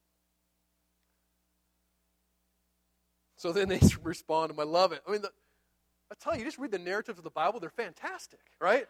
So 3.41 3.53
then 3.53 3.71
they 3.71 3.81
respond 4.03 4.51
him. 4.51 4.61
I 4.61 4.65
love 4.65 4.93
it. 4.93 5.01
I 5.09 5.13
mean, 5.13 5.23
the, 5.23 5.31
I 6.13 6.15
tell 6.21 6.37
you, 6.37 6.45
just 6.45 6.59
read 6.59 6.73
the 6.73 6.79
narratives 6.79 7.17
of 7.17 7.25
the 7.25 7.31
Bible, 7.31 7.59
they're 7.59 7.71
fantastic, 7.71 8.41
right? 8.61 8.87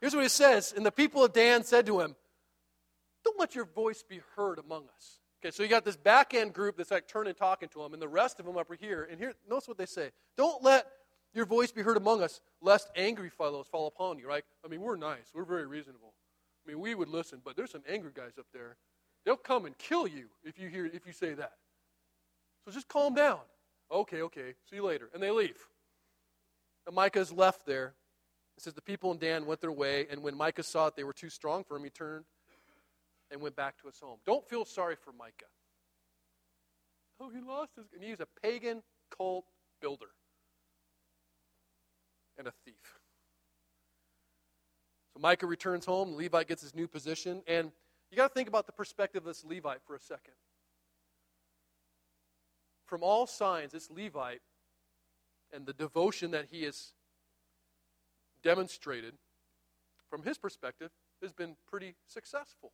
Here's 0.00 0.14
what 0.14 0.24
it 0.24 0.30
says. 0.30 0.72
And 0.74 0.86
the 0.86 0.90
people 0.90 1.22
of 1.22 1.34
Dan 1.34 1.64
said 1.64 1.84
to 1.84 2.00
him, 2.00 2.16
Don't 3.24 3.38
let 3.38 3.54
your 3.54 3.66
voice 3.66 4.02
be 4.02 4.22
heard 4.36 4.58
among 4.58 4.84
us. 4.96 5.18
Okay, 5.44 5.50
so 5.50 5.62
you 5.62 5.68
got 5.68 5.84
this 5.84 5.98
back 5.98 6.32
end 6.32 6.54
group 6.54 6.78
that's 6.78 6.90
like 6.90 7.08
turning 7.08 7.34
talking 7.34 7.68
to 7.70 7.82
him, 7.82 7.92
and 7.92 8.00
the 8.00 8.08
rest 8.08 8.40
of 8.40 8.46
them 8.46 8.56
up 8.56 8.68
here. 8.80 9.06
And 9.10 9.20
here, 9.20 9.34
notice 9.48 9.68
what 9.68 9.76
they 9.76 9.84
say. 9.84 10.12
Don't 10.34 10.62
let 10.62 10.86
your 11.34 11.44
voice 11.44 11.70
be 11.70 11.82
heard 11.82 11.98
among 11.98 12.22
us, 12.22 12.40
lest 12.62 12.88
angry 12.96 13.28
fellows 13.28 13.66
fall 13.70 13.86
upon 13.86 14.18
you, 14.18 14.26
right? 14.26 14.44
I 14.64 14.68
mean, 14.68 14.80
we're 14.80 14.96
nice. 14.96 15.28
We're 15.34 15.44
very 15.44 15.66
reasonable. 15.66 16.14
I 16.66 16.70
mean, 16.70 16.80
we 16.80 16.94
would 16.94 17.08
listen, 17.08 17.42
but 17.44 17.54
there's 17.54 17.70
some 17.70 17.84
angry 17.86 18.12
guys 18.14 18.32
up 18.38 18.46
there. 18.54 18.76
They'll 19.26 19.36
come 19.36 19.66
and 19.66 19.76
kill 19.76 20.06
you 20.06 20.28
if 20.42 20.58
you 20.58 20.68
hear 20.68 20.86
if 20.86 21.06
you 21.06 21.12
say 21.12 21.34
that. 21.34 21.52
So 22.64 22.70
just 22.70 22.88
calm 22.88 23.14
down. 23.14 23.40
Okay, 23.92 24.22
okay. 24.22 24.54
See 24.68 24.76
you 24.76 24.84
later. 24.84 25.10
And 25.12 25.22
they 25.22 25.30
leave. 25.30 25.56
And 26.86 26.94
Micah's 26.94 27.32
left 27.32 27.66
there. 27.66 27.94
It 28.56 28.62
says 28.62 28.74
the 28.74 28.82
people 28.82 29.10
in 29.12 29.18
Dan 29.18 29.46
went 29.46 29.60
their 29.60 29.72
way, 29.72 30.06
and 30.10 30.22
when 30.22 30.36
Micah 30.36 30.62
saw 30.62 30.86
that 30.86 30.96
they 30.96 31.04
were 31.04 31.12
too 31.12 31.30
strong 31.30 31.64
for 31.64 31.76
him, 31.76 31.84
he 31.84 31.90
turned 31.90 32.24
and 33.30 33.40
went 33.40 33.56
back 33.56 33.80
to 33.80 33.86
his 33.86 33.98
home. 33.98 34.18
Don't 34.26 34.46
feel 34.48 34.64
sorry 34.64 34.96
for 34.96 35.12
Micah. 35.12 35.46
Oh, 37.20 37.30
he 37.30 37.40
lost 37.40 37.72
his. 37.76 37.86
And 37.94 38.02
he's 38.02 38.20
a 38.20 38.26
pagan 38.42 38.82
cult 39.16 39.44
builder 39.80 40.10
and 42.38 42.46
a 42.46 42.52
thief. 42.64 42.98
So 45.14 45.20
Micah 45.20 45.46
returns 45.46 45.84
home. 45.84 46.16
Levi 46.16 46.44
gets 46.44 46.62
his 46.62 46.74
new 46.74 46.88
position. 46.88 47.42
And 47.46 47.70
you 48.10 48.16
got 48.16 48.28
to 48.28 48.34
think 48.34 48.48
about 48.48 48.66
the 48.66 48.72
perspective 48.72 49.22
of 49.22 49.26
this 49.26 49.44
Levite 49.44 49.82
for 49.86 49.94
a 49.94 50.00
second. 50.00 50.34
From 52.90 53.04
all 53.04 53.28
signs, 53.28 53.70
this 53.70 53.88
Levite 53.88 54.40
and 55.52 55.64
the 55.64 55.72
devotion 55.72 56.32
that 56.32 56.46
he 56.50 56.64
has 56.64 56.92
demonstrated, 58.42 59.14
from 60.08 60.24
his 60.24 60.38
perspective, 60.38 60.90
has 61.22 61.32
been 61.32 61.54
pretty 61.68 61.94
successful. 62.08 62.72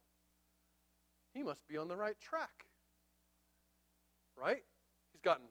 He 1.35 1.43
must 1.43 1.69
be 1.69 1.77
on 1.77 1.89
the 1.89 1.97
right 1.97 2.19
track. 2.19 2.64
Right? 4.41 4.62
He's 5.12 5.21
gotten 5.21 5.45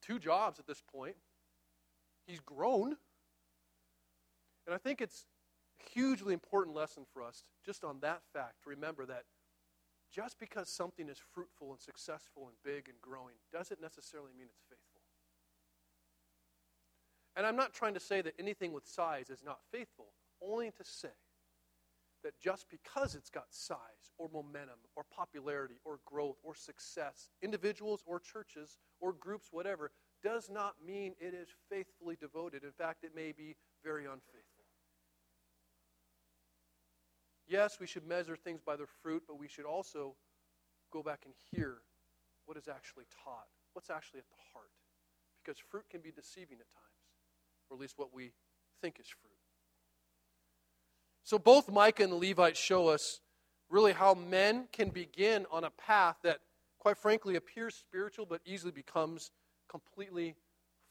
two 0.00 0.18
jobs 0.18 0.58
at 0.58 0.66
this 0.66 0.82
point. 0.90 1.16
He's 2.26 2.40
grown. 2.40 2.96
And 4.64 4.74
I 4.74 4.78
think 4.78 5.02
it's 5.02 5.26
a 5.78 5.90
hugely 5.90 6.32
important 6.32 6.74
lesson 6.74 7.04
for 7.12 7.22
us 7.22 7.42
just 7.66 7.84
on 7.84 7.98
that 8.00 8.22
fact 8.32 8.62
to 8.62 8.70
remember 8.70 9.04
that 9.04 9.24
just 10.10 10.38
because 10.38 10.68
something 10.68 11.08
is 11.08 11.18
fruitful 11.34 11.70
and 11.70 11.80
successful 11.80 12.48
and 12.48 12.56
big 12.64 12.88
and 12.88 13.00
growing 13.00 13.34
doesn't 13.52 13.80
necessarily 13.80 14.32
mean 14.36 14.46
it's 14.48 14.62
faithful. 14.68 15.00
And 17.36 17.46
I'm 17.46 17.56
not 17.56 17.72
trying 17.72 17.94
to 17.94 18.00
say 18.00 18.20
that 18.22 18.34
anything 18.38 18.72
with 18.72 18.86
size 18.86 19.30
is 19.30 19.44
not 19.44 19.60
faithful, 19.70 20.06
only 20.42 20.70
to 20.70 20.84
say 20.84 21.14
that 22.24 22.38
just 22.40 22.66
because 22.68 23.14
it's 23.14 23.30
got 23.30 23.46
size 23.50 23.78
or 24.18 24.28
momentum 24.32 24.78
or 24.96 25.04
popularity 25.14 25.76
or 25.84 26.00
growth 26.04 26.38
or 26.42 26.54
success, 26.54 27.30
individuals 27.42 28.02
or 28.06 28.18
churches 28.18 28.78
or 29.00 29.12
groups, 29.12 29.48
whatever, 29.52 29.92
does 30.22 30.50
not 30.50 30.74
mean 30.84 31.14
it 31.20 31.32
is 31.32 31.48
faithfully 31.70 32.16
devoted. 32.20 32.64
In 32.64 32.72
fact, 32.72 33.04
it 33.04 33.14
may 33.14 33.30
be 33.32 33.54
very 33.84 34.04
unfaithful. 34.04 34.57
Yes, 37.48 37.78
we 37.80 37.86
should 37.86 38.06
measure 38.06 38.36
things 38.36 38.60
by 38.60 38.76
their 38.76 38.86
fruit, 39.02 39.22
but 39.26 39.38
we 39.38 39.48
should 39.48 39.64
also 39.64 40.14
go 40.92 41.02
back 41.02 41.22
and 41.24 41.34
hear 41.50 41.78
what 42.44 42.56
is 42.56 42.68
actually 42.68 43.04
taught, 43.24 43.48
what's 43.72 43.90
actually 43.90 44.20
at 44.20 44.28
the 44.28 44.36
heart. 44.52 44.70
Because 45.42 45.58
fruit 45.58 45.84
can 45.90 46.02
be 46.02 46.10
deceiving 46.10 46.58
at 46.60 46.70
times 46.70 46.88
or 47.70 47.76
at 47.76 47.80
least 47.80 47.94
what 47.96 48.12
we 48.14 48.32
think 48.80 48.98
is 49.00 49.06
fruit. 49.06 49.32
So 51.24 51.38
both 51.38 51.70
Micah 51.70 52.04
and 52.04 52.12
the 52.12 52.16
Levites 52.16 52.58
show 52.58 52.88
us 52.88 53.20
really 53.68 53.92
how 53.92 54.14
men 54.14 54.68
can 54.72 54.88
begin 54.90 55.46
on 55.50 55.64
a 55.64 55.70
path 55.70 56.16
that, 56.22 56.38
quite 56.78 56.96
frankly, 56.96 57.36
appears 57.36 57.74
spiritual 57.74 58.26
but 58.26 58.40
easily 58.44 58.72
becomes 58.72 59.30
completely 59.68 60.36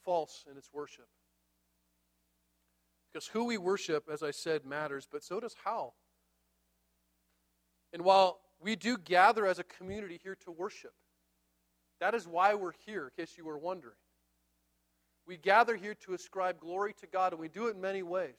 false 0.04 0.44
in 0.50 0.56
its 0.56 0.70
worship. 0.72 1.08
Because 3.12 3.26
who 3.28 3.44
we 3.44 3.58
worship, 3.58 4.08
as 4.12 4.22
I 4.22 4.30
said, 4.30 4.64
matters, 4.64 5.08
but 5.10 5.24
so 5.24 5.40
does 5.40 5.56
how. 5.64 5.94
And 7.92 8.02
while 8.02 8.40
we 8.60 8.76
do 8.76 8.98
gather 8.98 9.46
as 9.46 9.58
a 9.58 9.64
community 9.64 10.18
here 10.22 10.36
to 10.44 10.50
worship, 10.50 10.92
that 12.00 12.14
is 12.14 12.26
why 12.26 12.54
we're 12.54 12.72
here, 12.86 13.04
in 13.04 13.24
case 13.24 13.36
you 13.36 13.44
were 13.44 13.58
wondering. 13.58 13.96
We 15.26 15.36
gather 15.36 15.76
here 15.76 15.94
to 16.06 16.14
ascribe 16.14 16.60
glory 16.60 16.94
to 17.00 17.06
God, 17.06 17.32
and 17.32 17.40
we 17.40 17.48
do 17.48 17.66
it 17.66 17.74
in 17.74 17.80
many 17.80 18.02
ways. 18.02 18.36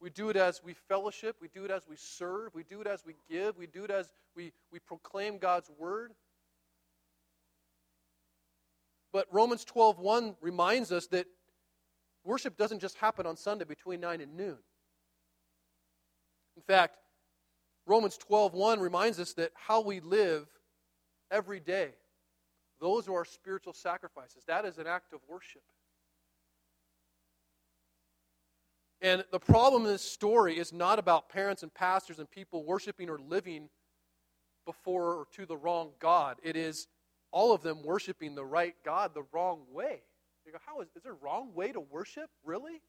We 0.00 0.10
do 0.10 0.28
it 0.28 0.36
as 0.36 0.62
we 0.62 0.74
fellowship, 0.74 1.36
we 1.40 1.48
do 1.48 1.64
it 1.64 1.70
as 1.70 1.88
we 1.88 1.96
serve, 1.96 2.54
we 2.54 2.64
do 2.64 2.80
it 2.80 2.86
as 2.86 3.04
we 3.06 3.14
give, 3.30 3.56
we 3.56 3.66
do 3.66 3.84
it 3.84 3.90
as 3.90 4.10
we, 4.34 4.52
we 4.70 4.78
proclaim 4.78 5.38
God's 5.38 5.70
word. 5.78 6.12
But 9.12 9.26
Romans 9.32 9.64
12:1 9.64 10.36
reminds 10.42 10.92
us 10.92 11.06
that 11.06 11.26
worship 12.24 12.58
doesn't 12.58 12.80
just 12.80 12.98
happen 12.98 13.24
on 13.24 13.36
Sunday 13.36 13.64
between 13.64 14.00
9 14.00 14.20
and 14.20 14.36
noon. 14.36 14.58
In 16.56 16.62
fact, 16.62 16.98
Romans 17.86 18.18
12:1 18.18 18.80
reminds 18.80 19.20
us 19.20 19.32
that 19.34 19.52
how 19.54 19.80
we 19.80 20.00
live 20.00 20.48
every 21.30 21.60
day 21.60 21.94
those 22.80 23.08
are 23.08 23.14
our 23.14 23.24
spiritual 23.24 23.72
sacrifices. 23.72 24.44
That 24.46 24.64
is 24.64 24.78
an 24.78 24.86
act 24.86 25.12
of 25.12 25.20
worship. 25.28 25.62
And 29.00 29.24
the 29.30 29.38
problem 29.38 29.82
in 29.84 29.88
this 29.88 30.02
story 30.02 30.58
is 30.58 30.72
not 30.72 30.98
about 30.98 31.28
parents 31.28 31.62
and 31.62 31.72
pastors 31.72 32.18
and 32.18 32.30
people 32.30 32.64
worshiping 32.64 33.08
or 33.08 33.18
living 33.18 33.68
before 34.64 35.14
or 35.14 35.26
to 35.32 35.46
the 35.46 35.56
wrong 35.56 35.92
God. 36.00 36.38
It 36.42 36.56
is 36.56 36.88
all 37.30 37.52
of 37.52 37.62
them 37.62 37.82
worshiping 37.82 38.34
the 38.34 38.44
right 38.44 38.74
God 38.84 39.12
the 39.14 39.24
wrong 39.32 39.64
way. 39.70 40.00
You 40.44 40.52
go, 40.52 40.58
how 40.64 40.80
is, 40.80 40.88
is 40.96 41.02
there 41.02 41.12
a 41.12 41.16
wrong 41.16 41.54
way 41.54 41.72
to 41.72 41.80
worship? 41.80 42.30
Really? 42.44 42.80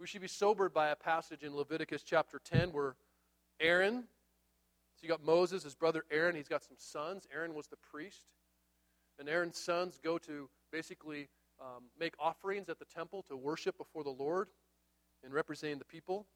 We 0.00 0.06
should 0.06 0.22
be 0.22 0.28
sobered 0.28 0.72
by 0.72 0.88
a 0.88 0.96
passage 0.96 1.42
in 1.42 1.54
Leviticus 1.54 2.02
chapter 2.02 2.40
10 2.42 2.72
where 2.72 2.96
Aaron 3.60 4.04
so 5.00 5.06
you 5.06 5.08
got 5.08 5.24
Moses, 5.24 5.62
his 5.62 5.74
brother 5.74 6.04
Aaron. 6.10 6.36
He's 6.36 6.48
got 6.48 6.62
some 6.62 6.76
sons. 6.78 7.26
Aaron 7.34 7.54
was 7.54 7.68
the 7.68 7.76
priest. 7.76 8.26
And 9.18 9.30
Aaron's 9.30 9.58
sons 9.58 9.98
go 10.02 10.18
to 10.18 10.50
basically 10.70 11.28
um, 11.58 11.84
make 11.98 12.12
offerings 12.18 12.68
at 12.68 12.78
the 12.78 12.84
temple 12.84 13.24
to 13.28 13.36
worship 13.36 13.78
before 13.78 14.04
the 14.04 14.10
Lord 14.10 14.48
and 15.24 15.32
representing 15.32 15.78
the 15.78 15.86
people. 15.86 16.26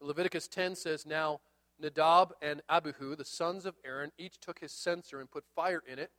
Leviticus 0.00 0.46
10 0.46 0.76
says, 0.76 1.04
Now 1.04 1.40
Nadab 1.80 2.34
and 2.40 2.62
Abihu, 2.68 3.16
the 3.16 3.24
sons 3.24 3.66
of 3.66 3.74
Aaron, 3.84 4.12
each 4.16 4.38
took 4.38 4.60
his 4.60 4.70
censer 4.70 5.18
and 5.18 5.28
put 5.28 5.44
fire 5.56 5.82
in 5.84 5.98
it 5.98 6.12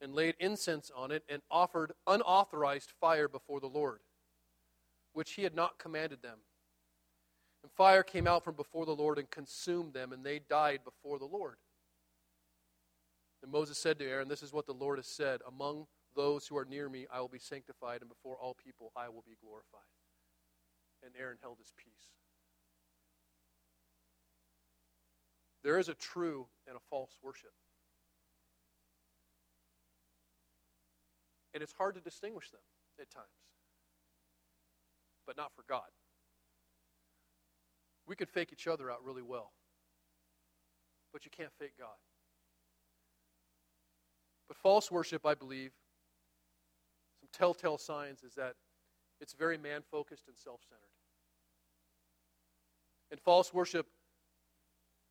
and 0.00 0.14
laid 0.14 0.36
incense 0.38 0.92
on 0.96 1.10
it 1.10 1.24
and 1.28 1.42
offered 1.50 1.92
unauthorized 2.06 2.92
fire 3.00 3.26
before 3.26 3.58
the 3.58 3.66
Lord, 3.66 3.98
which 5.14 5.32
he 5.32 5.42
had 5.42 5.54
not 5.54 5.78
commanded 5.78 6.20
them. 6.20 6.38
And 7.62 7.72
fire 7.72 8.02
came 8.02 8.26
out 8.26 8.44
from 8.44 8.54
before 8.54 8.84
the 8.84 8.94
Lord 8.94 9.18
and 9.18 9.30
consumed 9.30 9.94
them, 9.94 10.12
and 10.12 10.22
they 10.22 10.40
died 10.50 10.80
before 10.84 11.18
the 11.18 11.24
Lord. 11.24 11.56
And 13.42 13.50
Moses 13.50 13.78
said 13.78 13.98
to 13.98 14.06
Aaron, 14.06 14.28
This 14.28 14.42
is 14.42 14.52
what 14.52 14.66
the 14.66 14.74
Lord 14.74 14.98
has 14.98 15.06
said 15.06 15.40
Among 15.48 15.86
those 16.14 16.46
who 16.46 16.56
are 16.56 16.64
near 16.64 16.88
me, 16.88 17.06
I 17.12 17.20
will 17.20 17.28
be 17.28 17.38
sanctified, 17.38 18.00
and 18.00 18.08
before 18.08 18.36
all 18.36 18.54
people, 18.54 18.92
I 18.94 19.08
will 19.08 19.24
be 19.26 19.36
glorified. 19.40 19.80
And 21.02 21.12
Aaron 21.18 21.38
held 21.40 21.58
his 21.58 21.72
peace. 21.76 22.10
There 25.62 25.78
is 25.78 25.88
a 25.88 25.94
true 25.94 26.46
and 26.68 26.76
a 26.76 26.80
false 26.90 27.16
worship. 27.22 27.52
And 31.54 31.62
it's 31.62 31.72
hard 31.72 31.94
to 31.94 32.00
distinguish 32.00 32.50
them 32.50 32.60
at 33.00 33.10
times, 33.10 33.26
but 35.26 35.36
not 35.36 35.52
for 35.54 35.64
God 35.68 35.88
we 38.06 38.16
could 38.16 38.28
fake 38.28 38.50
each 38.52 38.66
other 38.66 38.90
out 38.90 39.04
really 39.04 39.22
well. 39.22 39.52
But 41.12 41.24
you 41.24 41.30
can't 41.30 41.52
fake 41.58 41.74
God. 41.78 41.96
But 44.48 44.56
false 44.56 44.90
worship, 44.90 45.24
I 45.24 45.34
believe, 45.34 45.72
some 47.20 47.28
telltale 47.32 47.78
signs 47.78 48.22
is 48.22 48.34
that 48.34 48.54
it's 49.20 49.32
very 49.32 49.56
man 49.56 49.80
focused 49.90 50.28
and 50.28 50.36
self 50.36 50.60
centered. 50.68 50.82
And 53.10 53.20
false 53.20 53.54
worship 53.54 53.86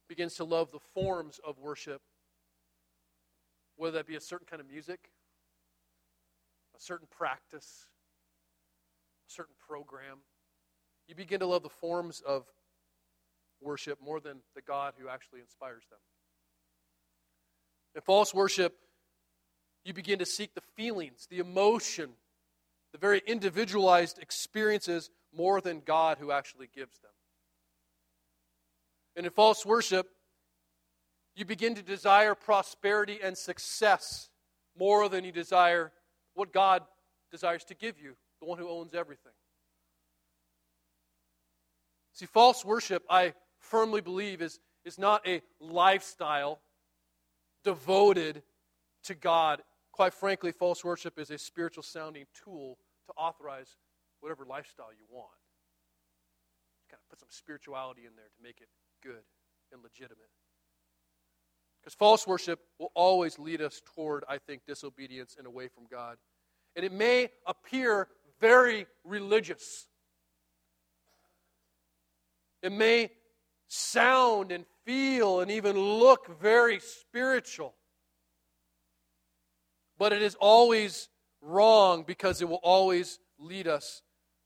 begins 0.07 0.35
to 0.35 0.43
love 0.43 0.71
the 0.71 0.79
forms 0.93 1.39
of 1.45 1.57
worship, 1.57 2.01
whether 3.77 3.97
that 3.97 4.05
be 4.05 4.15
a 4.15 4.21
certain 4.21 4.45
kind 4.45 4.59
of 4.59 4.67
music, 4.69 5.09
a 6.77 6.81
certain 6.81 7.07
practice, 7.09 7.87
certain 9.35 9.55
program. 9.67 10.19
You 11.07 11.15
begin 11.15 11.39
to 11.39 11.45
love 11.45 11.63
the 11.63 11.69
forms 11.69 12.21
of 12.25 12.45
worship 13.61 13.99
more 14.01 14.19
than 14.19 14.39
the 14.55 14.61
God 14.61 14.93
who 14.97 15.09
actually 15.09 15.41
inspires 15.41 15.83
them. 15.89 15.99
In 17.95 18.01
false 18.01 18.33
worship, 18.33 18.75
you 19.85 19.93
begin 19.93 20.19
to 20.19 20.25
seek 20.25 20.53
the 20.53 20.61
feelings, 20.75 21.27
the 21.29 21.39
emotion, 21.39 22.11
the 22.91 22.97
very 22.97 23.21
individualized 23.25 24.19
experiences 24.19 25.09
more 25.35 25.61
than 25.61 25.81
God 25.85 26.17
who 26.19 26.31
actually 26.31 26.69
gives 26.73 26.97
them. 26.99 27.11
And 29.15 29.25
in 29.25 29.31
false 29.31 29.65
worship, 29.65 30.07
you 31.35 31.45
begin 31.45 31.75
to 31.75 31.81
desire 31.81 32.35
prosperity 32.35 33.19
and 33.21 33.37
success 33.37 34.29
more 34.77 35.09
than 35.09 35.23
you 35.23 35.31
desire 35.31 35.91
what 36.33 36.53
God 36.53 36.83
desires 37.31 37.63
to 37.65 37.75
give 37.75 37.99
you, 37.99 38.15
the 38.43 38.49
one 38.49 38.59
who 38.59 38.69
owns 38.69 38.93
everything. 38.93 39.31
See, 42.11 42.25
false 42.25 42.63
worship, 42.65 43.03
I 43.09 43.33
firmly 43.59 44.01
believe, 44.01 44.41
is, 44.41 44.59
is 44.83 44.99
not 44.99 45.25
a 45.27 45.41
lifestyle 45.59 46.59
devoted 47.63 48.43
to 49.05 49.15
God. 49.15 49.61
Quite 49.93 50.13
frankly, 50.13 50.51
false 50.51 50.83
worship 50.83 51.17
is 51.17 51.31
a 51.31 51.37
spiritual 51.37 51.83
sounding 51.83 52.25
tool 52.43 52.77
to 53.07 53.13
authorize 53.17 53.77
whatever 54.19 54.45
lifestyle 54.45 54.91
you 54.91 55.05
want. 55.09 55.31
Kind 56.89 56.99
of 57.01 57.09
put 57.09 57.19
some 57.19 57.29
spirituality 57.31 58.01
in 58.01 58.15
there 58.15 58.25
to 58.25 58.43
make 58.43 58.59
it 58.61 58.67
good 59.01 59.23
and 59.71 59.81
legitimate. 59.81 60.29
Because 61.81 61.95
false 61.95 62.27
worship 62.27 62.59
will 62.77 62.91
always 62.93 63.39
lead 63.39 63.61
us 63.61 63.81
toward, 63.95 64.23
I 64.27 64.37
think, 64.37 64.63
disobedience 64.67 65.35
and 65.37 65.47
away 65.47 65.69
from 65.69 65.85
God. 65.89 66.17
And 66.75 66.85
it 66.85 66.91
may 66.91 67.29
appear 67.45 68.07
very 68.43 68.85
religious. 69.05 69.87
It 72.61 72.73
may 72.73 73.09
sound 73.69 74.51
and 74.51 74.65
feel 74.85 75.39
and 75.39 75.49
even 75.49 75.77
look 75.77 76.41
very 76.41 76.81
spiritual. 76.81 77.73
But 79.97 80.11
it 80.11 80.21
is 80.21 80.35
always 80.35 81.07
wrong 81.41 82.03
because 82.05 82.41
it 82.41 82.49
will 82.49 82.59
always 82.63 83.17
lead 83.39 83.65
us 83.65 84.01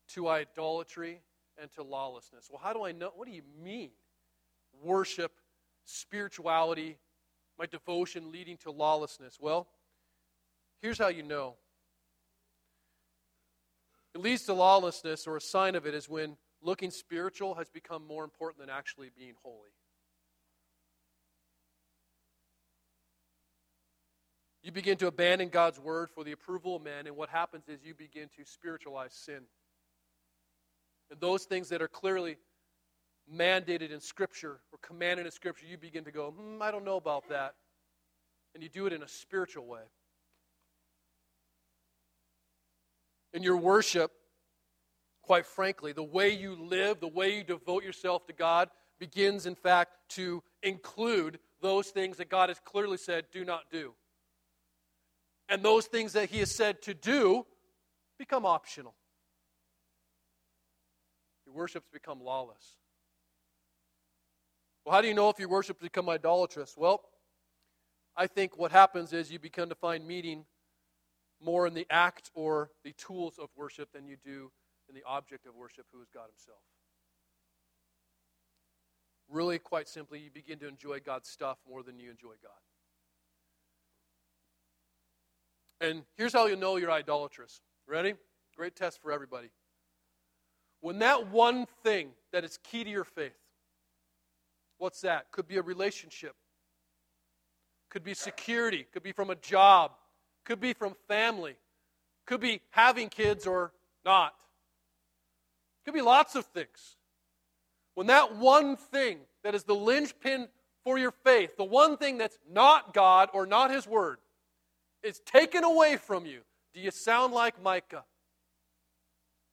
to 0.10 0.30
idolatry 0.30 1.24
and 1.60 1.72
to 1.74 1.82
lawlessness. 1.82 2.50
Well, 2.52 2.62
how 2.64 2.74
do 2.74 2.84
I 2.84 2.92
know? 2.92 3.12
What 3.16 3.28
do 3.28 3.34
you 3.34 3.42
mean? 3.64 3.90
Worship, 4.84 5.32
spirituality, 5.86 7.00
my 7.58 7.66
devotion 7.66 8.32
leading 8.32 8.58
to 8.58 8.70
lawlessness. 8.70 9.40
Well, 9.42 9.66
here's 10.84 11.00
how 11.00 11.08
you 11.08 11.24
know. 11.24 11.56
It 14.18 14.24
leads 14.24 14.46
to 14.46 14.54
lawlessness, 14.56 15.28
or 15.28 15.38
a 15.38 15.42
sign 15.42 15.76
of 15.76 15.86
it 15.86 15.94
is 15.94 16.10
when 16.10 16.38
looking 16.64 16.90
spiritual 16.90 17.54
has 17.54 17.70
become 17.70 18.04
more 18.08 18.24
important 18.24 18.60
than 18.60 18.68
actually 18.68 19.12
being 19.16 19.36
holy. 19.44 19.70
You 24.64 24.72
begin 24.72 24.98
to 24.98 25.08
abandon 25.08 25.50
God's 25.50 25.80
word 25.80 26.10
for 26.10 26.24
the 26.24 26.32
approval 26.32 26.78
of 26.78 26.82
men, 26.82 27.06
and 27.06 27.16
what 27.16 27.30
happens 27.30 27.70
is 27.70 27.86
you 27.86 27.94
begin 27.94 28.28
to 28.36 28.44
spiritualize 28.44 29.14
sin. 29.14 29.42
And 31.12 31.20
those 31.20 31.44
things 31.44 31.70
that 31.70 31.84
are 31.84 31.88
clearly 31.88 32.38
mandated 33.32 33.92
in 33.92 34.00
Scripture 34.00 34.62
or 34.72 34.80
commanded 34.82 35.28
in 35.28 35.32
Scripture, 35.32 35.68
you 35.68 35.78
begin 35.78 36.06
to 36.06 36.12
go, 36.12 36.32
hmm, 36.32 36.60
I 36.60 36.72
don't 36.72 36.86
know 36.86 36.98
about 36.98 37.30
that. 37.30 37.54
And 38.56 38.64
you 38.64 38.70
do 38.70 38.88
it 38.88 38.94
in 38.94 39.04
a 39.04 39.08
spiritual 39.08 39.68
way. 39.68 39.84
In 43.38 43.44
your 43.44 43.58
worship, 43.58 44.12
quite 45.22 45.46
frankly, 45.46 45.92
the 45.92 46.02
way 46.02 46.32
you 46.32 46.56
live, 46.56 47.00
the 47.00 47.08
way 47.08 47.38
you 47.38 47.44
devote 47.44 47.84
yourself 47.84 48.26
to 48.26 48.34
God, 48.34 48.68
begins, 48.98 49.46
in 49.46 49.54
fact, 49.54 49.92
to 50.16 50.42
include 50.64 51.38
those 51.62 51.90
things 51.90 52.18
that 52.18 52.30
God 52.30 52.50
has 52.50 52.60
clearly 52.66 52.98
said 52.98 53.26
do 53.32 53.46
not 53.46 53.70
do. 53.72 53.94
And 55.48 55.62
those 55.62 55.86
things 55.86 56.14
that 56.14 56.32
He 56.32 56.40
has 56.40 56.50
said 56.50 56.82
to 56.82 56.96
do 56.96 57.46
become 58.18 58.44
optional. 58.44 58.96
Your 61.46 61.54
worship's 61.54 61.90
become 61.94 62.20
lawless. 62.20 62.78
Well, 64.84 64.96
how 64.96 65.02
do 65.02 65.08
you 65.08 65.14
know 65.14 65.30
if 65.30 65.38
your 65.38 65.50
worship 65.50 65.80
become 65.80 66.10
idolatrous? 66.10 66.74
Well, 66.76 67.04
I 68.16 68.26
think 68.26 68.58
what 68.58 68.72
happens 68.72 69.14
is 69.14 69.32
you 69.32 69.38
begin 69.38 69.70
to 69.70 69.76
find 69.76 70.08
meaning 70.08 70.46
more 71.44 71.68
in 71.68 71.74
the 71.74 71.86
act 71.90 72.32
or 72.34 72.72
the 72.84 72.94
tools 72.94 73.38
of 73.40 73.50
worship 73.56 73.92
than 73.94 74.08
you 74.08 74.18
do 74.24 74.52
in 74.90 74.96
the 74.96 75.04
object 75.06 75.46
of 75.46 75.56
worship, 75.56 75.86
who 75.92 76.02
is 76.02 76.08
God 76.14 76.28
Himself. 76.30 76.62
Really, 79.30 79.60
quite 79.60 79.88
simply, 79.88 80.20
you 80.20 80.30
begin 80.32 80.58
to 80.60 80.68
enjoy 80.68 81.00
God's 81.00 81.28
stuff 81.28 81.58
more 81.70 81.84
than 81.84 82.00
you 82.00 82.10
enjoy 82.10 82.36
God. 82.42 82.52
And 85.80 86.04
here's 86.16 86.34
how 86.34 86.48
you 86.48 86.56
know 86.56 86.78
you're 86.78 86.92
idolatrous. 86.92 87.62
Ready? 87.88 88.16
Great 88.56 88.76
test 88.76 89.02
for 89.02 89.12
everybody. 89.12 89.50
When 90.82 91.00
that 91.00 91.28
one 91.30 91.68
thing 91.84 92.10
that 92.32 92.44
is 92.44 92.58
key 92.64 92.84
to 92.84 92.90
your 92.90 93.04
faith, 93.04 93.38
what's 94.78 95.02
that? 95.02 95.32
Could 95.32 95.48
be 95.48 95.58
a 95.58 95.62
relationship, 95.62 96.36
could 97.90 98.04
be 98.04 98.14
security, 98.14 98.88
could 98.92 99.04
be 99.04 99.12
from 99.12 99.30
a 99.30 99.36
job, 99.36 99.92
could 100.48 100.62
be 100.62 100.72
from 100.72 100.96
family, 101.10 101.58
could 102.26 102.40
be 102.40 102.62
having 102.70 103.10
kids 103.10 103.46
or 103.46 103.74
not. 104.06 104.34
Could 105.84 105.94
be 105.94 106.02
lots 106.02 106.36
of 106.36 106.46
things. 106.46 106.96
When 107.96 108.08
that 108.08 108.38
one 108.38 108.78
thing 108.78 109.20
that 109.44 109.56
is 109.56 109.66
the 109.66 109.76
linchpin 109.76 110.48
for 110.86 110.98
your 110.98 111.12
faith, 111.12 111.58
the 111.58 111.66
one 111.66 111.98
thing 111.98 112.18
that's 112.18 112.40
not 112.50 112.94
God 112.94 113.30
or 113.34 113.46
not 113.46 113.72
His 113.72 113.86
Word, 113.86 114.20
is 115.04 115.20
taken 115.20 115.66
away 115.66 115.98
from 115.98 116.26
you, 116.26 116.40
do 116.74 116.80
you 116.80 116.92
sound 116.92 117.34
like 117.34 117.62
Micah? 117.62 118.06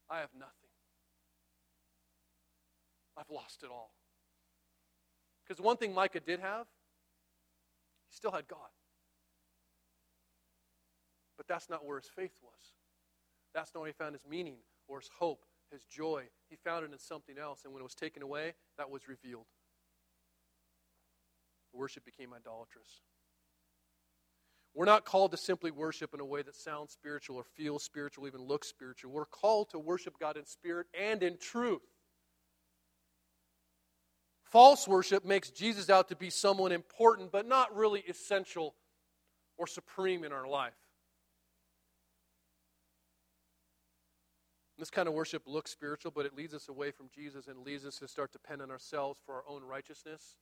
I 0.09 0.21
have 0.21 0.31
nothing. 0.39 0.53
I've 3.17 3.31
lost 3.31 3.65
it 3.65 3.71
all. 3.71 3.91
Because 5.45 5.61
one 5.61 5.77
thing 5.77 5.93
Micah 5.93 6.21
did 6.21 6.39
have, 6.39 6.67
he 8.09 8.15
still 8.17 8.31
had 8.31 8.47
God. 8.47 8.59
But 11.47 11.55
that's 11.55 11.71
not 11.71 11.85
where 11.85 11.99
his 11.99 12.09
faith 12.09 12.39
was. 12.43 12.73
That's 13.55 13.75
not 13.75 13.81
where 13.81 13.89
he 13.89 13.95
found 13.95 14.15
his 14.15 14.25
meaning 14.29 14.57
or 14.89 15.01
his 15.01 15.11
hope 15.19 15.45
his 15.75 15.85
joy. 15.85 16.25
He 16.49 16.57
found 16.57 16.85
it 16.85 16.93
in 16.93 16.99
something 16.99 17.37
else, 17.39 17.63
and 17.65 17.73
when 17.75 17.81
it 17.81 17.85
was 17.85 17.95
taken 17.95 18.23
away, 18.23 18.55
that 18.79 18.89
was 18.89 19.09
revealed. 19.09 19.47
Worship 21.73 22.05
became 22.05 22.33
idolatrous. 22.33 23.03
We're 24.75 24.87
not 24.87 25.05
called 25.05 25.33
to 25.33 25.37
simply 25.37 25.71
worship 25.71 26.15
in 26.15 26.21
a 26.21 26.25
way 26.25 26.43
that 26.43 26.55
sounds 26.55 26.93
spiritual 26.93 27.37
or 27.37 27.45
feels 27.45 27.85
spiritual, 27.85 28.27
even 28.27 28.43
looks 28.43 28.69
spiritual. 28.69 29.13
We're 29.13 29.27
called 29.27 29.71
to 29.71 29.79
worship 29.79 30.15
God 30.19 30.37
in 30.37 30.47
spirit 30.47 30.87
and 30.99 31.23
in 31.23 31.37
truth. 31.39 31.83
False 34.45 34.87
worship 34.87 35.25
makes 35.25 35.51
Jesus 35.51 35.91
out 35.91 36.09
to 36.09 36.17
be 36.17 36.31
someone 36.31 36.73
important, 36.73 37.33
but 37.33 37.47
not 37.47 37.75
really 37.75 38.05
essential 38.09 38.75
or 39.57 39.67
supreme 39.67 40.25
in 40.25 40.33
our 40.33 40.47
life. 40.47 40.75
This 44.79 44.91
kind 44.91 45.07
of 45.07 45.15
worship 45.15 45.43
looks 45.47 45.71
spiritual, 45.71 46.13
but 46.15 46.27
it 46.27 46.35
leads 46.35 46.53
us 46.53 46.69
away 46.69 46.91
from 46.91 47.09
Jesus 47.15 47.47
and 47.47 47.65
leads 47.65 47.85
us 47.85 47.99
to 47.99 48.09
start 48.09 48.33
to 48.33 48.39
depend 48.39 48.61
on 48.61 48.71
ourselves 48.71 49.21
for 49.25 49.35
our 49.37 49.45
own 49.49 49.63
righteousness, 49.63 50.37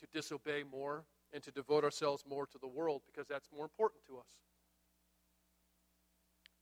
to 0.00 0.06
disobey 0.12 0.64
more, 0.68 1.04
and 1.32 1.42
to 1.44 1.52
devote 1.52 1.84
ourselves 1.84 2.24
more 2.28 2.46
to 2.46 2.58
the 2.58 2.66
world 2.66 3.02
because 3.06 3.28
that's 3.28 3.48
more 3.54 3.64
important 3.64 4.04
to 4.06 4.18
us. 4.18 4.26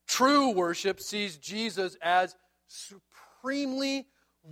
True 0.06 0.50
worship 0.50 1.00
sees 1.00 1.38
Jesus 1.38 1.96
as 2.02 2.34
supremely 2.66 4.06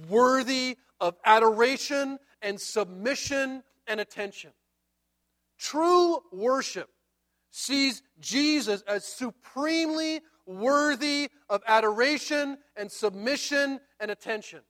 worthy 0.09 0.79
of 1.01 1.16
adoration 1.24 2.18
and 2.43 2.61
submission 2.61 3.62
and 3.87 4.01
attention. 4.01 4.51
True 5.59 6.20
worship 6.33 6.89
sees 7.51 8.03
Jesus 8.20 8.83
as 8.83 9.05
supremely 9.05 10.20
worthy 10.47 11.28
of 11.49 11.62
adoration 11.66 12.59
and 12.76 12.90
submission 12.90 13.80
and 14.01 14.11
attention. 14.11 14.61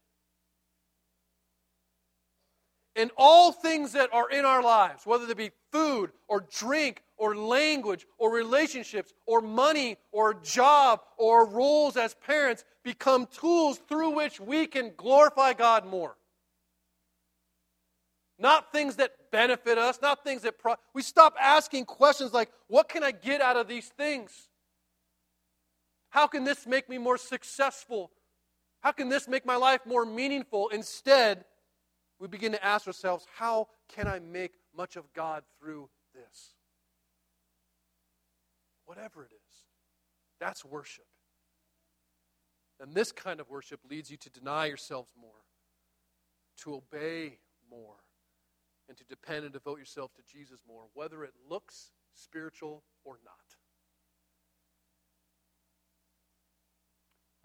In 2.94 3.10
all 3.18 3.52
things 3.52 3.92
that 3.92 4.08
are 4.12 4.30
in 4.30 4.46
our 4.46 4.62
lives, 4.62 5.04
whether 5.04 5.26
they 5.26 5.34
be 5.34 5.50
food 5.70 6.12
or 6.28 6.46
drink 6.50 7.02
or 7.18 7.36
language 7.36 8.06
or 8.16 8.32
relationships 8.32 9.12
or 9.26 9.42
money 9.42 9.98
or 10.12 10.32
job 10.32 11.00
or 11.18 11.46
roles 11.46 11.98
as 11.98 12.14
parents, 12.14 12.64
become 12.82 13.26
tools 13.26 13.78
through 13.86 14.10
which 14.10 14.40
we 14.40 14.66
can 14.66 14.92
glorify 14.96 15.52
God 15.52 15.86
more. 15.86 16.16
Not 18.38 18.72
things 18.72 18.96
that 18.96 19.12
benefit 19.30 19.78
us, 19.78 19.98
not 20.00 20.24
things 20.24 20.42
that. 20.42 20.58
Pro- 20.58 20.76
we 20.94 21.02
stop 21.02 21.34
asking 21.40 21.86
questions 21.86 22.32
like, 22.32 22.50
what 22.68 22.88
can 22.88 23.02
I 23.02 23.10
get 23.10 23.40
out 23.40 23.56
of 23.56 23.68
these 23.68 23.88
things? 23.88 24.48
How 26.16 26.26
can 26.26 26.44
this 26.44 26.66
make 26.66 26.88
me 26.88 26.96
more 26.96 27.18
successful? 27.18 28.10
How 28.80 28.90
can 28.90 29.10
this 29.10 29.28
make 29.28 29.44
my 29.44 29.56
life 29.56 29.82
more 29.84 30.06
meaningful? 30.06 30.68
Instead, 30.68 31.44
we 32.18 32.26
begin 32.26 32.52
to 32.52 32.64
ask 32.64 32.86
ourselves, 32.86 33.26
how 33.36 33.68
can 33.94 34.08
I 34.08 34.18
make 34.18 34.52
much 34.74 34.96
of 34.96 35.12
God 35.12 35.42
through 35.60 35.90
this? 36.14 36.54
Whatever 38.86 39.24
it 39.24 39.32
is, 39.32 39.56
that's 40.40 40.64
worship. 40.64 41.04
And 42.80 42.94
this 42.94 43.12
kind 43.12 43.38
of 43.38 43.50
worship 43.50 43.80
leads 43.86 44.10
you 44.10 44.16
to 44.16 44.30
deny 44.30 44.64
yourselves 44.64 45.10
more, 45.20 45.44
to 46.62 46.76
obey 46.76 47.40
more, 47.70 47.96
and 48.88 48.96
to 48.96 49.04
depend 49.04 49.44
and 49.44 49.52
devote 49.52 49.78
yourself 49.78 50.14
to 50.14 50.22
Jesus 50.26 50.60
more, 50.66 50.84
whether 50.94 51.24
it 51.24 51.34
looks 51.46 51.90
spiritual 52.14 52.84
or 53.04 53.18
not. 53.22 53.45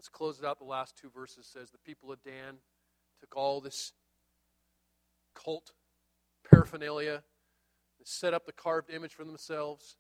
Let's 0.02 0.10
close 0.10 0.39
it 0.39 0.45
out. 0.45 0.58
The 0.58 0.66
last 0.66 0.97
two 0.97 1.12
verses 1.12 1.45
says 1.45 1.70
the 1.70 1.78
people 1.78 2.12
of 2.12 2.24
Dan 2.24 2.56
took 3.20 3.38
all 3.38 3.62
this 3.62 3.93
cult 5.36 5.74
paraphernalia, 6.49 7.22
and 7.99 8.08
set 8.08 8.34
up 8.34 8.47
the 8.47 8.52
carved 8.52 8.89
image 8.89 9.14
for 9.14 9.24
themselves, 9.24 9.97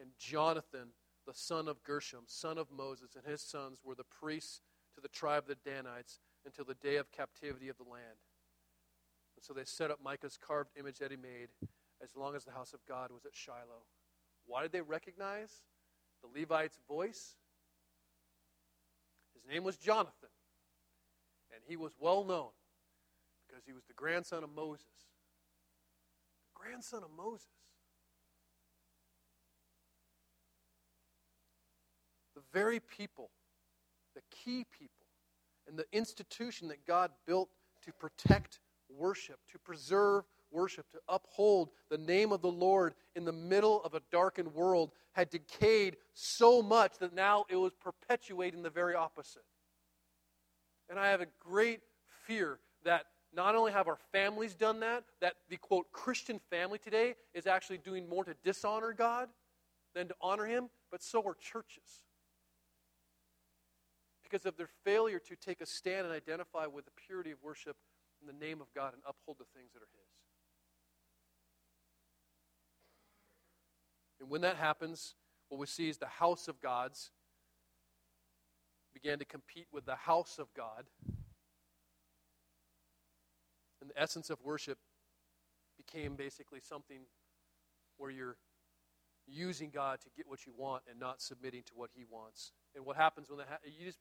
and 0.00 0.08
Jonathan, 0.18 0.88
the 1.24 1.34
son 1.34 1.68
of 1.68 1.84
Gershom, 1.84 2.24
son 2.26 2.58
of 2.58 2.72
Moses, 2.72 3.14
and 3.14 3.24
his 3.24 3.40
sons 3.40 3.78
were 3.84 3.94
the 3.94 4.02
priests 4.02 4.60
to 4.96 5.00
the 5.00 5.06
tribe 5.06 5.44
of 5.48 5.56
the 5.56 5.70
Danites 5.70 6.18
until 6.44 6.64
the 6.64 6.74
day 6.74 6.96
of 6.96 7.12
captivity 7.12 7.68
of 7.68 7.76
the 7.76 7.84
land. 7.88 8.18
And 9.36 9.44
so 9.44 9.52
they 9.52 9.62
set 9.64 9.92
up 9.92 10.00
Micah's 10.02 10.36
carved 10.36 10.70
image 10.76 10.98
that 10.98 11.12
he 11.12 11.16
made 11.16 11.50
as 12.02 12.16
long 12.16 12.34
as 12.34 12.44
the 12.44 12.50
house 12.50 12.72
of 12.72 12.80
God 12.88 13.12
was 13.12 13.24
at 13.24 13.36
Shiloh. 13.36 13.86
Why 14.46 14.62
did 14.62 14.72
they 14.72 14.80
recognize 14.80 15.62
the 16.22 16.40
Levite's 16.40 16.80
voice? 16.88 17.36
His 19.42 19.52
name 19.52 19.64
was 19.64 19.76
Jonathan, 19.76 20.30
and 21.52 21.62
he 21.66 21.76
was 21.76 21.92
well 21.98 22.24
known 22.24 22.50
because 23.46 23.64
he 23.66 23.72
was 23.72 23.84
the 23.84 23.94
grandson 23.94 24.44
of 24.44 24.50
Moses. 24.54 24.86
The 26.54 26.60
grandson 26.68 27.02
of 27.02 27.10
Moses. 27.16 27.46
The 32.34 32.42
very 32.52 32.80
people, 32.80 33.30
the 34.14 34.22
key 34.30 34.64
people, 34.78 35.06
and 35.68 35.78
the 35.78 35.86
institution 35.92 36.68
that 36.68 36.86
God 36.86 37.10
built 37.26 37.50
to 37.84 37.92
protect 37.92 38.60
worship, 38.88 39.38
to 39.50 39.58
preserve 39.58 40.24
worship, 40.52 40.90
to 40.92 40.98
uphold 41.08 41.70
the 41.90 41.98
name 41.98 42.32
of 42.32 42.42
the 42.42 42.50
Lord 42.50 42.94
in 43.16 43.24
the 43.24 43.32
middle 43.32 43.82
of 43.82 43.94
a 43.94 44.02
darkened 44.10 44.54
world 44.54 44.92
had 45.12 45.30
decayed 45.30 45.96
so 46.14 46.62
much 46.62 46.98
that 46.98 47.14
now 47.14 47.44
it 47.48 47.56
was 47.56 47.72
perpetuating 47.74 48.62
the 48.62 48.70
very 48.70 48.94
opposite. 48.94 49.44
And 50.88 50.98
I 50.98 51.08
have 51.08 51.20
a 51.20 51.26
great 51.40 51.80
fear 52.26 52.58
that 52.84 53.06
not 53.34 53.54
only 53.54 53.72
have 53.72 53.88
our 53.88 53.98
families 54.12 54.54
done 54.54 54.80
that, 54.80 55.04
that 55.20 55.34
the 55.48 55.56
quote 55.56 55.90
Christian 55.92 56.38
family 56.50 56.78
today 56.78 57.14
is 57.34 57.46
actually 57.46 57.78
doing 57.78 58.08
more 58.08 58.24
to 58.24 58.34
dishonor 58.44 58.92
God 58.92 59.28
than 59.94 60.08
to 60.08 60.14
honor 60.20 60.44
Him, 60.44 60.68
but 60.90 61.02
so 61.02 61.22
are 61.26 61.34
churches. 61.34 62.02
Because 64.22 64.44
of 64.46 64.56
their 64.56 64.68
failure 64.84 65.18
to 65.18 65.36
take 65.36 65.60
a 65.60 65.66
stand 65.66 66.06
and 66.06 66.14
identify 66.14 66.66
with 66.66 66.84
the 66.84 66.90
purity 67.06 67.30
of 67.30 67.42
worship 67.42 67.76
in 68.20 68.26
the 68.26 68.44
name 68.44 68.60
of 68.60 68.66
God 68.74 68.92
and 68.94 69.02
uphold 69.06 69.38
the 69.38 69.58
things 69.58 69.72
that 69.72 69.80
are 69.80 69.92
His. 69.92 70.11
And 74.22 74.30
when 74.30 74.40
that 74.42 74.56
happens, 74.56 75.16
what 75.48 75.58
we 75.58 75.66
see 75.66 75.88
is 75.88 75.98
the 75.98 76.06
house 76.06 76.46
of 76.46 76.60
God's 76.60 77.10
began 78.94 79.18
to 79.18 79.24
compete 79.24 79.66
with 79.72 79.84
the 79.84 79.96
house 79.96 80.38
of 80.38 80.46
God. 80.54 80.84
And 83.80 83.90
the 83.90 84.00
essence 84.00 84.30
of 84.30 84.38
worship 84.44 84.78
became 85.76 86.14
basically 86.14 86.60
something 86.60 87.00
where 87.96 88.12
you're 88.12 88.36
using 89.26 89.70
God 89.70 90.00
to 90.02 90.08
get 90.16 90.28
what 90.28 90.46
you 90.46 90.52
want 90.56 90.84
and 90.88 91.00
not 91.00 91.20
submitting 91.20 91.62
to 91.64 91.72
what 91.74 91.90
He 91.92 92.04
wants. 92.08 92.52
And 92.76 92.84
what 92.84 92.96
happens 92.96 93.28
when 93.28 93.38
that 93.38 93.48
ha- 93.48 93.58
you 93.64 93.84
just 93.84 93.98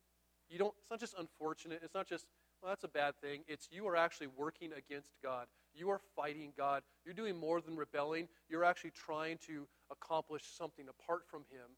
you 0.49 0.59
don't. 0.59 0.73
It's 0.79 0.91
not 0.91 0.99
just 0.99 1.15
unfortunate. 1.17 1.79
It's 1.83 1.95
not 1.95 2.07
just 2.07 2.27
well, 2.61 2.71
that's 2.71 2.83
a 2.83 2.89
bad 2.89 3.15
thing. 3.21 3.41
It's 3.47 3.67
you 3.71 3.87
are 3.87 3.95
actually 3.95 4.27
working 4.27 4.71
against 4.73 5.09
God. 5.23 5.47
You 5.73 5.89
are 5.89 6.01
fighting 6.15 6.53
God. 6.57 6.83
You're 7.05 7.13
doing 7.13 7.37
more 7.37 7.61
than 7.61 7.75
rebelling. 7.75 8.27
You're 8.49 8.63
actually 8.63 8.91
trying 8.91 9.37
to 9.47 9.67
accomplish 9.89 10.43
something 10.57 10.85
apart 10.87 11.23
from 11.29 11.41
Him, 11.49 11.77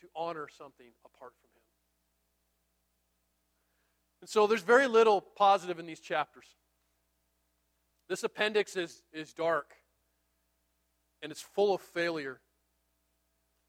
to 0.00 0.08
honor 0.14 0.48
something 0.56 0.92
apart 1.04 1.32
from 1.40 1.50
Him. 1.54 1.62
And 4.20 4.30
so 4.30 4.46
there's 4.46 4.62
very 4.62 4.86
little 4.86 5.20
positive 5.20 5.78
in 5.78 5.86
these 5.86 6.00
chapters. 6.00 6.46
This 8.08 8.24
appendix 8.24 8.76
is, 8.76 9.02
is 9.12 9.32
dark 9.32 9.74
and 11.22 11.30
it's 11.30 11.42
full 11.42 11.74
of 11.74 11.80
failure. 11.80 12.40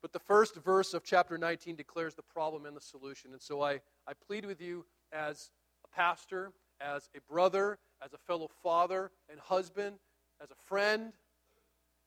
But 0.02 0.14
the 0.14 0.20
first 0.20 0.56
verse 0.56 0.94
of 0.94 1.04
chapter 1.04 1.38
19 1.38 1.76
declares 1.76 2.16
the 2.16 2.22
problem 2.24 2.66
and 2.66 2.76
the 2.76 2.82
solution. 2.82 3.32
And 3.34 3.42
so 3.42 3.62
I, 3.62 3.82
I 4.08 4.14
plead 4.26 4.46
with 4.46 4.62
you 4.62 4.86
as 5.12 5.52
a 5.84 5.96
pastor, 5.96 6.54
as 6.82 7.10
a 7.16 7.22
brother, 7.32 7.78
as 8.04 8.14
a 8.14 8.18
fellow 8.18 8.50
father 8.64 9.12
and 9.30 9.40
husband, 9.40 9.98
as 10.42 10.50
a 10.52 10.68
friend, 10.68 11.14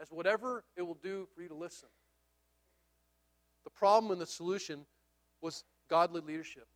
as 0.00 0.10
whatever 0.10 0.64
it 0.76 0.82
will 0.82 0.98
do 1.02 1.28
for 1.34 1.42
you 1.42 1.48
to 1.48 1.54
listen. 1.54 1.88
The 3.64 3.70
problem 3.70 4.10
and 4.10 4.20
the 4.20 4.26
solution 4.26 4.84
was 5.40 5.64
godly 5.88 6.20
leadership. 6.20 6.66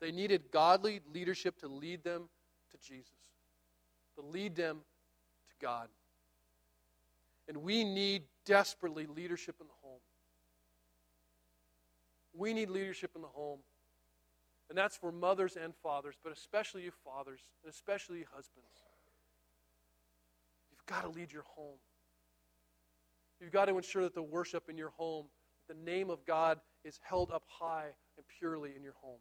They 0.00 0.12
needed 0.12 0.42
godly 0.50 1.00
leadership 1.12 1.58
to 1.60 1.68
lead 1.68 2.04
them 2.04 2.28
to 2.72 2.88
Jesus, 2.88 3.14
to 4.16 4.26
lead 4.26 4.54
them 4.54 4.80
to 5.48 5.54
God. 5.64 5.88
And 7.48 7.58
we 7.58 7.84
need 7.84 8.22
desperately 8.44 9.06
leadership 9.06 9.56
in 9.60 9.66
the 9.66 9.72
home. 9.82 10.00
We 12.34 12.52
need 12.52 12.68
leadership 12.68 13.12
in 13.14 13.22
the 13.22 13.28
home. 13.28 13.60
And 14.68 14.78
that's 14.78 14.96
for 14.96 15.12
mothers 15.12 15.56
and 15.56 15.74
fathers, 15.82 16.16
but 16.22 16.32
especially 16.32 16.84
you 16.84 16.92
fathers, 17.04 17.40
and 17.62 17.72
especially 17.72 18.18
you 18.18 18.24
husbands. 18.34 18.68
You've 20.70 20.86
got 20.86 21.02
to 21.02 21.10
lead 21.10 21.32
your 21.32 21.44
home. 21.54 21.78
You've 23.40 23.52
got 23.52 23.66
to 23.66 23.76
ensure 23.76 24.02
that 24.02 24.14
the 24.14 24.22
worship 24.22 24.68
in 24.68 24.78
your 24.78 24.90
home, 24.90 25.26
the 25.68 25.74
name 25.74 26.10
of 26.10 26.24
God, 26.24 26.60
is 26.84 26.98
held 27.02 27.30
up 27.30 27.42
high 27.46 27.88
and 28.16 28.26
purely 28.38 28.70
in 28.76 28.82
your 28.82 28.94
home. 29.02 29.20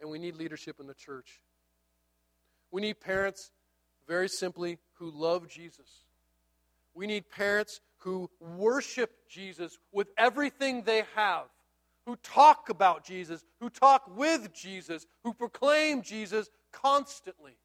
And 0.00 0.10
we 0.10 0.18
need 0.18 0.36
leadership 0.36 0.76
in 0.78 0.86
the 0.86 0.94
church. 0.94 1.40
We 2.70 2.82
need 2.82 3.00
parents, 3.00 3.50
very 4.06 4.28
simply, 4.28 4.78
who 4.94 5.10
love 5.10 5.48
Jesus. 5.48 6.04
We 6.94 7.06
need 7.06 7.30
parents 7.30 7.80
who 7.98 8.30
worship 8.40 9.10
Jesus 9.28 9.78
with 9.92 10.08
everything 10.16 10.82
they 10.82 11.04
have, 11.14 11.46
who 12.08 12.16
talk 12.22 12.70
about 12.70 13.04
Jesus, 13.04 13.44
who 13.60 13.68
talk 13.68 14.16
with 14.16 14.50
Jesus, 14.54 15.06
who 15.24 15.34
proclaim 15.34 16.00
Jesus 16.00 16.48
constantly. 16.72 17.58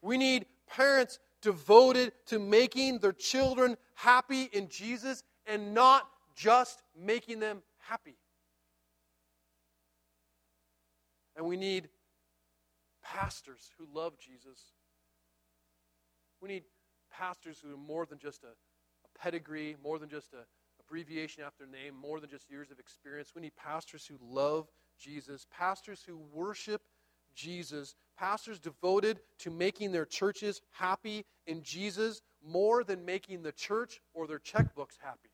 We 0.00 0.16
need 0.16 0.46
parents 0.66 1.18
devoted 1.42 2.14
to 2.28 2.38
making 2.38 3.00
their 3.00 3.12
children 3.12 3.76
happy 3.96 4.44
in 4.44 4.70
Jesus 4.70 5.24
and 5.46 5.74
not 5.74 6.08
just 6.34 6.82
making 6.98 7.38
them 7.38 7.62
happy. 7.80 8.16
And 11.36 11.44
we 11.44 11.58
need 11.58 11.90
pastors 13.02 13.70
who 13.76 13.86
love 13.92 14.14
Jesus. 14.18 14.72
We 16.40 16.48
need 16.48 16.62
pastors 17.12 17.62
who 17.62 17.74
are 17.74 17.76
more 17.76 18.06
than 18.06 18.18
just 18.18 18.42
a, 18.42 18.46
a 18.46 19.18
pedigree, 19.18 19.76
more 19.82 19.98
than 19.98 20.08
just 20.08 20.32
a 20.32 20.46
abbreviation 20.86 21.42
after 21.44 21.66
name, 21.66 21.94
more 21.94 22.20
than 22.20 22.30
just 22.30 22.50
years 22.50 22.70
of 22.70 22.78
experience. 22.78 23.32
We 23.34 23.42
need 23.42 23.56
pastors 23.56 24.06
who 24.06 24.16
love 24.20 24.68
Jesus, 24.98 25.46
pastors 25.50 26.02
who 26.06 26.18
worship 26.32 26.82
Jesus, 27.34 27.94
pastors 28.16 28.58
devoted 28.58 29.18
to 29.40 29.50
making 29.50 29.92
their 29.92 30.04
churches 30.04 30.60
happy 30.70 31.24
in 31.46 31.62
Jesus 31.62 32.22
more 32.46 32.84
than 32.84 33.04
making 33.04 33.42
the 33.42 33.52
church 33.52 34.00
or 34.12 34.26
their 34.26 34.38
checkbooks 34.38 34.98
happy. 35.00 35.30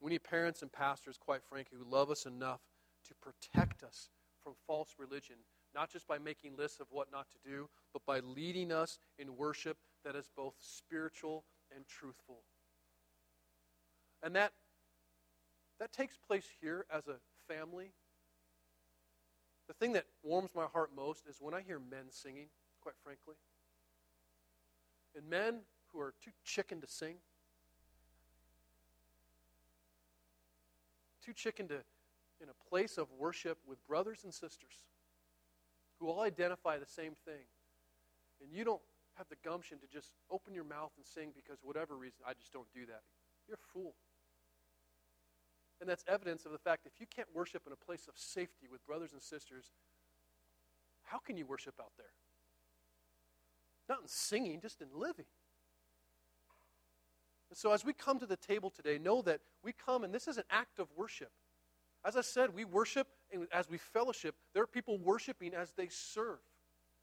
We 0.00 0.10
need 0.10 0.24
parents 0.24 0.62
and 0.62 0.72
pastors, 0.72 1.16
quite 1.16 1.42
frankly, 1.48 1.78
who 1.78 1.88
love 1.88 2.10
us 2.10 2.26
enough 2.26 2.60
to 3.06 3.14
protect 3.14 3.82
us 3.82 4.08
from 4.42 4.54
false 4.66 4.94
religion, 4.98 5.36
not 5.74 5.90
just 5.90 6.08
by 6.08 6.18
making 6.18 6.56
lists 6.56 6.80
of 6.80 6.86
what 6.90 7.12
not 7.12 7.26
to 7.30 7.48
do, 7.48 7.68
but 7.92 8.04
by 8.04 8.20
leading 8.20 8.72
us 8.72 8.98
in 9.18 9.36
worship 9.36 9.76
that 10.04 10.16
is 10.16 10.28
both 10.36 10.54
spiritual 10.58 11.44
and 11.74 11.86
truthful. 11.86 12.42
And 14.22 14.36
that, 14.36 14.52
that 15.80 15.92
takes 15.92 16.16
place 16.16 16.46
here 16.60 16.86
as 16.92 17.08
a 17.08 17.16
family. 17.52 17.92
the 19.68 19.74
thing 19.74 19.92
that 19.94 20.04
warms 20.22 20.50
my 20.54 20.66
heart 20.66 20.90
most 20.94 21.26
is 21.26 21.38
when 21.40 21.54
I 21.54 21.62
hear 21.62 21.78
men 21.78 22.10
singing, 22.10 22.46
quite 22.80 22.94
frankly. 23.02 23.36
And 25.16 25.28
men 25.28 25.60
who 25.92 26.00
are 26.00 26.14
too 26.22 26.30
chicken 26.44 26.80
to 26.80 26.86
sing, 26.86 27.16
too 31.24 31.32
chicken 31.32 31.68
to, 31.68 31.76
in 32.40 32.48
a 32.48 32.68
place 32.68 32.98
of 32.98 33.06
worship 33.18 33.58
with 33.66 33.84
brothers 33.86 34.24
and 34.24 34.34
sisters 34.34 34.84
who 35.98 36.08
all 36.08 36.20
identify 36.20 36.78
the 36.78 36.86
same 36.86 37.14
thing. 37.24 37.44
And 38.42 38.52
you 38.52 38.64
don't 38.64 38.82
have 39.16 39.28
the 39.28 39.36
gumption 39.44 39.78
to 39.78 39.86
just 39.86 40.12
open 40.30 40.54
your 40.54 40.64
mouth 40.64 40.92
and 40.96 41.06
sing 41.06 41.32
because 41.34 41.58
whatever 41.62 41.96
reason, 41.96 42.20
I 42.26 42.32
just 42.34 42.52
don't 42.52 42.70
do 42.74 42.86
that. 42.86 43.02
You're 43.46 43.58
a 43.60 43.72
fool. 43.72 43.94
And 45.80 45.88
that's 45.88 46.04
evidence 46.06 46.46
of 46.46 46.52
the 46.52 46.58
fact 46.58 46.86
if 46.86 47.00
you 47.00 47.06
can't 47.06 47.28
worship 47.34 47.62
in 47.66 47.72
a 47.72 47.76
place 47.76 48.06
of 48.08 48.14
safety 48.16 48.68
with 48.70 48.86
brothers 48.86 49.12
and 49.12 49.20
sisters, 49.20 49.72
how 51.02 51.18
can 51.18 51.36
you 51.36 51.44
worship 51.44 51.74
out 51.80 51.92
there? 51.96 52.14
Not 53.88 54.02
in 54.02 54.08
singing, 54.08 54.60
just 54.60 54.80
in 54.80 54.88
living. 54.94 55.26
And 57.50 57.58
so 57.58 57.72
as 57.72 57.84
we 57.84 57.92
come 57.92 58.18
to 58.18 58.26
the 58.26 58.36
table 58.36 58.70
today, 58.70 58.96
know 58.96 59.20
that 59.22 59.40
we 59.62 59.72
come 59.72 60.04
and 60.04 60.14
this 60.14 60.28
is 60.28 60.38
an 60.38 60.44
act 60.50 60.78
of 60.78 60.88
worship. 60.96 61.32
As 62.04 62.16
I 62.16 62.22
said, 62.22 62.54
we 62.54 62.64
worship 62.64 63.08
and 63.32 63.46
as 63.52 63.68
we 63.68 63.76
fellowship, 63.76 64.36
there 64.54 64.62
are 64.62 64.68
people 64.68 64.98
worshiping 64.98 65.52
as 65.52 65.72
they 65.72 65.88
serve. 65.88 66.38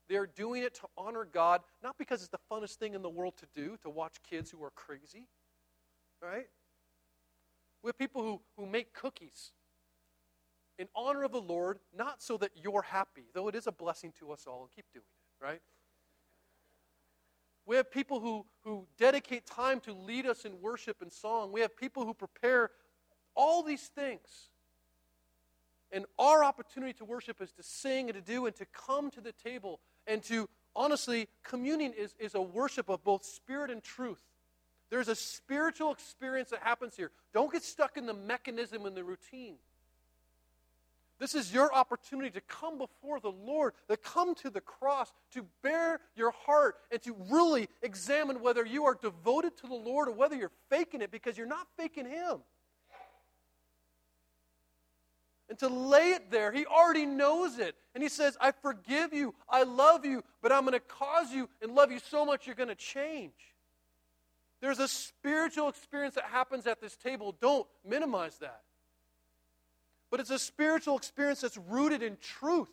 They 0.10 0.16
are 0.16 0.26
doing 0.26 0.64
it 0.64 0.74
to 0.76 0.88
honor 0.97 1.24
God, 1.24 1.62
not 1.84 1.97
because 1.97 2.22
it's 2.22 2.32
the 2.32 2.39
funnest 2.51 2.76
thing 2.76 2.95
in 2.95 3.03
the 3.03 3.10
world 3.10 3.36
to 3.38 3.45
do, 3.53 3.78
to 3.84 3.89
watch 3.89 4.16
kids 4.28 4.49
who 4.49 4.62
are 4.64 4.72
crazy, 4.72 5.28
right? 6.22 6.47
We 7.84 7.89
have 7.89 7.97
people 7.97 8.24
who, 8.24 8.41
who 8.57 8.66
make 8.66 8.93
cookies 8.93 9.51
in 10.80 10.88
honor 10.95 11.24
of 11.24 11.32
the 11.32 11.41
Lord, 11.41 11.80
not 11.95 12.24
so 12.24 12.38
that 12.38 12.51
you're 12.55 12.82
happy, 12.82 13.26
though 13.34 13.47
it 13.49 13.55
is 13.55 13.68
a 13.68 13.72
blessing 13.72 14.12
to 14.20 14.32
us 14.32 14.45
all, 14.47 14.62
and 14.62 14.72
keep 14.72 14.86
doing 14.93 15.05
it, 15.05 15.45
right? 15.45 15.62
We 17.66 17.76
have 17.76 17.91
people 17.91 18.20
who, 18.20 18.45
who 18.64 18.88
dedicate 18.97 19.45
time 19.45 19.80
to 19.82 19.93
lead 19.93 20.26
us 20.26 20.43
in 20.43 20.60
worship 20.60 21.03
and 21.03 21.12
song. 21.12 21.51
We 21.51 21.62
have 21.62 21.78
people 21.78 22.03
who 22.03 22.16
prepare 22.16 22.72
all 23.36 23.62
these 23.62 23.84
things. 23.84 24.49
And 25.91 26.05
our 26.18 26.43
opportunity 26.43 26.93
to 26.93 27.05
worship 27.05 27.41
is 27.41 27.51
to 27.53 27.64
sing 27.64 28.10
and 28.10 28.16
to 28.16 28.22
do 28.22 28.45
and 28.45 28.55
to 28.55 28.66
come 28.66 29.12
to 29.12 29.22
the 29.22 29.34
table 29.34 29.80
and 30.10 30.24
to, 30.24 30.49
honestly, 30.76 31.30
communion 31.43 31.93
is, 31.97 32.16
is 32.20 32.36
a 32.36 32.41
worship 32.41 32.89
of 32.89 33.03
both 33.03 33.24
spirit 33.24 33.70
and 33.70 33.82
truth. 33.82 34.22
There's 34.89 35.07
a 35.07 35.16
spiritual 35.16 35.91
experience 35.91 36.49
that 36.49 36.62
happens 36.62 36.95
here. 36.95 37.12
Don't 37.32 37.51
get 37.51 37.64
stuck 37.64 37.95
in 37.95 38.07
the 38.07 38.14
mechanism 38.14 38.86
and 38.86 38.97
the 38.97 39.03
routine. 39.03 39.57
This 41.20 41.36
is 41.36 41.53
your 41.53 41.74
opportunity 41.74 42.32
to 42.32 42.41
come 42.41 42.78
before 42.78 43.20
the 43.20 43.32
Lord, 43.32 43.74
to 43.89 43.97
come 43.97 44.34
to 44.36 44.49
the 44.49 44.62
cross, 44.62 45.12
to 45.34 45.45
bear 45.62 45.99
your 46.16 46.32
heart, 46.32 46.78
and 46.91 47.01
to 47.03 47.16
really 47.30 47.68
examine 47.84 48.41
whether 48.41 48.66
you 48.66 48.86
are 48.86 48.97
devoted 48.99 49.57
to 49.57 49.68
the 49.68 49.76
Lord 49.76 50.07
or 50.07 50.14
whether 50.14 50.36
you're 50.36 50.51
faking 50.70 51.01
it 51.01 51.12
because 51.12 51.38
you're 51.38 51.45
not 51.45 51.68
faking 51.78 52.05
Him. 52.05 52.39
And 55.50 55.58
to 55.60 55.68
lay 55.68 56.12
it 56.12 56.30
there, 56.30 56.52
He 56.52 56.66
already 56.66 57.06
knows 57.06 57.58
it. 57.58 57.76
And 57.95 58.04
He 58.04 58.10
says, 58.10 58.38
I 58.39 58.52
forgive 58.52 59.14
you, 59.14 59.34
I 59.50 59.64
love 59.64 60.06
you, 60.06 60.24
but 60.41 60.52
I'm 60.52 60.62
going 60.62 60.74
to 60.74 60.80
cause 60.80 61.32
you 61.32 61.50
and 61.62 61.74
love 61.74 61.91
you 61.91 62.00
so 62.00 62.26
much 62.26 62.45
you're 62.45 62.56
going 62.56 62.70
to 62.70 62.76
change. 62.76 63.34
There's 64.62 64.80
a 64.80 64.88
spiritual 64.88 65.70
experience 65.70 66.16
that 66.16 66.26
happens 66.26 66.68
at 66.68 66.82
this 66.82 66.95
table. 66.95 67.36
Don't 67.39 67.68
minimize 67.88 68.38
that. 68.39 68.62
But 70.12 70.20
it's 70.20 70.32
a 70.32 70.39
spiritual 70.39 70.97
experience 70.97 71.41
that's 71.41 71.58
rooted 71.58 72.04
in 72.04 72.18
truth. 72.22 72.70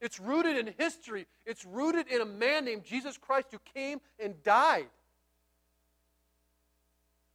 It's 0.00 0.20
rooted 0.20 0.56
in 0.56 0.74
history. 0.78 1.26
It's 1.44 1.64
rooted 1.64 2.08
in 2.08 2.20
a 2.20 2.26
man 2.26 2.64
named 2.64 2.84
Jesus 2.84 3.16
Christ 3.16 3.48
who 3.50 3.58
came 3.74 4.00
and 4.18 4.42
died. 4.42 4.86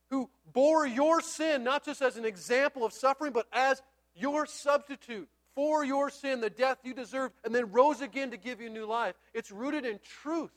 Who 0.10 0.30
bore 0.54 0.86
your 0.86 1.22
sin, 1.22 1.64
not 1.64 1.86
just 1.86 2.02
as 2.02 2.18
an 2.18 2.26
example 2.26 2.86
of 2.86 2.94
suffering, 2.94 3.32
but 3.32 3.48
as 3.52 3.82
your 4.16 4.46
substitute 4.46 5.30
for 5.56 5.86
your 5.86 6.10
sin, 6.10 6.42
the 6.42 6.50
death 6.50 6.80
you 6.84 6.94
deserved, 6.94 7.34
and 7.44 7.54
then 7.54 7.72
rose 7.72 8.02
again 8.02 8.32
to 8.32 8.38
give 8.38 8.60
you 8.60 8.70
new 8.70 8.86
life. 8.86 9.16
It's 9.34 9.52
rooted 9.52 9.86
in 9.86 10.00
truth. 10.22 10.52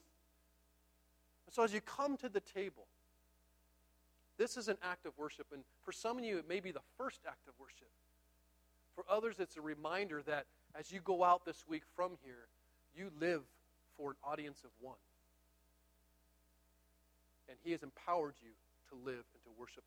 So 1.51 1.63
as 1.63 1.73
you 1.73 1.81
come 1.81 2.17
to 2.19 2.29
the 2.29 2.41
table, 2.41 2.87
this 4.39 4.57
is 4.57 4.69
an 4.69 4.77
act 4.83 5.07
of 5.07 5.17
worship. 5.17 5.47
And 5.53 5.63
for 5.85 5.93
some 5.93 6.19
of 6.19 6.25
you, 6.25 6.39
it 6.39 6.49
may 6.49 6.61
be 6.61 6.71
the 6.71 6.83
first 6.99 7.21
act 7.27 7.49
of 7.49 7.55
worship. 7.59 7.89
For 8.95 9.05
others, 9.11 9.37
it's 9.39 9.57
a 9.57 9.61
reminder 9.61 10.23
that 10.27 10.47
as 10.79 10.91
you 10.91 11.01
go 11.01 11.25
out 11.25 11.45
this 11.45 11.65
week 11.69 11.83
from 11.95 12.13
here, 12.25 12.49
you 12.95 13.11
live 13.21 13.43
for 13.97 14.11
an 14.11 14.17
audience 14.25 14.59
of 14.65 14.71
one. 14.81 14.97
And 17.49 17.59
He 17.63 17.73
has 17.73 17.83
empowered 17.83 18.35
you 18.43 18.51
to 18.91 19.05
live 19.05 19.25
and 19.35 19.43
to 19.45 19.51
worship 19.59 19.85